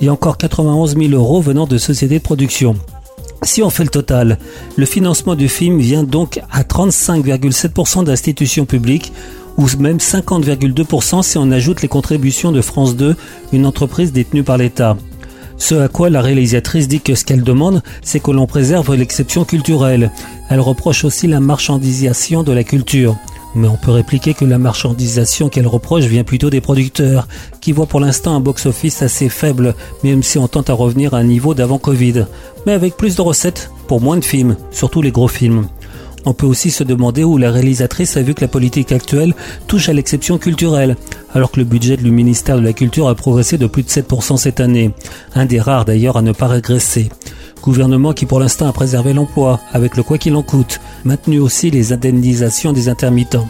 et 0.00 0.08
encore 0.08 0.38
91 0.38 0.96
000 0.96 1.12
euros 1.12 1.42
venant 1.42 1.66
de 1.66 1.76
sociétés 1.76 2.18
de 2.18 2.24
production. 2.24 2.76
Si 3.42 3.62
on 3.62 3.70
fait 3.70 3.84
le 3.84 3.90
total, 3.90 4.38
le 4.76 4.86
financement 4.86 5.34
du 5.34 5.48
film 5.48 5.78
vient 5.78 6.02
donc 6.02 6.40
à 6.50 6.62
35,7% 6.62 8.04
d'institutions 8.04 8.64
publiques 8.64 9.12
ou 9.56 9.66
même 9.78 9.98
50,2% 9.98 11.22
si 11.22 11.38
on 11.38 11.50
ajoute 11.50 11.82
les 11.82 11.88
contributions 11.88 12.52
de 12.52 12.60
France 12.60 12.96
2, 12.96 13.16
une 13.52 13.66
entreprise 13.66 14.12
détenue 14.12 14.42
par 14.42 14.58
l'État. 14.58 14.96
Ce 15.58 15.74
à 15.74 15.88
quoi 15.88 16.10
la 16.10 16.20
réalisatrice 16.20 16.88
dit 16.88 17.00
que 17.00 17.14
ce 17.14 17.24
qu'elle 17.24 17.42
demande, 17.42 17.82
c'est 18.02 18.20
que 18.20 18.30
l'on 18.30 18.46
préserve 18.46 18.94
l'exception 18.94 19.44
culturelle. 19.44 20.10
Elle 20.50 20.60
reproche 20.60 21.04
aussi 21.04 21.26
la 21.26 21.40
marchandisation 21.40 22.42
de 22.42 22.52
la 22.52 22.64
culture. 22.64 23.16
Mais 23.56 23.68
on 23.68 23.78
peut 23.78 23.90
répliquer 23.90 24.34
que 24.34 24.44
la 24.44 24.58
marchandisation 24.58 25.48
qu'elle 25.48 25.66
reproche 25.66 26.04
vient 26.04 26.24
plutôt 26.24 26.50
des 26.50 26.60
producteurs, 26.60 27.26
qui 27.62 27.72
voient 27.72 27.86
pour 27.86 28.00
l'instant 28.00 28.36
un 28.36 28.40
box-office 28.40 29.00
assez 29.00 29.30
faible, 29.30 29.74
même 30.04 30.22
si 30.22 30.36
on 30.36 30.46
tente 30.46 30.68
à 30.68 30.74
revenir 30.74 31.14
à 31.14 31.18
un 31.18 31.24
niveau 31.24 31.54
d'avant 31.54 31.78
Covid. 31.78 32.26
Mais 32.66 32.72
avec 32.72 32.98
plus 32.98 33.16
de 33.16 33.22
recettes 33.22 33.70
pour 33.88 34.02
moins 34.02 34.18
de 34.18 34.24
films, 34.24 34.56
surtout 34.70 35.00
les 35.00 35.10
gros 35.10 35.26
films. 35.26 35.68
On 36.26 36.34
peut 36.34 36.44
aussi 36.44 36.70
se 36.70 36.84
demander 36.84 37.24
où 37.24 37.38
la 37.38 37.50
réalisatrice 37.50 38.18
a 38.18 38.22
vu 38.22 38.34
que 38.34 38.42
la 38.42 38.48
politique 38.48 38.92
actuelle 38.92 39.32
touche 39.68 39.88
à 39.88 39.94
l'exception 39.94 40.36
culturelle, 40.36 40.96
alors 41.32 41.50
que 41.50 41.60
le 41.60 41.64
budget 41.64 41.96
du 41.96 42.10
ministère 42.10 42.56
de 42.56 42.64
la 42.64 42.74
Culture 42.74 43.08
a 43.08 43.14
progressé 43.14 43.56
de 43.56 43.66
plus 43.66 43.84
de 43.84 43.88
7% 43.88 44.36
cette 44.36 44.60
année, 44.60 44.90
un 45.34 45.46
des 45.46 45.60
rares 45.60 45.86
d'ailleurs 45.86 46.18
à 46.18 46.22
ne 46.22 46.32
pas 46.32 46.48
régresser. 46.48 47.08
Gouvernement 47.66 48.12
qui 48.12 48.26
pour 48.26 48.38
l'instant 48.38 48.68
a 48.68 48.72
préservé 48.72 49.12
l'emploi, 49.12 49.58
avec 49.72 49.96
le 49.96 50.04
quoi 50.04 50.18
qu'il 50.18 50.36
en 50.36 50.42
coûte, 50.42 50.80
maintenu 51.04 51.40
aussi 51.40 51.68
les 51.68 51.92
indemnisations 51.92 52.72
des 52.72 52.88
intermittents. 52.88 53.48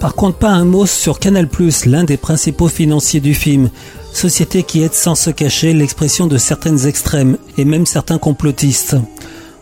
Par 0.00 0.14
contre, 0.14 0.36
pas 0.36 0.50
un 0.50 0.66
mot 0.66 0.84
sur 0.84 1.18
Canal+, 1.18 1.48
l'un 1.86 2.04
des 2.04 2.18
principaux 2.18 2.68
financiers 2.68 3.20
du 3.20 3.32
film. 3.32 3.70
Société 4.12 4.64
qui 4.64 4.82
aide 4.82 4.92
sans 4.92 5.14
se 5.14 5.30
cacher 5.30 5.72
l'expression 5.72 6.26
de 6.26 6.36
certaines 6.36 6.86
extrêmes 6.86 7.38
et 7.56 7.64
même 7.64 7.86
certains 7.86 8.18
complotistes. 8.18 8.96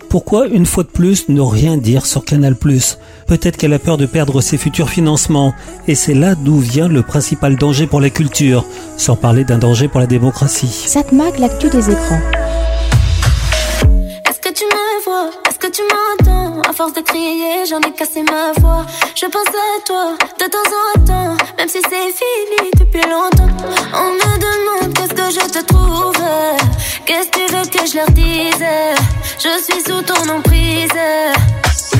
Pourquoi, 0.08 0.48
une 0.48 0.66
fois 0.66 0.82
de 0.82 0.88
plus, 0.88 1.28
ne 1.28 1.40
rien 1.40 1.76
dire 1.76 2.04
sur 2.04 2.24
Canal+. 2.24 2.56
Peut-être 2.56 3.56
qu'elle 3.56 3.72
a 3.72 3.78
peur 3.78 3.98
de 3.98 4.06
perdre 4.06 4.40
ses 4.40 4.58
futurs 4.58 4.90
financements, 4.90 5.54
et 5.86 5.94
c'est 5.94 6.12
là 6.12 6.34
d'où 6.34 6.58
vient 6.58 6.88
le 6.88 7.02
principal 7.02 7.54
danger 7.54 7.86
pour 7.86 8.00
la 8.00 8.10
culture, 8.10 8.64
sans 8.96 9.14
parler 9.14 9.44
d'un 9.44 9.58
danger 9.58 9.86
pour 9.86 10.00
la 10.00 10.08
démocratie. 10.08 10.66
Satmag, 10.66 11.38
l'actu 11.38 11.70
des 11.70 11.88
écrans. 11.88 12.20
Est-ce 15.04 15.58
que 15.58 15.66
tu 15.66 15.82
m'entends? 15.82 16.62
À 16.68 16.72
force 16.72 16.92
de 16.92 17.00
crier, 17.00 17.66
j'en 17.68 17.80
ai 17.80 17.92
cassé 17.92 18.22
ma 18.22 18.52
voix. 18.60 18.86
Je 19.16 19.26
pense 19.26 19.48
à 19.48 19.80
toi 19.84 20.14
de 20.38 20.44
temps 20.44 20.58
en 20.58 21.04
temps, 21.04 21.44
même 21.58 21.68
si 21.68 21.80
c'est 21.82 22.12
fini 22.12 22.70
depuis 22.78 23.02
longtemps. 23.10 23.48
On 23.94 24.12
me 24.12 24.38
demande 24.38 24.94
qu'est-ce 24.94 25.14
que 25.14 25.28
je 25.28 25.44
te 25.50 25.64
trouve. 25.64 26.14
Qu'est-ce 27.04 27.28
que 27.30 27.46
tu 27.46 27.52
veux 27.52 27.64
que 27.64 27.84
je 27.84 27.96
leur 27.96 28.10
dise? 28.10 28.64
Je 29.40 29.62
suis 29.64 29.82
sous 29.82 30.02
ton 30.02 30.22
emprise. 30.36 30.88
Mmh. 31.94 31.98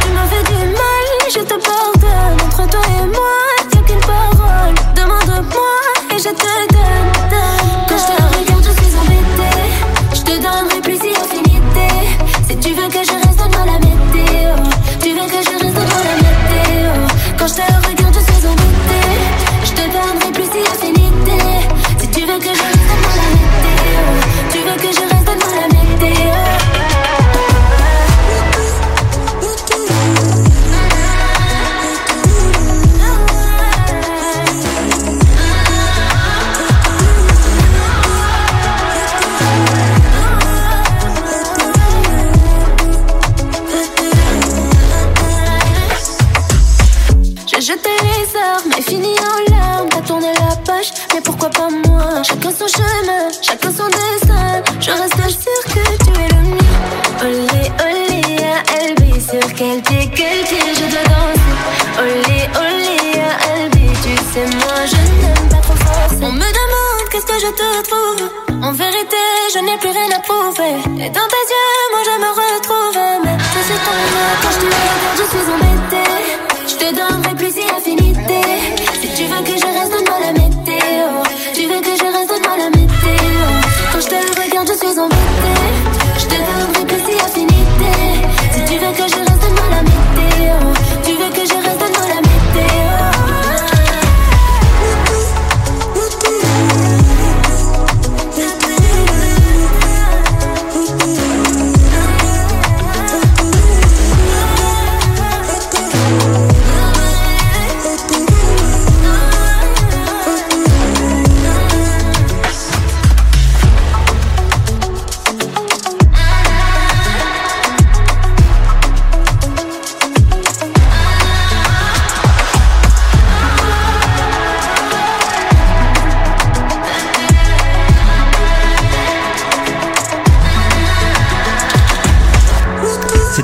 Tu 0.00 0.08
m'as 0.14 0.28
fait 0.28 0.44
du 0.44 0.64
mal, 0.80 1.06
je 1.28 1.40
te 1.40 1.54
pardonne. 1.54 2.40
Entre 2.46 2.70
toi 2.70 2.80
et 3.00 3.06
moi, 3.06 3.36
y'a 3.74 3.82
qu'une 3.82 4.00
parole. 4.00 4.74
Demande-moi 4.94 6.14
et 6.14 6.18
je 6.18 6.30
te 6.30 6.72
donne. 6.72 6.76
Si 12.48 12.56
tu 12.58 12.68
veux 12.74 12.88
que 12.88 13.02
je 13.04 13.12
reste, 13.12 13.38
donne-moi 13.38 13.66
la 13.66 13.78
météo. 13.80 14.54
Tu 15.02 15.10
veux 15.14 15.26
que 15.26 15.42
je 15.42 15.50
reste, 15.50 15.74
donne-moi 15.74 16.02
la 16.10 16.16
météo. 16.26 16.92
Quand 17.36 17.48
je 17.48 17.54
te 17.54 17.62
regarde, 17.62 18.15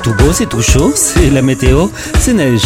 C'est 0.04 0.10
tout 0.10 0.24
beau, 0.24 0.32
c'est 0.32 0.46
tout 0.46 0.62
chaud, 0.62 0.92
c'est 0.96 1.30
la 1.30 1.42
météo, 1.42 1.86
c'est 2.18 2.32
neige. 2.32 2.62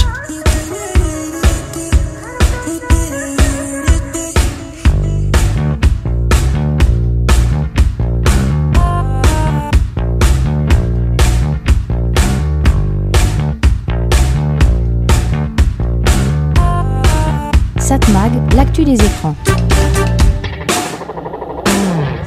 Satmag, 17.79 18.33
l'actu 18.55 18.85
des 18.85 18.95
écrans. 18.95 19.37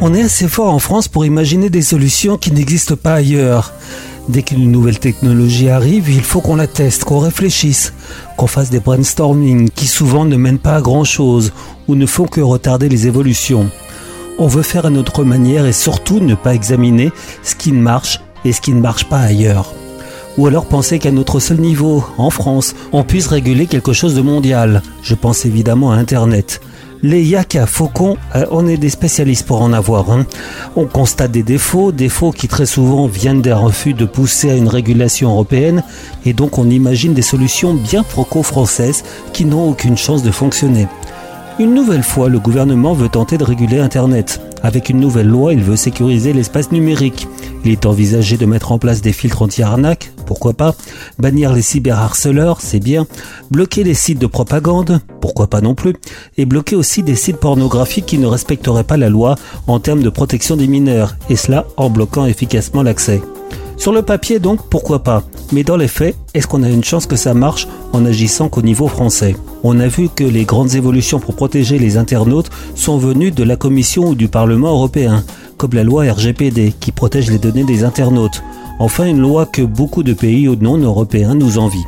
On 0.02 0.14
est 0.14 0.22
assez 0.22 0.48
fort 0.48 0.72
en 0.72 0.80
France 0.80 1.08
pour 1.08 1.26
imaginer 1.26 1.72
des 1.72 1.82
solutions 1.82 2.38
qui 2.38 2.52
n'existent 2.52 2.96
pas 2.96 3.16
ailleurs. 3.16 3.74
Dès 4.30 4.44
qu'une 4.44 4.72
nouvelle 4.72 5.00
technologie 5.00 5.70
arrive, 5.70 6.08
il 6.08 6.22
faut 6.22 6.40
qu'on 6.40 6.56
la 6.56 6.68
teste, 6.68 7.04
qu'on 7.04 7.18
réfléchisse, 7.18 7.94
qu'on 8.38 8.46
fasse 8.46 8.70
des 8.70 8.80
brainstorming 8.80 9.72
qui 9.72 9.88
souvent 9.88 10.24
ne 10.24 10.38
mènent 10.38 10.60
pas 10.60 10.76
à 10.76 10.82
grand 10.82 11.04
chose 11.04 11.52
ou 11.88 11.96
ne 11.96 12.06
font 12.06 12.28
que 12.28 12.40
retarder 12.40 12.90
les 12.90 13.08
évolutions. 13.08 13.72
On 14.38 14.46
veut 14.46 14.62
faire 14.62 14.86
à 14.86 14.92
notre 14.92 15.24
manière 15.24 15.66
et 15.66 15.74
surtout 15.74 16.20
ne 16.20 16.36
pas 16.36 16.54
examiner 16.54 17.12
ce 17.42 17.56
qui 17.56 17.72
marche 17.72 18.20
et 18.46 18.54
ce 18.54 18.62
qui 18.62 18.72
ne 18.72 18.82
marche 18.82 19.06
pas 19.06 19.20
ailleurs. 19.20 19.74
Ou 20.38 20.46
alors 20.46 20.68
penser 20.68 21.00
qu'à 21.00 21.12
notre 21.12 21.40
seul 21.40 21.58
niveau, 21.58 22.06
en 22.20 22.30
France, 22.30 22.76
on 22.92 23.04
puisse 23.04 23.26
réguler 23.26 23.66
quelque 23.66 23.94
chose 23.94 24.14
de 24.14 24.22
mondial. 24.22 24.84
Je 25.02 25.16
pense 25.16 25.44
évidemment 25.46 25.92
à 25.92 25.96
Internet. 25.96 26.62
Les 27.02 27.24
yaka 27.24 27.66
faucons, 27.66 28.18
euh, 28.36 28.46
on 28.52 28.68
est 28.68 28.76
des 28.76 28.90
spécialistes 28.90 29.46
pour 29.46 29.62
en 29.62 29.72
avoir. 29.72 30.12
hein. 30.12 30.26
On 30.76 30.86
constate 30.86 31.32
des 31.32 31.44
défauts, 31.44 31.94
défauts 31.94 32.32
qui 32.32 32.50
très 32.50 32.66
souvent 32.66 33.08
viennent 33.08 33.42
d'un 33.42 33.56
refus 33.56 33.94
de 33.94 34.04
pousser 34.04 34.50
à 34.50 34.56
une 34.56 34.68
régulation 34.68 35.30
européenne, 35.30 35.84
et 36.26 36.34
donc 36.34 36.58
on 36.58 36.70
imagine 36.70 37.14
des 37.14 37.22
solutions 37.22 37.74
bien 37.74 38.04
franco-françaises 38.04 39.04
qui 39.32 39.46
n'ont 39.46 39.70
aucune 39.70 39.98
chance 39.98 40.24
de 40.24 40.32
fonctionner. 40.32 40.88
Une 41.60 41.74
nouvelle 41.74 42.04
fois, 42.04 42.30
le 42.30 42.40
gouvernement 42.40 42.94
veut 42.94 43.10
tenter 43.10 43.38
de 43.38 43.44
réguler 43.44 43.80
Internet. 43.80 44.40
Avec 44.64 44.88
une 44.88 45.02
nouvelle 45.02 45.28
loi, 45.28 45.52
il 45.52 45.62
veut 45.62 45.76
sécuriser 45.76 46.32
l'espace 46.32 46.72
numérique. 46.72 47.28
Il 47.66 47.72
est 47.72 47.86
envisagé 47.86 48.38
de 48.38 48.46
mettre 48.46 48.72
en 48.72 48.80
place 48.80 49.02
des 49.02 49.12
filtres 49.12 49.42
anti-arnaque, 49.42 50.14
pourquoi 50.26 50.54
pas, 50.54 50.74
bannir 51.18 51.52
les 51.52 51.62
cyberharceleurs, 51.62 52.62
c'est 52.62 52.80
bien, 52.80 53.08
bloquer 53.52 53.84
les 53.84 53.94
sites 53.94 54.20
de 54.20 54.26
propagande, 54.26 55.02
pourquoi 55.20 55.48
pas 55.48 55.60
non 55.60 55.76
plus, 55.76 55.96
et 56.38 56.46
bloquer 56.46 56.78
aussi 56.78 57.04
des 57.04 57.16
sites 57.16 57.42
pornographiques 57.42 58.06
qui 58.06 58.20
ne 58.20 58.28
respecteraient 58.28 58.86
pas 58.86 58.96
la 58.96 59.10
loi 59.10 59.36
en 59.68 59.82
termes 59.82 60.02
de 60.02 60.10
protection 60.10 60.56
des 60.56 60.68
mineurs, 60.68 61.18
et 61.30 61.36
cela 61.36 61.68
en 61.76 61.90
bloquant 61.90 62.26
efficacement 62.26 62.84
l'accès. 62.84 63.22
Sur 63.80 63.94
le 63.94 64.02
papier 64.02 64.40
donc, 64.40 64.60
pourquoi 64.70 65.04
pas? 65.04 65.24
Mais 65.54 65.64
dans 65.64 65.78
les 65.78 65.88
faits, 65.88 66.18
est-ce 66.34 66.48
qu'on 66.48 66.64
a 66.64 66.70
une 66.70 66.84
chance 66.84 67.06
que 67.06 67.16
ça 67.16 67.34
marche 67.34 67.66
en 67.94 68.06
agissant 68.06 68.50
qu'au 68.50 68.62
niveau 68.62 68.90
français? 68.90 69.38
On 69.64 69.80
a 69.80 69.88
vu 69.88 70.10
que 70.14 70.26
les 70.26 70.44
grandes 70.44 70.76
évolutions 70.76 71.22
pour 71.22 71.34
protéger 71.34 71.80
les 71.80 71.96
internautes 71.96 72.50
sont 72.76 72.98
venues 72.98 73.32
de 73.32 73.44
la 73.44 73.56
Commission 73.56 74.10
ou 74.10 74.16
du 74.16 74.28
Parlement 74.28 74.72
européen, 74.72 75.24
comme 75.56 75.72
la 75.74 75.86
loi 75.86 76.04
RGPD 76.12 76.74
qui 76.78 76.92
protège 76.92 77.32
les 77.32 77.40
données 77.40 77.64
des 77.64 77.86
internautes. 77.86 78.44
Enfin, 78.80 79.06
une 79.06 79.22
loi 79.22 79.46
que 79.46 79.62
beaucoup 79.62 80.04
de 80.04 80.14
pays 80.14 80.50
non 80.60 80.78
européens 80.78 81.34
nous 81.34 81.58
envient. 81.58 81.86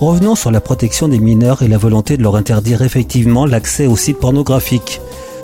Revenons 0.00 0.34
sur 0.34 0.50
la 0.50 0.60
protection 0.60 1.06
des 1.06 1.20
mineurs 1.20 1.62
et 1.62 1.68
la 1.68 1.78
volonté 1.78 2.16
de 2.16 2.22
leur 2.24 2.34
interdire 2.34 2.82
effectivement 2.82 3.46
l'accès 3.46 3.86
aux 3.86 3.96
sites 3.96 4.18
pornographiques. 4.18 5.00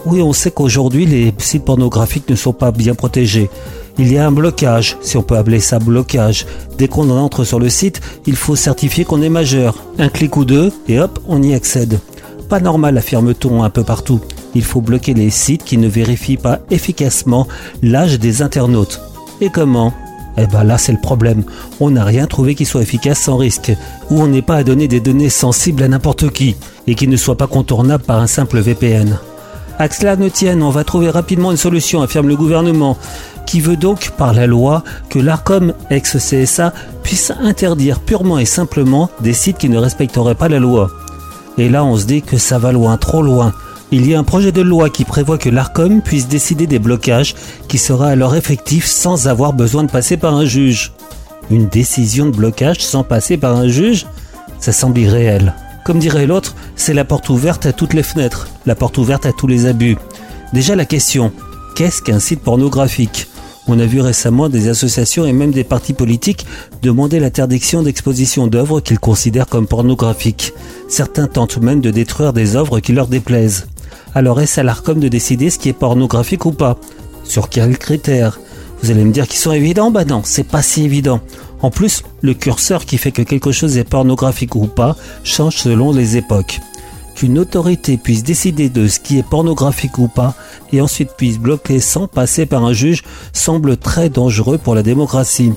Oui, 0.07 0.21
on 0.21 0.33
sait 0.33 0.51
qu'aujourd'hui 0.51 1.07
les 1.07 1.33
sites 1.39 1.65
pornographiques 1.65 2.29
ne 2.29 2.35
sont 2.35 2.53
pas 2.53 2.73
bien 2.73 2.95
protégés. 2.95 3.49
Il 3.97 4.13
y 4.13 4.19
a 4.19 4.27
un 4.27 4.33
blocage, 4.33 4.99
si 5.01 5.17
on 5.17 5.23
peut 5.23 5.37
appeler 5.37 5.61
ça 5.61 5.79
blocage. 5.79 6.47
Dès 6.77 6.89
qu'on 6.89 7.09
entre 7.11 7.45
sur 7.45 7.59
le 7.59 7.71
site, 7.71 8.01
il 8.27 8.37
faut 8.37 8.57
certifier 8.57 9.05
qu'on 9.05 9.23
est 9.23 9.29
majeur. 9.29 9.77
Un 9.99 10.09
clic 10.09 10.37
ou 10.37 10.45
deux, 10.45 10.73
et 10.89 11.01
hop, 11.01 11.21
on 11.27 11.43
y 11.43 11.55
accède. 11.55 12.01
Pas 12.49 12.61
normal, 12.61 12.99
affirme-t-on 12.99 13.63
un 13.63 13.71
peu 13.71 13.85
partout. 13.85 14.21
Il 14.55 14.65
faut 14.65 14.81
bloquer 14.83 15.15
les 15.15 15.31
sites 15.31 15.65
qui 15.65 15.79
ne 15.79 15.89
vérifient 15.89 16.37
pas 16.37 16.61
efficacement 16.71 17.49
l'âge 17.83 18.19
des 18.19 18.43
internautes. 18.43 19.01
Et 19.41 19.49
comment? 19.49 19.95
Eh 20.37 20.47
ben 20.49 20.65
là 20.65 20.79
c'est 20.79 20.93
le 20.93 21.01
problème. 21.01 21.45
On 21.81 21.91
n'a 21.91 22.05
rien 22.05 22.27
trouvé 22.27 22.55
qui 22.55 22.65
soit 22.65 22.83
efficace 22.83 23.21
sans 23.21 23.37
risque, 23.37 23.73
ou 24.11 24.21
on 24.21 24.27
n'est 24.27 24.43
pas 24.43 24.57
à 24.57 24.65
donner 24.65 24.89
des 24.89 25.01
données 25.01 25.31
sensibles 25.31 25.83
à 25.83 25.89
n'importe 25.89 26.31
qui, 26.31 26.57
et 26.87 26.95
qui 26.95 27.09
ne 27.09 27.17
soient 27.17 27.37
pas 27.37 27.47
contournables 27.47 28.05
par 28.05 28.21
un 28.21 28.27
simple 28.27 28.59
VPN. 28.59 29.17
À 29.79 29.89
ne 30.17 30.29
tienne, 30.29 30.63
on 30.63 30.71
va 30.71 30.85
trouver 30.85 31.11
rapidement 31.11 31.51
une 31.51 31.57
solution, 31.57 32.01
affirme 32.01 32.29
le 32.29 32.37
gouvernement, 32.37 32.97
qui 33.45 33.61
veut 33.61 33.77
donc, 33.77 34.13
par 34.17 34.33
la 34.33 34.47
loi, 34.47 34.85
que 35.09 35.19
l'ARCOM 35.19 35.75
ex-CSA 35.91 36.73
puisse 37.03 37.33
interdire 37.43 37.99
purement 37.99 38.39
et 38.39 38.45
simplement 38.45 39.11
des 39.21 39.33
sites 39.33 39.59
qui 39.59 39.69
ne 39.69 39.79
respecteraient 39.79 40.37
pas 40.37 40.49
la 40.49 40.61
loi. 40.61 40.91
Et 41.59 41.69
là, 41.69 41.85
on 41.85 41.97
se 41.97 42.05
dit 42.05 42.23
que 42.23 42.39
ça 42.39 42.59
va 42.59 42.71
loin, 42.71 42.97
trop 42.97 43.21
loin. 43.21 43.53
Il 43.91 44.09
y 44.09 44.15
a 44.15 44.19
un 44.19 44.25
projet 44.25 44.53
de 44.53 44.63
loi 44.63 44.91
qui 44.91 45.05
prévoit 45.05 45.39
que 45.39 45.51
l'ARCOM 45.51 46.03
puisse 46.03 46.29
décider 46.29 46.67
des 46.67 46.79
blocages 46.79 47.35
qui 47.69 47.79
sera 47.79 48.09
alors 48.09 48.37
effectif 48.37 48.87
sans 48.87 49.27
avoir 49.27 49.53
besoin 49.53 49.83
de 49.83 49.91
passer 49.91 50.17
par 50.17 50.35
un 50.35 50.45
juge. 50.45 50.93
Une 51.51 51.69
décision 51.69 52.27
de 52.27 52.31
blocage 52.31 52.81
sans 52.81 53.03
passer 53.03 53.37
par 53.37 53.57
un 53.57 53.69
juge 53.69 54.07
Ça 54.61 54.73
semble 54.73 54.99
irréel. 54.99 55.53
Comme 55.85 55.99
dirait 55.99 56.27
l'autre, 56.27 56.55
c'est 56.77 56.95
la 56.95 57.05
porte 57.05 57.29
ouverte 57.29 57.67
à 57.67 57.73
toutes 57.75 57.93
les 57.93 58.03
fenêtres, 58.03 58.49
la 58.65 58.75
porte 58.75 58.97
ouverte 58.97 59.27
à 59.27 59.33
tous 59.33 59.47
les 59.47 59.67
abus. 59.67 59.99
Déjà 60.55 60.75
la 60.75 60.87
question, 60.87 61.31
qu'est-ce 61.77 62.01
qu'un 62.01 62.21
site 62.21 62.41
pornographique? 62.41 63.29
On 63.67 63.79
a 63.79 63.85
vu 63.85 64.01
récemment 64.01 64.49
des 64.49 64.69
associations 64.69 65.27
et 65.27 65.33
même 65.35 65.51
des 65.51 65.65
partis 65.65 65.93
politiques 65.93 66.47
demander 66.83 67.21
l'interdiction 67.21 67.83
d'exposition 67.83 68.47
d'œuvres 68.47 68.81
qu'ils 68.81 68.99
considèrent 68.99 69.47
comme 69.47 69.67
pornographiques. 69.67 70.55
Certains 70.89 71.27
tentent 71.27 71.59
même 71.59 71.81
de 71.81 71.91
détruire 71.91 72.33
des 72.33 72.57
œuvres 72.57 72.81
qui 72.81 72.93
leur 72.93 73.07
déplaisent. 73.07 73.67
Alors 74.15 74.41
est-ce 74.41 74.61
à 74.61 74.63
l'ARCOM 74.63 75.01
de 75.01 75.09
décider 75.09 75.51
ce 75.51 75.59
qui 75.59 75.69
est 75.69 75.75
pornographique 75.75 76.47
ou 76.47 76.53
pas? 76.53 76.79
Sur 77.25 77.51
quels 77.51 77.77
critères? 77.77 78.41
Vous 78.83 78.91
allez 78.91 79.05
me 79.05 79.13
dire 79.13 79.27
qu'ils 79.27 79.41
sont 79.41 79.53
évidents? 79.53 79.91
Bah 79.91 80.05
non, 80.05 80.23
c'est 80.25 80.49
pas 80.49 80.63
si 80.63 80.85
évident. 80.85 81.21
En 81.63 81.71
plus, 81.71 82.03
le 82.21 82.35
curseur 82.35 82.85
qui 82.85 82.99
fait 82.99 83.13
que 83.13 83.23
quelque 83.23 83.53
chose 83.53 83.79
est 83.79 83.89
pornographique 83.89 84.55
ou 84.55 84.67
pas 84.67 84.97
change 85.23 85.57
selon 85.57 85.93
les 85.93 86.17
époques. 86.17 86.61
Qu'une 87.15 87.39
autorité 87.39 87.97
puisse 87.97 88.25
décider 88.25 88.69
de 88.69 88.89
ce 88.89 88.99
qui 88.99 89.19
est 89.19 89.29
pornographique 89.29 89.99
ou 89.99 90.09
pas 90.09 90.35
et 90.73 90.81
ensuite 90.81 91.13
puisse 91.17 91.39
bloquer 91.39 91.79
sans 91.79 92.09
passer 92.09 92.45
par 92.45 92.65
un 92.65 92.73
juge 92.73 93.03
semble 93.33 93.77
très 93.77 94.11
dangereux 94.11 94.59
pour 94.59 94.75
la 94.75 94.83
démocratie. 94.83 95.53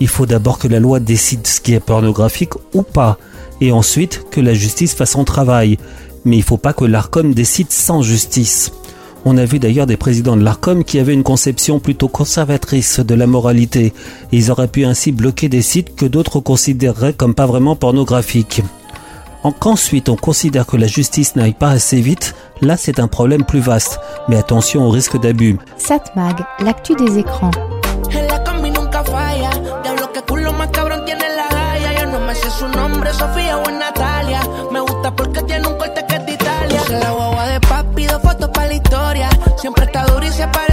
Il 0.00 0.08
faut 0.08 0.26
d'abord 0.26 0.58
que 0.58 0.68
la 0.68 0.78
loi 0.78 1.00
décide 1.00 1.46
ce 1.46 1.60
qui 1.60 1.72
est 1.74 1.80
pornographique 1.80 2.54
ou 2.74 2.82
pas 2.82 3.18
et 3.60 3.72
ensuite 3.72 4.26
que 4.30 4.40
la 4.40 4.54
justice 4.54 4.94
fasse 4.94 5.12
son 5.12 5.24
travail. 5.24 5.78
Mais 6.24 6.36
il 6.36 6.40
ne 6.40 6.44
faut 6.44 6.58
pas 6.58 6.74
que 6.74 6.84
l'ARCOM 6.84 7.32
décide 7.32 7.70
sans 7.70 8.02
justice. 8.02 8.72
On 9.24 9.36
a 9.36 9.44
vu 9.44 9.58
d'ailleurs 9.58 9.86
des 9.86 9.98
présidents 9.98 10.36
de 10.36 10.42
l'ARCOM 10.42 10.82
qui 10.82 10.98
avaient 10.98 11.12
une 11.12 11.22
conception 11.22 11.78
plutôt 11.78 12.08
conservatrice 12.08 13.00
de 13.00 13.14
la 13.14 13.26
moralité. 13.26 13.92
Ils 14.32 14.50
auraient 14.50 14.68
pu 14.68 14.84
ainsi 14.84 15.12
bloquer 15.12 15.48
des 15.48 15.62
sites 15.62 15.94
que 15.94 16.06
d'autres 16.06 16.40
considéreraient 16.40 17.12
comme 17.12 17.34
pas 17.34 17.46
vraiment 17.46 17.76
pornographiques. 17.76 18.62
En 19.42 19.52
qu'ensuite 19.52 20.08
on 20.08 20.16
considère 20.16 20.66
que 20.66 20.76
la 20.76 20.86
justice 20.86 21.36
n'aille 21.36 21.54
pas 21.54 21.70
assez 21.70 22.00
vite, 22.00 22.34
là 22.60 22.76
c'est 22.76 22.98
un 22.98 23.08
problème 23.08 23.44
plus 23.44 23.60
vaste. 23.60 24.00
Mais 24.28 24.36
attention 24.36 24.86
au 24.86 24.90
risque 24.90 25.20
d'abus. 25.20 25.58
Satmag, 25.76 26.36
l'actu 26.60 26.94
des 26.94 27.18
écrans. 27.18 27.50
Siempre 39.60 39.84
está 39.84 40.06
duro 40.06 40.24
y 40.24 40.30
se 40.30 40.48
parece 40.48 40.69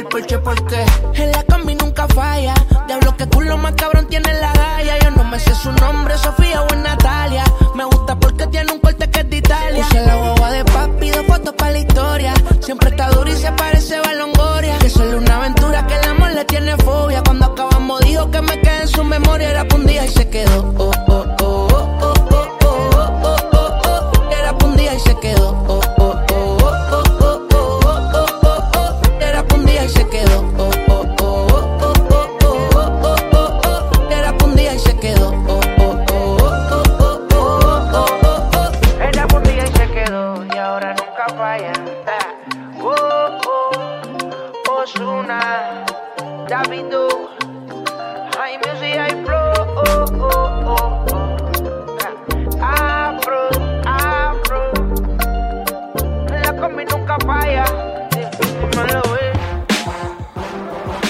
él, 0.00 0.06
porque, 0.08 0.38
porque. 0.38 1.09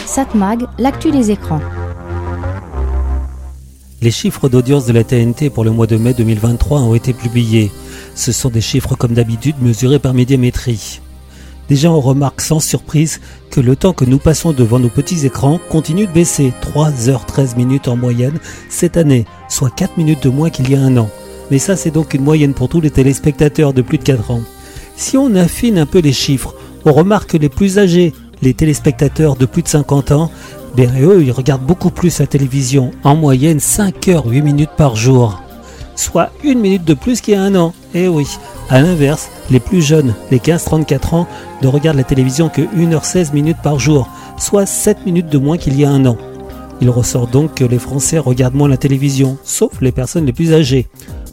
Satmag, 0.07 0.67
l'actu 0.79 1.11
des 1.13 1.31
écrans. 1.31 1.61
Les 4.03 4.11
chiffres 4.11 4.49
d'audience 4.49 4.87
de 4.87 4.93
la 4.93 5.05
TNT 5.05 5.51
pour 5.51 5.63
le 5.63 5.71
mois 5.71 5.87
de 5.87 5.97
mai 5.97 6.15
2023 6.15 6.81
ont 6.81 6.95
été 6.95 7.13
publiés. 7.13 7.71
Ce 8.15 8.33
sont 8.33 8.49
des 8.49 8.61
chiffres 8.61 8.97
comme 8.97 9.15
d'habitude 9.15 9.57
mesurés 9.61 9.99
par 9.99 10.15
médiamétrie. 10.15 11.01
Déjà 11.69 11.93
on 11.93 12.01
remarque 12.01 12.41
sans 12.41 12.59
surprise 12.59 13.21
que 13.51 13.61
le 13.61 13.77
temps 13.77 13.93
que 13.93 14.05
nous 14.05 14.19
passons 14.19 14.53
devant 14.53 14.81
nos 14.81 14.89
petits 14.89 15.27
écrans 15.27 15.61
continue 15.69 16.07
de 16.07 16.13
baisser, 16.13 16.53
3h13 16.75 17.57
minutes 17.57 17.87
en 17.87 17.97
moyenne 17.97 18.41
cette 18.69 18.97
année, 18.97 19.27
soit 19.49 19.71
4 19.71 19.97
minutes 19.97 20.25
de 20.25 20.31
moins 20.31 20.51
qu'il 20.51 20.69
y 20.69 20.75
a 20.75 20.81
un 20.81 20.97
an. 20.97 21.09
Mais 21.53 21.59
ça 21.59 21.77
c'est 21.77 21.93
donc 21.93 22.15
une 22.15 22.25
moyenne 22.25 22.55
pour 22.55 22.69
tous 22.69 22.81
les 22.81 22.91
téléspectateurs 22.91 23.73
de 23.73 23.83
plus 23.83 23.99
de 23.99 24.03
4 24.03 24.33
ans. 24.33 24.43
Si 25.01 25.17
on 25.17 25.35
affine 25.35 25.79
un 25.79 25.87
peu 25.87 26.01
les 26.01 26.13
chiffres, 26.13 26.55
on 26.85 26.93
remarque 26.93 27.31
que 27.31 27.37
les 27.39 27.49
plus 27.49 27.79
âgés, 27.79 28.13
les 28.43 28.53
téléspectateurs 28.53 29.35
de 29.35 29.47
plus 29.47 29.63
de 29.63 29.69
50 29.69 30.13
ans, 30.13 30.31
ben 30.77 30.91
ils 30.95 31.33
regardent 31.33 31.65
beaucoup 31.65 31.89
plus 31.89 32.19
la 32.19 32.27
télévision, 32.27 32.91
en 33.03 33.17
moyenne 33.17 33.61
5 33.61 34.09
heures 34.09 34.27
8 34.27 34.43
minutes 34.43 34.77
par 34.77 34.97
jour. 34.97 35.43
Soit 35.97 36.29
une 36.45 36.61
minute 36.61 36.85
de 36.85 36.93
plus 36.93 37.23
qu'il 37.23 37.33
y 37.33 37.37
a 37.39 37.43
un 37.43 37.55
an. 37.55 37.73
Eh 37.95 38.09
oui. 38.09 38.27
A 38.69 38.83
l'inverse, 38.83 39.31
les 39.51 39.59
plus 39.59 39.81
jeunes, 39.81 40.15
les 40.31 40.39
15-34 40.39 41.15
ans, 41.15 41.27
ne 41.63 41.69
regardent 41.69 41.97
la 41.97 42.05
télévision 42.05 42.51
que 42.51 42.61
1h16 42.61 43.33
minutes 43.33 43.63
par 43.65 43.79
jour, 43.79 44.07
soit 44.37 44.67
7 44.67 45.07
minutes 45.07 45.31
de 45.31 45.39
moins 45.39 45.57
qu'il 45.57 45.81
y 45.81 45.87
a 45.87 45.91
un 45.91 46.05
an. 46.05 46.19
Il 46.83 46.91
ressort 46.91 47.27
donc 47.27 47.55
que 47.55 47.65
les 47.65 47.79
Français 47.79 48.19
regardent 48.19 48.55
moins 48.55 48.69
la 48.69 48.77
télévision, 48.77 49.39
sauf 49.45 49.81
les 49.81 49.93
personnes 49.93 50.27
les 50.27 50.35
plus 50.35 50.53
âgées. 50.53 50.89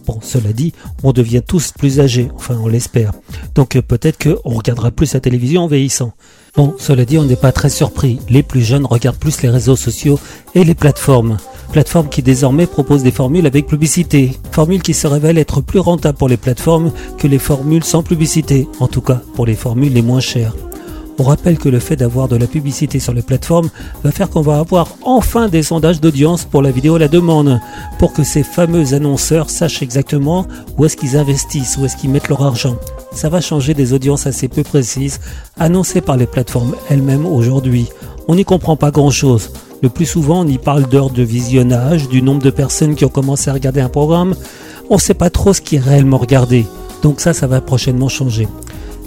Bon, 0.08 0.20
cela 0.22 0.53
dit, 0.53 0.72
on 1.03 1.12
devient 1.12 1.41
tous 1.45 1.74
plus 1.78 1.99
âgés, 1.99 2.30
enfin 2.36 2.58
on 2.64 2.68
l'espère. 2.68 3.12
Donc 3.55 3.76
euh, 3.76 3.82
peut-être 3.82 4.18
qu'on 4.24 4.55
regardera 4.55 4.89
plus 4.89 5.14
la 5.14 5.20
télévision 5.20 5.64
en 5.64 5.68
vieillissant. 5.68 6.14
Bon, 6.55 6.76
cela 6.80 7.03
dit, 7.03 7.18
on 7.18 7.26
n'est 7.26 7.36
pas 7.36 7.51
très 7.51 7.70
surpris. 7.70 8.20
Les 8.30 8.41
plus 8.41 8.62
jeunes 8.62 8.86
regardent 8.86 9.18
plus 9.18 9.41
les 9.41 9.49
réseaux 9.49 9.76
sociaux 9.76 10.18
et 10.55 10.64
les 10.64 10.76
plateformes. 10.76 11.38
Plateformes 11.74 12.08
qui 12.08 12.24
désormais 12.24 12.68
proposent 12.68 13.03
des 13.03 13.12
formules 13.12 13.45
avec 13.45 13.68
publicité. 13.68 14.32
Formules 14.53 14.82
qui 14.82 14.93
se 14.93 15.08
révèlent 15.08 15.38
être 15.38 15.60
plus 15.60 15.80
rentables 15.80 16.18
pour 16.18 16.30
les 16.30 16.38
plateformes 16.38 16.93
que 17.18 17.28
les 17.28 17.39
formules 17.39 17.84
sans 17.84 18.01
publicité. 18.01 18.68
En 18.80 18.88
tout 18.88 19.01
cas, 19.01 19.22
pour 19.36 19.45
les 19.45 19.55
formules 19.55 19.93
les 19.93 20.01
moins 20.01 20.22
chères. 20.22 20.55
On 21.20 21.24
rappelle 21.24 21.57
que 21.57 21.70
le 21.70 21.80
fait 21.80 21.95
d'avoir 21.95 22.28
de 22.28 22.36
la 22.36 22.45
publicité 22.45 22.99
sur 22.99 23.13
les 23.13 23.24
plateformes 23.24 23.70
va 24.03 24.11
faire 24.11 24.30
qu'on 24.30 24.41
va 24.41 24.59
avoir 24.59 24.89
enfin 25.01 25.47
des 25.47 25.63
sondages 25.63 25.99
d'audience 25.99 26.45
pour 26.45 26.61
la 26.61 26.70
vidéo 26.70 26.95
à 26.95 26.99
la 26.99 27.07
demande, 27.07 27.59
pour 27.97 28.13
que 28.13 28.24
ces 28.24 28.43
fameux 28.43 28.93
annonceurs 28.93 29.49
sachent 29.49 29.82
exactement 29.82 30.45
où 30.78 30.86
est-ce 30.86 30.95
qu'ils 30.95 31.18
investissent, 31.18 31.78
où 31.78 31.86
est-ce 31.86 31.97
qu'ils 31.97 32.11
mettent 32.11 32.30
leur 32.30 32.43
argent. 32.43 32.78
Ça 33.11 33.30
va 33.30 33.41
changer 33.41 33.74
des 33.74 33.93
audiences 33.93 34.28
assez 34.28 34.47
peu 34.47 34.61
précises, 34.61 35.20
annoncées 35.57 36.01
par 36.01 36.18
les 36.18 36.28
plateformes 36.28 36.76
elles-mêmes 36.88 37.26
aujourd'hui. 37.26 37.88
On 38.28 38.36
n'y 38.36 38.45
comprend 38.45 38.76
pas 38.76 38.91
grand-chose. 38.91 39.51
Le 39.82 39.89
plus 39.89 40.05
souvent, 40.05 40.41
on 40.41 40.47
y 40.47 40.59
parle 40.59 40.88
d'heures 40.88 41.09
de 41.09 41.24
visionnage, 41.24 42.09
du 42.09 42.22
nombre 42.22 42.43
de 42.43 42.51
personnes 42.51 42.93
qui 42.93 43.05
ont 43.05 43.09
commencé 43.09 43.49
à 43.49 43.53
regarder 43.53 43.82
un 43.82 43.89
programme. 43.89 44.36
On 44.91 44.95
ne 44.95 45.01
sait 45.01 45.15
pas 45.15 45.32
trop 45.32 45.53
ce 45.53 45.61
qui 45.61 45.78
est 45.78 45.80
réellement 45.80 46.18
regardé. 46.18 46.68
Donc 47.01 47.22
ça, 47.22 47.34
ça 47.34 47.47
va 47.47 47.59
prochainement 47.59 48.09
changer. 48.09 48.47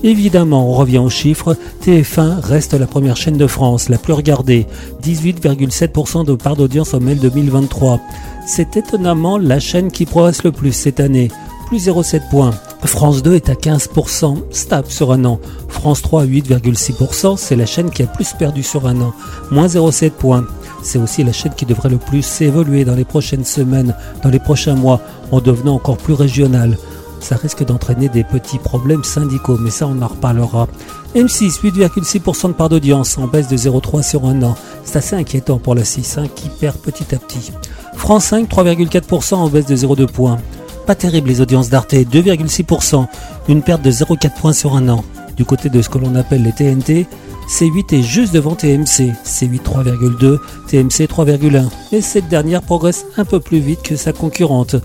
Évidemment, 0.02 0.70
on 0.70 0.72
revient 0.72 0.98
aux 0.98 1.10
chiffres, 1.10 1.56
TF1 1.84 2.40
reste 2.40 2.72
la 2.72 2.86
première 2.86 3.18
chaîne 3.18 3.36
de 3.36 3.46
France, 3.46 3.90
la 3.90 3.98
plus 3.98 4.14
regardée, 4.14 4.66
18,7% 5.02 6.24
de 6.24 6.34
part 6.34 6.56
d'audience 6.56 6.94
en 6.94 7.00
mai 7.00 7.16
2023. 7.16 8.00
C'est 8.46 8.78
étonnamment 8.78 9.36
la 9.36 9.60
chaîne 9.60 9.90
qui 9.90 10.06
progresse 10.06 10.42
le 10.42 10.52
plus 10.52 10.72
cette 10.72 11.00
année, 11.00 11.28
plus 11.66 11.86
0,7 11.86 12.30
points. 12.30 12.54
France 12.82 13.22
2 13.22 13.34
est 13.34 13.50
à 13.50 13.54
15%, 13.54 14.38
stable 14.50 14.88
sur 14.88 15.12
un 15.12 15.26
an. 15.26 15.38
France 15.68 16.00
3 16.00 16.22
à 16.22 16.26
8,6%, 16.26 17.36
c'est 17.36 17.56
la 17.56 17.66
chaîne 17.66 17.90
qui 17.90 18.02
a 18.02 18.06
le 18.06 18.12
plus 18.12 18.32
perdu 18.32 18.62
sur 18.62 18.86
un 18.86 18.98
an, 19.02 19.12
moins 19.50 19.66
0,7 19.66 20.12
points. 20.12 20.46
C'est 20.82 20.98
aussi 20.98 21.22
la 21.24 21.32
chaîne 21.32 21.52
qui 21.54 21.66
devrait 21.66 21.90
le 21.90 21.98
plus 21.98 22.40
évoluer 22.40 22.86
dans 22.86 22.94
les 22.94 23.04
prochaines 23.04 23.44
semaines, 23.44 23.94
dans 24.22 24.30
les 24.30 24.38
prochains 24.38 24.76
mois, 24.76 25.02
en 25.30 25.40
devenant 25.40 25.74
encore 25.74 25.98
plus 25.98 26.14
régionale 26.14 26.78
ça 27.20 27.36
risque 27.36 27.64
d'entraîner 27.64 28.08
des 28.08 28.24
petits 28.24 28.58
problèmes 28.58 29.04
syndicaux, 29.04 29.56
mais 29.60 29.70
ça 29.70 29.86
on 29.86 30.02
en 30.02 30.08
reparlera. 30.08 30.66
M6, 31.14 31.60
8,6% 31.60 32.48
de 32.48 32.52
part 32.52 32.68
d'audience, 32.68 33.18
en 33.18 33.26
baisse 33.26 33.48
de 33.48 33.56
0,3 33.56 34.02
sur 34.02 34.24
un 34.24 34.42
an. 34.42 34.56
C'est 34.84 34.96
assez 34.96 35.16
inquiétant 35.16 35.58
pour 35.58 35.74
la 35.74 35.84
6, 35.84 36.18
hein, 36.18 36.26
qui 36.34 36.48
perd 36.48 36.76
petit 36.78 37.14
à 37.14 37.18
petit. 37.18 37.52
France 37.94 38.24
5, 38.24 38.48
3,4% 38.48 39.34
en 39.34 39.48
baisse 39.48 39.66
de 39.66 39.76
0,2 39.76 40.06
points. 40.06 40.38
Pas 40.86 40.94
terrible 40.94 41.28
les 41.28 41.40
audiences 41.40 41.68
d'Arte, 41.68 41.94
2,6%, 41.94 43.06
une 43.48 43.62
perte 43.62 43.82
de 43.82 43.90
0,4 43.90 44.34
points 44.34 44.52
sur 44.52 44.74
un 44.74 44.88
an. 44.88 45.04
Du 45.36 45.44
côté 45.44 45.68
de 45.68 45.82
ce 45.82 45.88
que 45.88 45.98
l'on 45.98 46.14
appelle 46.16 46.42
les 46.42 46.52
TNT, 46.52 47.06
C8 47.48 47.98
est 47.98 48.02
juste 48.02 48.32
devant 48.32 48.54
TMC, 48.54 49.12
C8 49.24 49.62
3,2, 49.62 50.38
TMC 50.68 51.06
3,1. 51.06 51.68
Mais 51.90 52.00
cette 52.00 52.28
dernière 52.28 52.62
progresse 52.62 53.04
un 53.16 53.24
peu 53.24 53.40
plus 53.40 53.58
vite 53.58 53.82
que 53.82 53.96
sa 53.96 54.12
concurrente 54.12 54.76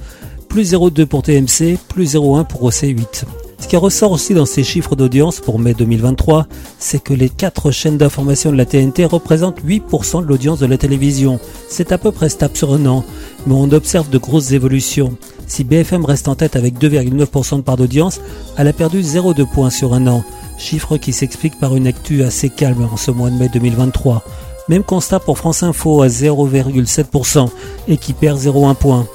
plus 0.55 0.71
0,2 0.71 1.05
pour 1.05 1.21
TMC, 1.21 1.77
plus 1.89 2.15
0,1 2.15 2.45
pour 2.45 2.69
OC8. 2.69 3.25
Ce 3.59 3.67
qui 3.67 3.75
ressort 3.75 4.13
aussi 4.13 4.33
dans 4.33 4.45
ces 4.45 4.63
chiffres 4.63 4.95
d'audience 4.95 5.41
pour 5.41 5.59
mai 5.59 5.73
2023, 5.73 6.47
c'est 6.79 7.03
que 7.03 7.13
les 7.13 7.27
4 7.27 7.71
chaînes 7.71 7.97
d'information 7.97 8.53
de 8.53 8.55
la 8.55 8.65
TNT 8.65 9.03
représentent 9.03 9.61
8% 9.61 10.21
de 10.21 10.27
l'audience 10.27 10.59
de 10.59 10.65
la 10.65 10.77
télévision. 10.77 11.41
C'est 11.67 11.91
à 11.91 11.97
peu 11.97 12.13
près 12.13 12.29
stable 12.29 12.55
sur 12.55 12.73
un 12.73 12.85
an, 12.85 13.03
mais 13.45 13.53
on 13.53 13.69
observe 13.73 14.09
de 14.09 14.17
grosses 14.17 14.53
évolutions. 14.53 15.17
Si 15.45 15.65
BFM 15.65 16.05
reste 16.05 16.29
en 16.29 16.35
tête 16.35 16.55
avec 16.55 16.79
2,9% 16.79 17.57
de 17.57 17.61
part 17.61 17.75
d'audience, 17.75 18.21
elle 18.57 18.69
a 18.69 18.73
perdu 18.73 19.01
0,2 19.01 19.45
points 19.51 19.69
sur 19.69 19.93
un 19.93 20.07
an, 20.07 20.23
chiffre 20.57 20.95
qui 20.95 21.11
s'explique 21.11 21.59
par 21.59 21.75
une 21.75 21.85
actu 21.85 22.23
assez 22.23 22.47
calme 22.47 22.87
en 22.89 22.95
ce 22.95 23.11
mois 23.11 23.29
de 23.29 23.35
mai 23.35 23.49
2023. 23.53 24.23
Même 24.69 24.83
constat 24.83 25.19
pour 25.19 25.37
France 25.37 25.63
Info 25.63 26.01
à 26.01 26.07
0,7% 26.07 27.49
et 27.89 27.97
qui 27.97 28.13
perd 28.13 28.39
0,1 28.39 28.73
point. 28.75 29.05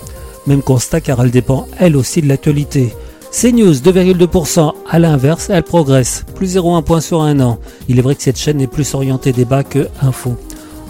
Même 0.47 0.63
constat 0.63 1.01
car 1.01 1.23
elle 1.23 1.31
dépend 1.31 1.67
elle 1.79 1.97
aussi 1.97 2.23
de 2.23 2.29
l'actualité. 2.29 2.95
CNews 3.31 3.75
2,2%, 3.75 4.73
à 4.89 4.99
l'inverse, 4.99 5.51
elle 5.51 5.63
progresse, 5.63 6.25
plus 6.35 6.57
0,1 6.57 6.83
point 6.83 7.01
sur 7.01 7.23
un 7.23 7.39
an. 7.39 7.59
Il 7.89 7.99
est 7.99 8.03
vrai 8.03 8.17
que 8.17 8.23
cette 8.23 8.39
chaîne 8.39 8.61
est 8.61 8.67
plus 8.67 8.95
orientée 8.95 9.33
débat 9.33 9.63
que 9.63 9.87
info. 10.03 10.35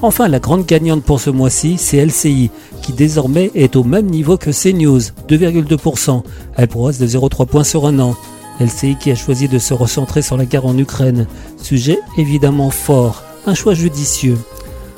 Enfin, 0.01 0.29
la 0.29 0.39
grande 0.39 0.65
gagnante 0.65 1.03
pour 1.03 1.21
ce 1.21 1.29
mois-ci, 1.29 1.77
c'est 1.77 2.03
LCI, 2.03 2.51
qui 2.81 2.95
désormais 2.95 3.51
est 3.55 3.77
au 3.77 3.85
même 3.85 4.07
niveau 4.07 4.39
que 4.39 4.51
CNews, 4.51 5.01
2,2%. 5.29 6.23
Elle 6.57 6.69
progresse 6.69 6.99
de 6.99 7.07
0,3 7.07 7.47
points 7.47 7.65
sur 7.65 7.87
un 7.87 7.99
an. 7.99 8.17
LCI 8.59 8.97
qui 8.97 9.11
a 9.11 9.15
choisi 9.15 9.47
de 9.47 9.59
se 9.59 9.75
recentrer 9.75 10.23
sur 10.23 10.39
la 10.39 10.47
guerre 10.47 10.65
en 10.65 10.79
Ukraine. 10.79 11.27
Sujet 11.63 11.99
évidemment 12.17 12.71
fort, 12.71 13.23
un 13.47 13.55
choix 13.55 13.75
judicieux. 13.75 14.39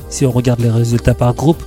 Si 0.09 0.24
on 0.24 0.30
regarde 0.30 0.61
les 0.61 0.70
résultats 0.70 1.14
par 1.14 1.34
groupe, 1.34 1.62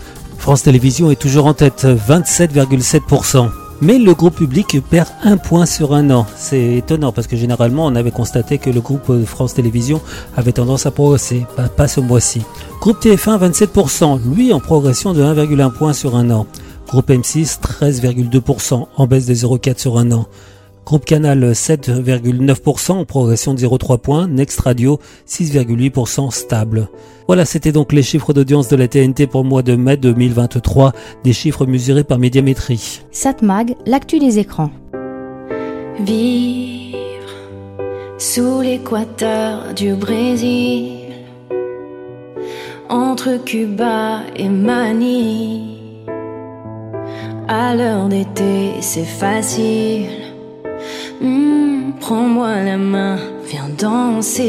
France 0.45 0.61
Télévisions 0.61 1.09
est 1.09 1.19
toujours 1.19 1.47
en 1.47 1.55
tête, 1.55 1.85
27,7%. 1.85 3.49
Mais 3.81 3.97
le 3.97 4.13
groupe 4.13 4.35
public 4.35 4.77
perd 4.91 5.07
un 5.23 5.37
point 5.37 5.65
sur 5.65 5.95
un 5.95 6.11
an. 6.11 6.27
C'est 6.37 6.75
étonnant 6.75 7.11
parce 7.11 7.25
que 7.25 7.35
généralement 7.35 7.87
on 7.87 7.95
avait 7.95 8.11
constaté 8.11 8.59
que 8.59 8.69
le 8.69 8.79
groupe 8.79 9.11
France 9.25 9.55
Télévisions 9.55 10.01
avait 10.37 10.51
tendance 10.51 10.85
à 10.85 10.91
progresser, 10.91 11.47
pas, 11.55 11.67
pas 11.67 11.87
ce 11.87 11.99
mois-ci. 11.99 12.43
Groupe 12.79 13.03
TF1 13.03 13.39
27%, 13.39 14.19
lui 14.35 14.53
en 14.53 14.59
progression 14.59 15.13
de 15.13 15.23
1,1 15.23 15.71
point 15.71 15.93
sur 15.93 16.15
un 16.15 16.29
an. 16.29 16.45
Groupe 16.87 17.09
M6 17.09 17.59
13,2% 17.81 18.85
en 18.95 19.07
baisse 19.07 19.25
de 19.25 19.33
0,4 19.33 19.79
sur 19.79 19.97
un 19.97 20.11
an. 20.11 20.27
Groupe 20.85 21.05
Canal 21.05 21.51
7,9% 21.51 22.91
en 22.91 23.05
progression 23.05 23.55
de 23.55 23.59
0,3 23.59 23.97
points. 23.97 24.27
Next 24.27 24.59
Radio 24.59 24.99
6,8% 25.27 26.31
stable. 26.31 26.89
Voilà, 27.27 27.43
c'était 27.43 27.71
donc 27.71 27.91
les 27.91 28.03
chiffres 28.03 28.33
d'audience 28.33 28.67
de 28.67 28.75
la 28.75 28.87
TNT 28.87 29.25
pour 29.25 29.41
le 29.41 29.49
mois 29.49 29.63
de 29.63 29.75
mai 29.75 29.97
2023, 29.97 30.93
des 31.23 31.33
chiffres 31.33 31.65
mesurés 31.65 32.03
par 32.03 32.19
Médiamétrie. 32.19 33.01
Satmag, 33.11 33.75
l'actu 33.87 34.19
des 34.19 34.37
écrans. 34.37 34.69
Vivre 35.99 36.99
sous 38.19 38.61
l'équateur 38.61 39.73
du 39.73 39.95
Brésil, 39.95 40.99
entre 42.89 43.43
Cuba 43.43 44.19
et 44.35 44.49
Manille. 44.49 45.79
À 47.47 47.75
l'heure 47.75 48.07
d'été, 48.07 48.73
c'est 48.81 49.03
facile. 49.03 50.24
Hmm, 51.21 51.91
Prends-moi 51.99 52.63
la 52.63 52.77
main, 52.77 53.17
viens 53.47 53.69
danser. 53.77 54.43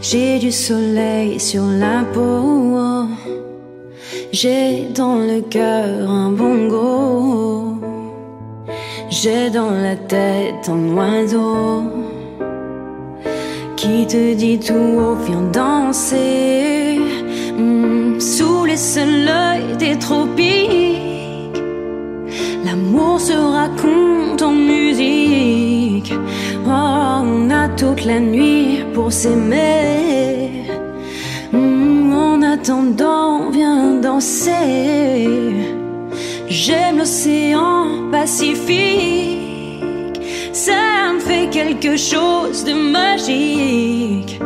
J'ai 0.00 0.38
du 0.38 0.50
soleil 0.52 1.38
sur 1.38 1.64
la 1.64 2.04
peau. 2.12 2.78
J'ai 4.32 4.88
dans 4.94 5.16
le 5.16 5.42
cœur 5.42 6.10
un 6.10 6.30
bongo. 6.30 7.76
J'ai 9.10 9.50
dans 9.50 9.70
la 9.70 9.94
tête 9.94 10.68
un 10.68 10.96
oiseau 10.96 11.82
qui 13.76 14.06
te 14.06 14.34
dit 14.34 14.58
tout 14.58 14.72
haut, 14.72 15.16
viens 15.26 15.42
danser. 15.52 16.98
Hmm, 17.58 18.18
sous 18.18 18.64
les 18.64 18.78
soleils 18.78 19.76
des 19.78 19.98
tropiques, 19.98 21.60
l'amour 22.64 23.20
se 23.20 23.34
raconte 23.34 24.31
on 26.66 27.50
a 27.50 27.68
toute 27.68 28.04
la 28.04 28.20
nuit 28.20 28.84
pour 28.94 29.12
s'aimer. 29.12 30.50
Hmm, 31.52 32.12
en 32.12 32.42
attendant, 32.42 33.50
viens 33.50 33.94
danser. 34.00 35.28
J'aime 36.48 36.98
l'océan 36.98 37.86
Pacifique, 38.10 38.60
ça 40.52 41.12
me 41.14 41.20
fait 41.20 41.48
quelque 41.50 41.96
chose 41.96 42.64
de 42.64 42.74
magique. 42.74 44.38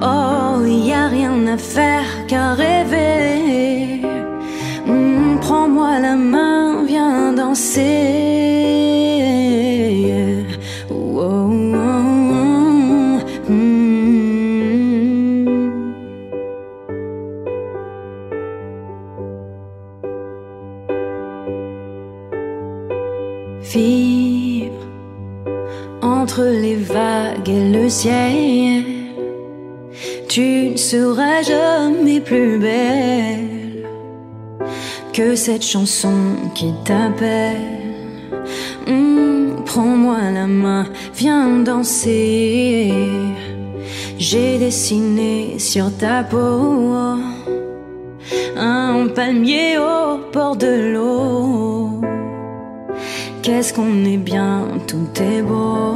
Oh, 0.00 0.64
y 0.64 0.92
a 0.92 1.08
rien 1.08 1.46
à 1.48 1.58
faire 1.58 2.06
qu'à 2.28 2.54
rêver. 2.54 4.02
Hmm, 4.86 5.38
Prends-moi 5.40 5.98
la 5.98 6.14
main, 6.14 6.84
viens 6.86 7.32
danser. 7.32 8.37
Cette 35.50 35.64
chanson 35.64 36.12
qui 36.54 36.74
t'appelle. 36.84 37.56
Hmm, 38.86 39.64
Prends-moi 39.64 40.18
la 40.30 40.46
main, 40.46 40.84
viens 41.14 41.60
danser. 41.60 42.92
J'ai 44.18 44.58
dessiné 44.58 45.58
sur 45.58 45.86
ta 45.96 46.22
peau 46.22 46.92
un 48.58 49.06
palmier 49.14 49.78
au 49.78 50.18
bord 50.34 50.56
de 50.56 50.92
l'eau. 50.92 52.02
Qu'est-ce 53.40 53.72
qu'on 53.72 54.04
est 54.04 54.18
bien, 54.18 54.68
tout 54.86 55.10
est 55.18 55.40
beau. 55.40 55.94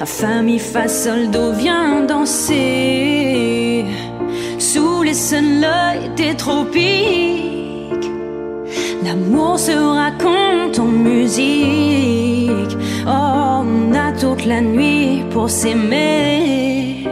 La 0.00 0.04
famille 0.04 0.58
fa 0.58 0.86
sol 0.86 1.30
do 1.30 1.52
vient 1.52 2.02
danser 2.02 3.86
sous 4.58 5.02
les 5.02 5.14
sunlights 5.14 6.14
des 6.14 6.34
tropiques. 6.36 7.53
L'amour 9.04 9.58
se 9.58 9.72
raconte 9.72 10.78
en 10.78 10.86
musique. 10.86 12.74
Oh, 13.06 13.62
on 13.62 13.94
a 13.94 14.12
toute 14.12 14.46
la 14.46 14.62
nuit 14.62 15.24
pour 15.30 15.50
s'aimer. 15.50 17.06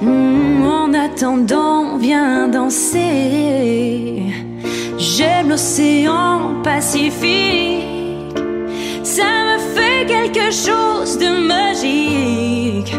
Hmm, 0.00 0.64
en 0.64 0.94
attendant, 0.94 1.98
viens 1.98 2.48
danser. 2.48 4.22
J'aime 4.96 5.50
l'océan 5.50 6.62
Pacifique. 6.62 7.84
Ça 9.02 9.30
me 9.48 9.58
fait 9.74 10.06
quelque 10.06 10.50
chose 10.50 11.18
de 11.18 11.46
magique. 11.46 12.94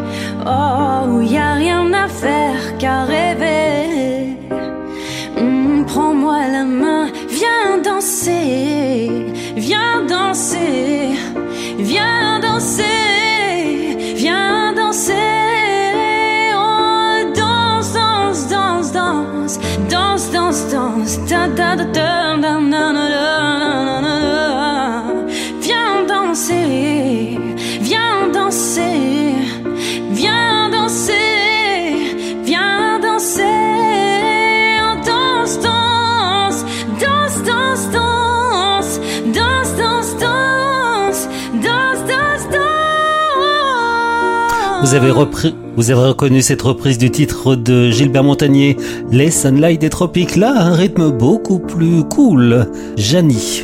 Oh, 0.46 1.22
y 1.22 1.38
a 1.38 1.54
rien 1.54 1.92
à 1.94 2.08
faire 2.08 2.78
qu'à 2.78 3.04
rêver. 3.06 3.81
Viens 9.56 10.08
danser, 10.08 11.16
viens 11.78 12.42
danser, 12.42 12.84
viens 14.16 14.76
danser. 14.76 15.14
Oh, 16.56 17.32
danse, 17.36 17.94
danse, 17.94 18.50
danse, 18.50 18.94
danse, 18.94 19.60
danse, 19.90 20.32
danse, 20.32 20.72
danse, 20.72 21.20
da 21.30 21.48
da 21.48 21.76
da 21.76 21.76
da 21.76 21.86
da 21.94 22.01
Vous 44.92 44.98
avez 45.90 46.02
reconnu 46.02 46.42
cette 46.42 46.62
reprise 46.64 46.98
du 46.98 47.10
titre 47.10 47.56
de 47.56 47.90
Gilbert 47.92 48.26
Montagnier, 48.26 48.76
Les 49.10 49.32
Sunlight 49.32 49.80
des 49.80 49.90
Tropiques, 49.90 50.36
là, 50.36 50.54
un 50.54 50.74
rythme 50.74 51.12
beaucoup 51.12 51.60
plus 51.60 52.04
cool. 52.04 52.68
Janie. 52.98 53.64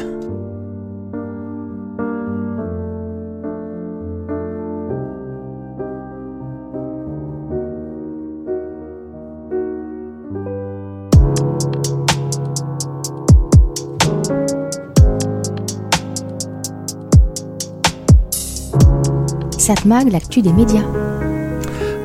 Satmag, 19.58 20.10
l'actu 20.10 20.42
des 20.42 20.54
médias. 20.54 20.86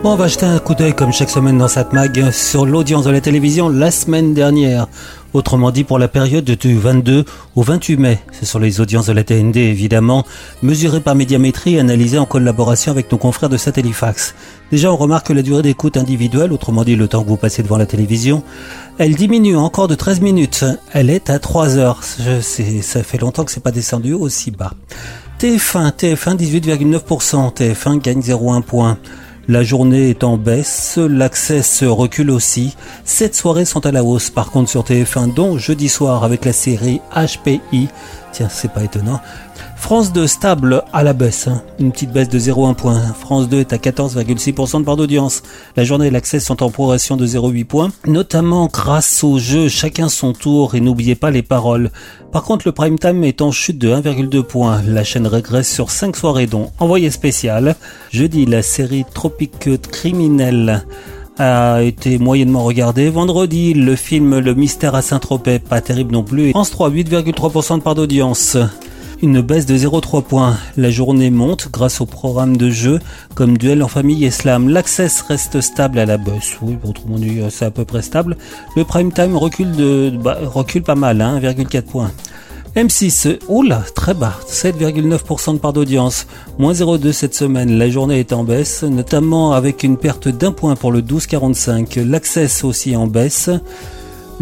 Bon, 0.02 0.14
on 0.14 0.16
va 0.16 0.26
jeter 0.26 0.46
un 0.46 0.58
coup 0.58 0.74
d'œil 0.74 0.94
comme 0.94 1.12
chaque 1.12 1.30
semaine 1.30 1.58
dans 1.58 1.68
cette 1.68 1.92
mag 1.92 2.32
sur 2.32 2.66
l'audience 2.66 3.04
de 3.04 3.12
la 3.12 3.20
télévision 3.20 3.68
la 3.68 3.92
semaine 3.92 4.34
dernière. 4.34 4.88
Autrement 5.32 5.70
dit, 5.70 5.84
pour 5.84 6.00
la 6.00 6.08
période 6.08 6.44
du 6.44 6.76
22 6.76 7.24
au 7.54 7.62
28 7.62 7.96
mai. 7.98 8.18
Ce 8.32 8.44
sont 8.44 8.58
les 8.58 8.80
audiences 8.80 9.06
de 9.06 9.12
la 9.12 9.22
TND, 9.22 9.58
évidemment, 9.58 10.26
mesurées 10.60 10.98
par 10.98 11.14
médiamétrie 11.14 11.76
et 11.76 11.78
analysées 11.78 12.18
en 12.18 12.26
collaboration 12.26 12.90
avec 12.90 13.12
nos 13.12 13.16
confrères 13.16 13.48
de 13.48 13.56
Satellifax. 13.56 14.34
Déjà, 14.72 14.92
on 14.92 14.96
remarque 14.96 15.28
que 15.28 15.34
la 15.34 15.42
durée 15.42 15.62
d'écoute 15.62 15.96
individuelle, 15.96 16.52
autrement 16.52 16.82
dit 16.82 16.96
le 16.96 17.06
temps 17.06 17.22
que 17.22 17.28
vous 17.28 17.36
passez 17.36 17.62
devant 17.62 17.78
la 17.78 17.86
télévision, 17.86 18.42
elle 18.98 19.14
diminue 19.14 19.56
encore 19.56 19.86
de 19.86 19.94
13 19.94 20.20
minutes. 20.20 20.64
Elle 20.92 21.10
est 21.10 21.30
à 21.30 21.38
3 21.38 21.78
heures. 21.78 22.00
Je 22.18 22.40
sais, 22.40 22.82
ça 22.82 23.04
fait 23.04 23.18
longtemps 23.18 23.44
que 23.44 23.52
c'est 23.52 23.62
pas 23.62 23.70
descendu 23.70 24.14
aussi 24.14 24.50
bas. 24.50 24.72
TF1, 25.38 25.92
TF1 25.92 26.36
18,9%, 26.36 27.54
TF1 27.54 27.98
gagne 28.00 28.20
0,1 28.20 28.62
point. 28.62 28.98
La 29.48 29.64
journée 29.64 30.10
est 30.10 30.22
en 30.22 30.36
baisse, 30.36 30.98
l'accès 30.98 31.62
se 31.62 31.84
recule 31.84 32.30
aussi. 32.30 32.76
Sept 33.04 33.34
soirées 33.34 33.64
sont 33.64 33.84
à 33.84 33.90
la 33.90 34.04
hausse 34.04 34.30
par 34.30 34.52
contre 34.52 34.70
sur 34.70 34.84
TF1, 34.84 35.34
dont 35.34 35.58
jeudi 35.58 35.88
soir 35.88 36.22
avec 36.22 36.44
la 36.44 36.52
série 36.52 37.00
HPI. 37.12 37.88
Tiens, 38.30 38.48
c'est 38.48 38.72
pas 38.72 38.84
étonnant. 38.84 39.20
France 39.82 40.12
2 40.12 40.28
stable 40.28 40.84
à 40.92 41.02
la 41.02 41.12
baisse, 41.12 41.48
hein. 41.48 41.60
une 41.80 41.90
petite 41.90 42.12
baisse 42.12 42.28
de 42.28 42.38
0,1 42.38 42.74
point. 42.74 43.00
France 43.18 43.48
2 43.48 43.58
est 43.58 43.72
à 43.72 43.76
14,6% 43.78 44.78
de 44.78 44.84
part 44.84 44.96
d'audience. 44.96 45.42
La 45.76 45.82
journée 45.82 46.06
et 46.06 46.10
l'accès 46.10 46.38
sont 46.38 46.62
en 46.62 46.70
progression 46.70 47.16
de 47.16 47.26
0,8 47.26 47.64
points, 47.64 47.90
notamment 48.06 48.68
grâce 48.72 49.24
au 49.24 49.38
jeu 49.38 49.68
Chacun 49.68 50.08
son 50.08 50.34
tour 50.34 50.76
et 50.76 50.80
n'oubliez 50.80 51.16
pas 51.16 51.32
les 51.32 51.42
paroles. 51.42 51.90
Par 52.30 52.44
contre, 52.44 52.66
le 52.66 52.72
prime 52.72 52.98
time 52.98 53.24
est 53.24 53.42
en 53.42 53.50
chute 53.50 53.76
de 53.76 53.92
1,2 53.92 54.42
points. 54.44 54.80
La 54.86 55.02
chaîne 55.02 55.26
régresse 55.26 55.70
sur 55.70 55.90
5 55.90 56.16
soirées 56.16 56.46
dont 56.46 56.70
Envoyé 56.78 57.10
spécial. 57.10 57.74
Jeudi, 58.12 58.46
la 58.46 58.62
série 58.62 59.04
Tropique 59.12 59.68
Criminel 59.90 60.86
a 61.38 61.82
été 61.82 62.18
moyennement 62.18 62.62
regardée. 62.62 63.10
Vendredi, 63.10 63.74
le 63.74 63.96
film 63.96 64.38
Le 64.38 64.54
Mystère 64.54 64.94
à 64.94 65.02
Saint-Tropez, 65.02 65.58
pas 65.58 65.80
terrible 65.80 66.12
non 66.12 66.22
plus. 66.22 66.50
France 66.50 66.70
3, 66.70 66.88
8,3% 66.90 67.78
de 67.78 67.82
part 67.82 67.96
d'audience. 67.96 68.56
Une 69.22 69.40
baisse 69.40 69.66
de 69.66 69.76
0,3 69.76 70.24
points. 70.24 70.56
La 70.76 70.90
journée 70.90 71.30
monte 71.30 71.68
grâce 71.70 72.00
au 72.00 72.06
programme 72.06 72.56
de 72.56 72.70
jeux 72.70 72.98
comme 73.36 73.56
Duel 73.56 73.84
en 73.84 73.86
famille 73.86 74.24
et 74.24 74.32
Slam. 74.32 74.68
L'access 74.68 75.20
reste 75.20 75.60
stable 75.60 76.00
à 76.00 76.06
la 76.06 76.16
baisse. 76.16 76.56
Oui, 76.60 76.76
autrement 76.84 77.18
dit, 77.18 77.40
c'est 77.48 77.66
à 77.66 77.70
peu 77.70 77.84
près 77.84 78.02
stable. 78.02 78.36
Le 78.74 78.82
prime 78.82 79.12
time 79.12 79.36
recule, 79.36 79.70
de, 79.76 80.10
bah, 80.10 80.38
recule 80.42 80.82
pas 80.82 80.96
mal, 80.96 81.20
hein, 81.20 81.38
1,4 81.40 81.82
points. 81.82 82.10
M6, 82.74 83.38
oula, 83.46 83.84
très 83.94 84.14
bas, 84.14 84.34
7,9% 84.48 85.54
de 85.54 85.58
part 85.58 85.72
d'audience, 85.72 86.26
moins 86.58 86.72
0,2 86.72 87.12
cette 87.12 87.36
semaine. 87.36 87.78
La 87.78 87.88
journée 87.88 88.18
est 88.18 88.32
en 88.32 88.42
baisse, 88.42 88.82
notamment 88.82 89.52
avec 89.52 89.84
une 89.84 89.98
perte 89.98 90.26
d'un 90.26 90.50
point 90.50 90.74
pour 90.74 90.90
le 90.90 91.00
12,45. 91.00 92.02
L'access 92.02 92.64
aussi 92.64 92.96
en 92.96 93.06
baisse. 93.06 93.50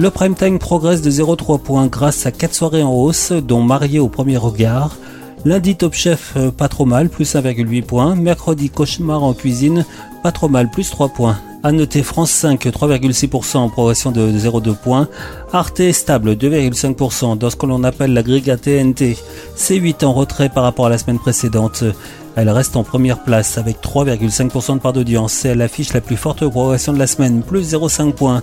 Le 0.00 0.08
prime 0.08 0.34
time 0.34 0.58
progresse 0.58 1.02
de 1.02 1.10
0,3 1.10 1.60
points 1.60 1.86
grâce 1.86 2.24
à 2.24 2.30
4 2.32 2.54
soirées 2.54 2.82
en 2.82 2.90
hausse, 2.90 3.32
dont 3.32 3.60
Marié 3.60 4.00
au 4.00 4.08
premier 4.08 4.38
regard. 4.38 4.96
Lundi 5.44 5.76
Top 5.76 5.92
Chef 5.92 6.32
euh, 6.38 6.50
pas 6.50 6.68
trop 6.68 6.86
mal, 6.86 7.10
plus 7.10 7.34
1,8 7.34 7.82
points. 7.82 8.16
Mercredi 8.16 8.70
Cauchemar 8.70 9.22
en 9.22 9.34
cuisine, 9.34 9.84
pas 10.22 10.32
trop 10.32 10.48
mal, 10.48 10.70
plus 10.70 10.88
3 10.88 11.10
points. 11.10 11.38
À 11.62 11.70
noter 11.70 12.02
France 12.02 12.30
5, 12.30 12.64
3,6% 12.64 13.58
en 13.58 13.68
progression 13.68 14.10
de 14.10 14.26
0,2 14.26 14.74
points. 14.74 15.06
Arte 15.52 15.92
stable, 15.92 16.32
2,5% 16.32 17.36
dans 17.36 17.50
ce 17.50 17.56
que 17.56 17.66
l'on 17.66 17.84
appelle 17.84 18.14
l'agrégat 18.14 18.56
TNT. 18.56 19.18
C8 19.58 20.02
en 20.06 20.14
retrait 20.14 20.48
par 20.48 20.62
rapport 20.62 20.86
à 20.86 20.88
la 20.88 20.96
semaine 20.96 21.18
précédente. 21.18 21.84
Elle 22.36 22.48
reste 22.48 22.74
en 22.74 22.84
première 22.84 23.22
place 23.22 23.58
avec 23.58 23.82
3,5% 23.82 24.76
de 24.76 24.78
part 24.78 24.94
d'audience. 24.94 25.44
Elle 25.44 25.60
affiche 25.60 25.92
la 25.92 26.00
plus 26.00 26.16
forte 26.16 26.48
progression 26.48 26.94
de 26.94 26.98
la 26.98 27.06
semaine, 27.06 27.42
plus 27.42 27.74
0,5 27.74 28.12
points. 28.12 28.42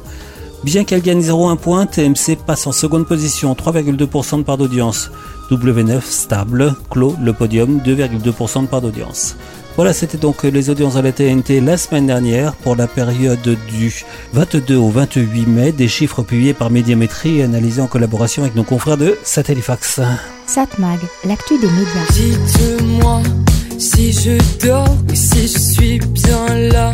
Bien 0.63 0.83
qu'elle 0.83 1.01
gagne 1.01 1.21
0,1 1.21 1.57
point, 1.57 1.85
TMC 1.85 2.35
passe 2.45 2.67
en 2.67 2.71
seconde 2.71 3.07
position, 3.07 3.53
3,2% 3.53 4.39
de 4.39 4.43
part 4.43 4.57
d'audience. 4.57 5.11
W9 5.51 6.01
stable, 6.01 6.75
clôt 6.89 7.15
le 7.21 7.31
podium, 7.31 7.79
2,2% 7.79 8.63
de 8.63 8.67
part 8.67 8.81
d'audience. 8.81 9.37
Voilà, 9.77 9.93
c'était 9.93 10.17
donc 10.17 10.41
les 10.43 10.69
audiences 10.71 10.95
à 10.95 11.03
la 11.03 11.11
TNT 11.11 11.61
la 11.61 11.77
semaine 11.77 12.07
dernière 12.07 12.53
pour 12.55 12.75
la 12.75 12.87
période 12.87 13.39
du 13.69 13.93
22 14.33 14.75
au 14.75 14.89
28 14.89 15.45
mai, 15.45 15.71
des 15.71 15.87
chiffres 15.87 16.23
publiés 16.23 16.55
par 16.55 16.71
Médiamétrie 16.71 17.37
et 17.37 17.43
analysés 17.43 17.81
en 17.81 17.87
collaboration 17.87 18.41
avec 18.41 18.55
nos 18.55 18.63
confrères 18.63 18.97
de 18.97 19.15
Satellifax. 19.23 20.01
Satmag, 20.47 20.99
l'actu 21.25 21.59
des 21.59 21.69
médias. 21.69 22.07
Dites-moi 22.11 23.21
si 23.77 24.11
je 24.11 24.65
dors 24.65 24.89
ou 24.89 25.13
si 25.13 25.47
je 25.47 25.59
suis 25.59 25.99
bien 25.99 26.57
là. 26.71 26.91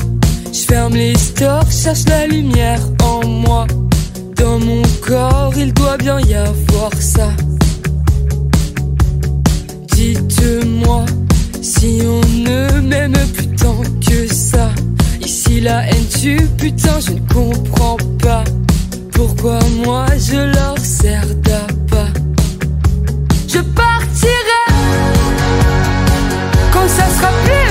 Je 0.54 0.60
ferme 0.68 0.94
les 0.94 1.18
stores, 1.18 1.72
cherche 1.72 2.06
la 2.08 2.28
lumière 2.28 2.80
en 3.02 3.28
moi. 3.28 3.66
Dans 4.38 4.60
mon 4.60 4.84
corps, 5.02 5.52
il 5.58 5.74
doit 5.74 5.98
bien 5.98 6.20
y 6.20 6.36
avoir 6.36 6.92
ça. 7.00 7.30
Dites-moi 9.96 11.06
si 11.62 12.02
on 12.06 12.22
ne 12.38 12.82
m'aime 12.82 13.18
plus 13.34 13.48
tant 13.56 13.82
que 14.08 14.32
ça. 14.32 14.70
Ici 15.22 15.60
la 15.60 15.88
haine 15.88 16.06
tue, 16.22 16.48
putain, 16.58 17.00
je 17.00 17.14
ne 17.14 17.20
comprends 17.34 17.98
pas. 18.22 18.44
Pourquoi 19.12 19.58
moi 19.84 20.06
je 20.20 20.38
leur 20.38 20.78
sers 20.78 21.34
d'appât? 21.36 22.14
Je 23.48 23.60
partirai 23.60 24.64
quand 26.72 26.88
ça 26.88 27.08
sera 27.16 27.32
plus 27.44 27.63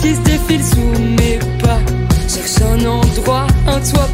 qui 0.00 0.14
se 0.14 0.20
défile 0.20 0.64
sous 0.64 1.02
mes 1.18 1.38
pas. 1.62 1.78
Cherche 2.28 2.62
un 2.62 2.84
endroit, 2.86 3.46
un 3.66 3.80
toit 3.80 4.08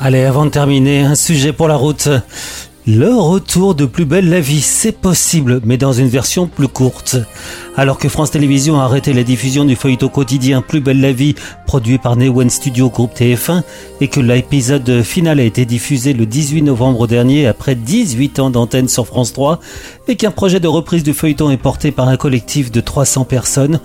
Allez, 0.00 0.24
avant 0.24 0.46
de 0.46 0.50
terminer, 0.50 1.02
un 1.02 1.14
sujet 1.14 1.52
pour 1.52 1.68
la 1.68 1.76
route. 1.76 2.08
Le 2.86 3.14
retour 3.14 3.74
de 3.74 3.84
Plus 3.84 4.06
belle 4.06 4.30
la 4.30 4.40
vie, 4.40 4.62
c'est 4.62 4.92
possible, 4.92 5.60
mais 5.64 5.76
dans 5.76 5.92
une 5.92 6.08
version 6.08 6.46
plus 6.46 6.66
courte. 6.66 7.18
Alors 7.76 7.98
que 7.98 8.08
France 8.08 8.30
Télévisions 8.30 8.80
a 8.80 8.84
arrêté 8.84 9.12
la 9.12 9.22
diffusion 9.22 9.66
du 9.66 9.76
feuilleton 9.76 10.08
quotidien 10.08 10.62
Plus 10.62 10.80
belle 10.80 11.00
la 11.00 11.12
vie, 11.12 11.34
produit 11.66 11.98
par 11.98 12.16
Newen 12.16 12.48
Studio 12.48 12.88
Group 12.88 13.10
TF1, 13.14 13.62
et 14.00 14.08
que 14.08 14.20
l'épisode 14.20 15.02
final 15.02 15.38
a 15.38 15.44
été 15.44 15.66
diffusé 15.66 16.14
le 16.14 16.24
18 16.24 16.62
novembre 16.62 17.06
dernier 17.06 17.46
après 17.46 17.74
18 17.74 18.38
ans 18.38 18.50
d'antenne 18.50 18.88
sur 18.88 19.06
France 19.06 19.34
3, 19.34 19.60
et 20.08 20.16
qu'un 20.16 20.30
projet 20.30 20.60
de 20.60 20.68
reprise 20.68 21.02
du 21.02 21.12
feuilleton 21.12 21.50
est 21.50 21.58
porté 21.58 21.90
par 21.90 22.08
un 22.08 22.16
collectif 22.16 22.72
de 22.72 22.80
300 22.80 23.24
personnes, 23.24 23.80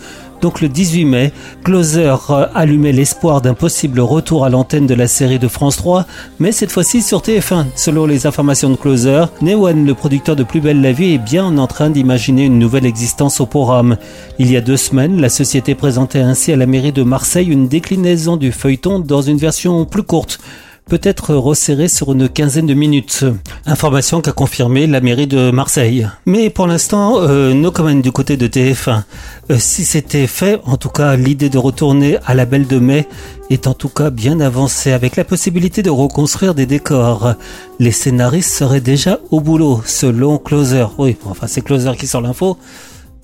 donc 0.46 0.62
le 0.62 0.70
18 0.70 1.06
mai, 1.06 1.34
Closer 1.64 2.16
euh, 2.30 2.46
allumait 2.54 2.91
l'espoir 2.91 3.41
d'un 3.41 3.56
possible 3.56 4.00
retour 4.00 4.46
à 4.46 4.50
l'antenne 4.50 4.86
de 4.86 4.93
la 4.93 5.08
série 5.08 5.39
de 5.39 5.48
France 5.48 5.78
3, 5.78 6.06
mais 6.38 6.52
cette 6.52 6.72
fois-ci 6.72 7.02
sur 7.02 7.22
TF1. 7.22 7.66
Selon 7.76 8.06
les 8.06 8.28
informations 8.28 8.70
de 8.70 8.76
Closer, 8.76 9.24
Newan, 9.41 9.88
le 9.88 9.96
producteur 9.96 10.36
de 10.36 10.43
Plus 10.43 10.62
belle 10.62 10.82
la 10.82 10.91
vie, 10.91 11.16
est 11.16 11.18
bien 11.18 11.58
en 11.58 11.66
train 11.66 11.89
d'imaginer 11.89 12.46
une 12.46 12.60
nouvelle 12.60 12.86
existence 12.86 13.41
au 13.41 13.48
programme. 13.48 13.98
Il 14.38 14.52
y 14.52 14.56
a 14.56 14.62
deux 14.62 14.78
semaines, 14.78 15.20
la 15.20 15.30
société 15.30 15.74
présentait 15.74 16.20
ainsi 16.20 16.52
à 16.52 16.58
la 16.58 16.68
mairie 16.68 16.91
de 16.91 17.02
Marseille 17.02 17.48
une 17.48 17.68
déclinaison 17.68 18.38
du 18.38 18.52
feuilleton 18.52 19.00
dans 19.00 19.24
une 19.24 19.38
version 19.38 19.84
plus 19.86 20.04
courte 20.04 20.39
peut-être 20.88 21.34
resserré 21.34 21.88
sur 21.88 22.12
une 22.12 22.30
quinzaine 22.30 22.68
de 22.68 22.74
minutes. 22.74 23.26
Information 23.66 24.22
qu'a 24.22 24.32
confirmé 24.32 24.88
la 24.88 25.02
mairie 25.02 25.28
de 25.28 25.52
Marseille. 25.52 26.08
Mais 26.26 26.50
pour 26.50 26.68
l'instant, 26.68 27.20
euh, 27.20 27.54
no 27.54 27.72
comment 27.72 27.94
du 27.94 28.12
côté 28.12 28.38
de 28.38 28.48
TF1. 28.48 29.04
Euh, 29.50 29.58
si 29.60 29.86
c'était 29.86 30.28
fait, 30.28 30.60
en 30.66 30.78
tout 30.78 30.90
cas, 30.90 31.16
l'idée 31.16 31.50
de 31.50 31.58
retourner 31.58 32.18
à 32.26 32.34
la 32.34 32.46
Belle 32.46 32.68
de 32.68 32.80
Mai 32.80 33.08
est 33.50 33.68
en 33.68 33.74
tout 33.74 33.90
cas 33.90 34.10
bien 34.10 34.40
avancée 34.40 34.92
avec 34.92 35.16
la 35.16 35.24
possibilité 35.24 35.84
de 35.84 35.90
reconstruire 35.90 36.56
des 36.56 36.66
décors. 36.66 37.34
Les 37.80 37.92
scénaristes 37.92 38.52
seraient 38.52 38.82
déjà 38.82 39.20
au 39.32 39.42
boulot, 39.42 39.82
selon 39.86 40.38
Closer. 40.38 40.86
Oui, 40.98 41.18
enfin 41.26 41.48
c'est 41.48 41.62
Closer 41.62 41.94
qui 41.98 42.08
sort 42.08 42.22
l'info. 42.22 42.58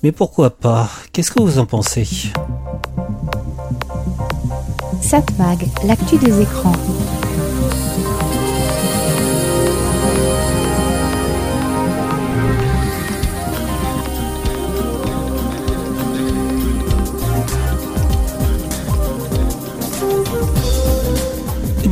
Mais 0.02 0.10
pourquoi 0.10 0.50
pas? 0.50 0.90
Qu'est-ce 1.12 1.30
que 1.30 1.40
vous 1.40 1.58
en 1.58 1.66
pensez? 1.66 2.08
Satmag, 5.00 5.68
l'actu 5.84 6.16
des 6.18 6.40
écrans. 6.40 6.72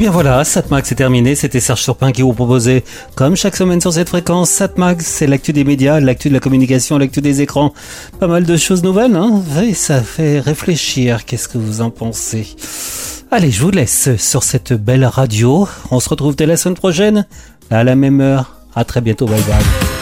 Bien 0.01 0.11
voilà, 0.11 0.44
Satmag 0.44 0.84
c'est 0.86 0.94
terminé, 0.94 1.34
c'était 1.34 1.61
Serge 1.61 1.82
Surpin 1.82 2.11
qui 2.11 2.22
vous 2.22 2.32
proposait, 2.32 2.84
comme 3.16 3.36
chaque 3.36 3.55
semaine 3.55 3.82
sur 3.82 3.92
cette 3.92 4.09
fréquence, 4.09 4.48
Satmag 4.48 5.03
c'est 5.03 5.26
l'actu 5.26 5.53
des 5.53 5.62
médias, 5.62 6.01
l'actu 6.01 6.30
de 6.30 6.32
la 6.32 6.40
communication, 6.40 6.96
l'actu 6.96 7.20
des 7.20 7.42
écrans, 7.42 7.74
pas 8.18 8.26
mal 8.26 8.44
de 8.44 8.57
choses 8.57 8.82
nouvelles, 8.82 9.14
hein. 9.14 9.42
Et 9.62 9.74
ça 9.74 10.01
fait 10.01 10.40
réfléchir, 10.40 11.26
qu'est-ce 11.26 11.48
que 11.48 11.59
vous 11.59 11.82
en 11.82 11.90
pensez? 11.90 12.57
Allez, 13.30 13.51
je 13.51 13.61
vous 13.61 13.70
laisse 13.70 14.16
sur 14.16 14.42
cette 14.42 14.72
belle 14.72 15.05
radio, 15.05 15.68
on 15.90 16.01
se 16.01 16.09
retrouve 16.09 16.34
dès 16.34 16.46
la 16.46 16.57
semaine 16.57 16.76
prochaine, 16.76 17.26
à 17.70 17.84
la 17.84 17.94
même 17.94 18.22
heure, 18.22 18.57
à 18.74 18.84
très 18.84 19.03
bientôt, 19.03 19.26
bye 19.26 19.42
bye 19.42 19.99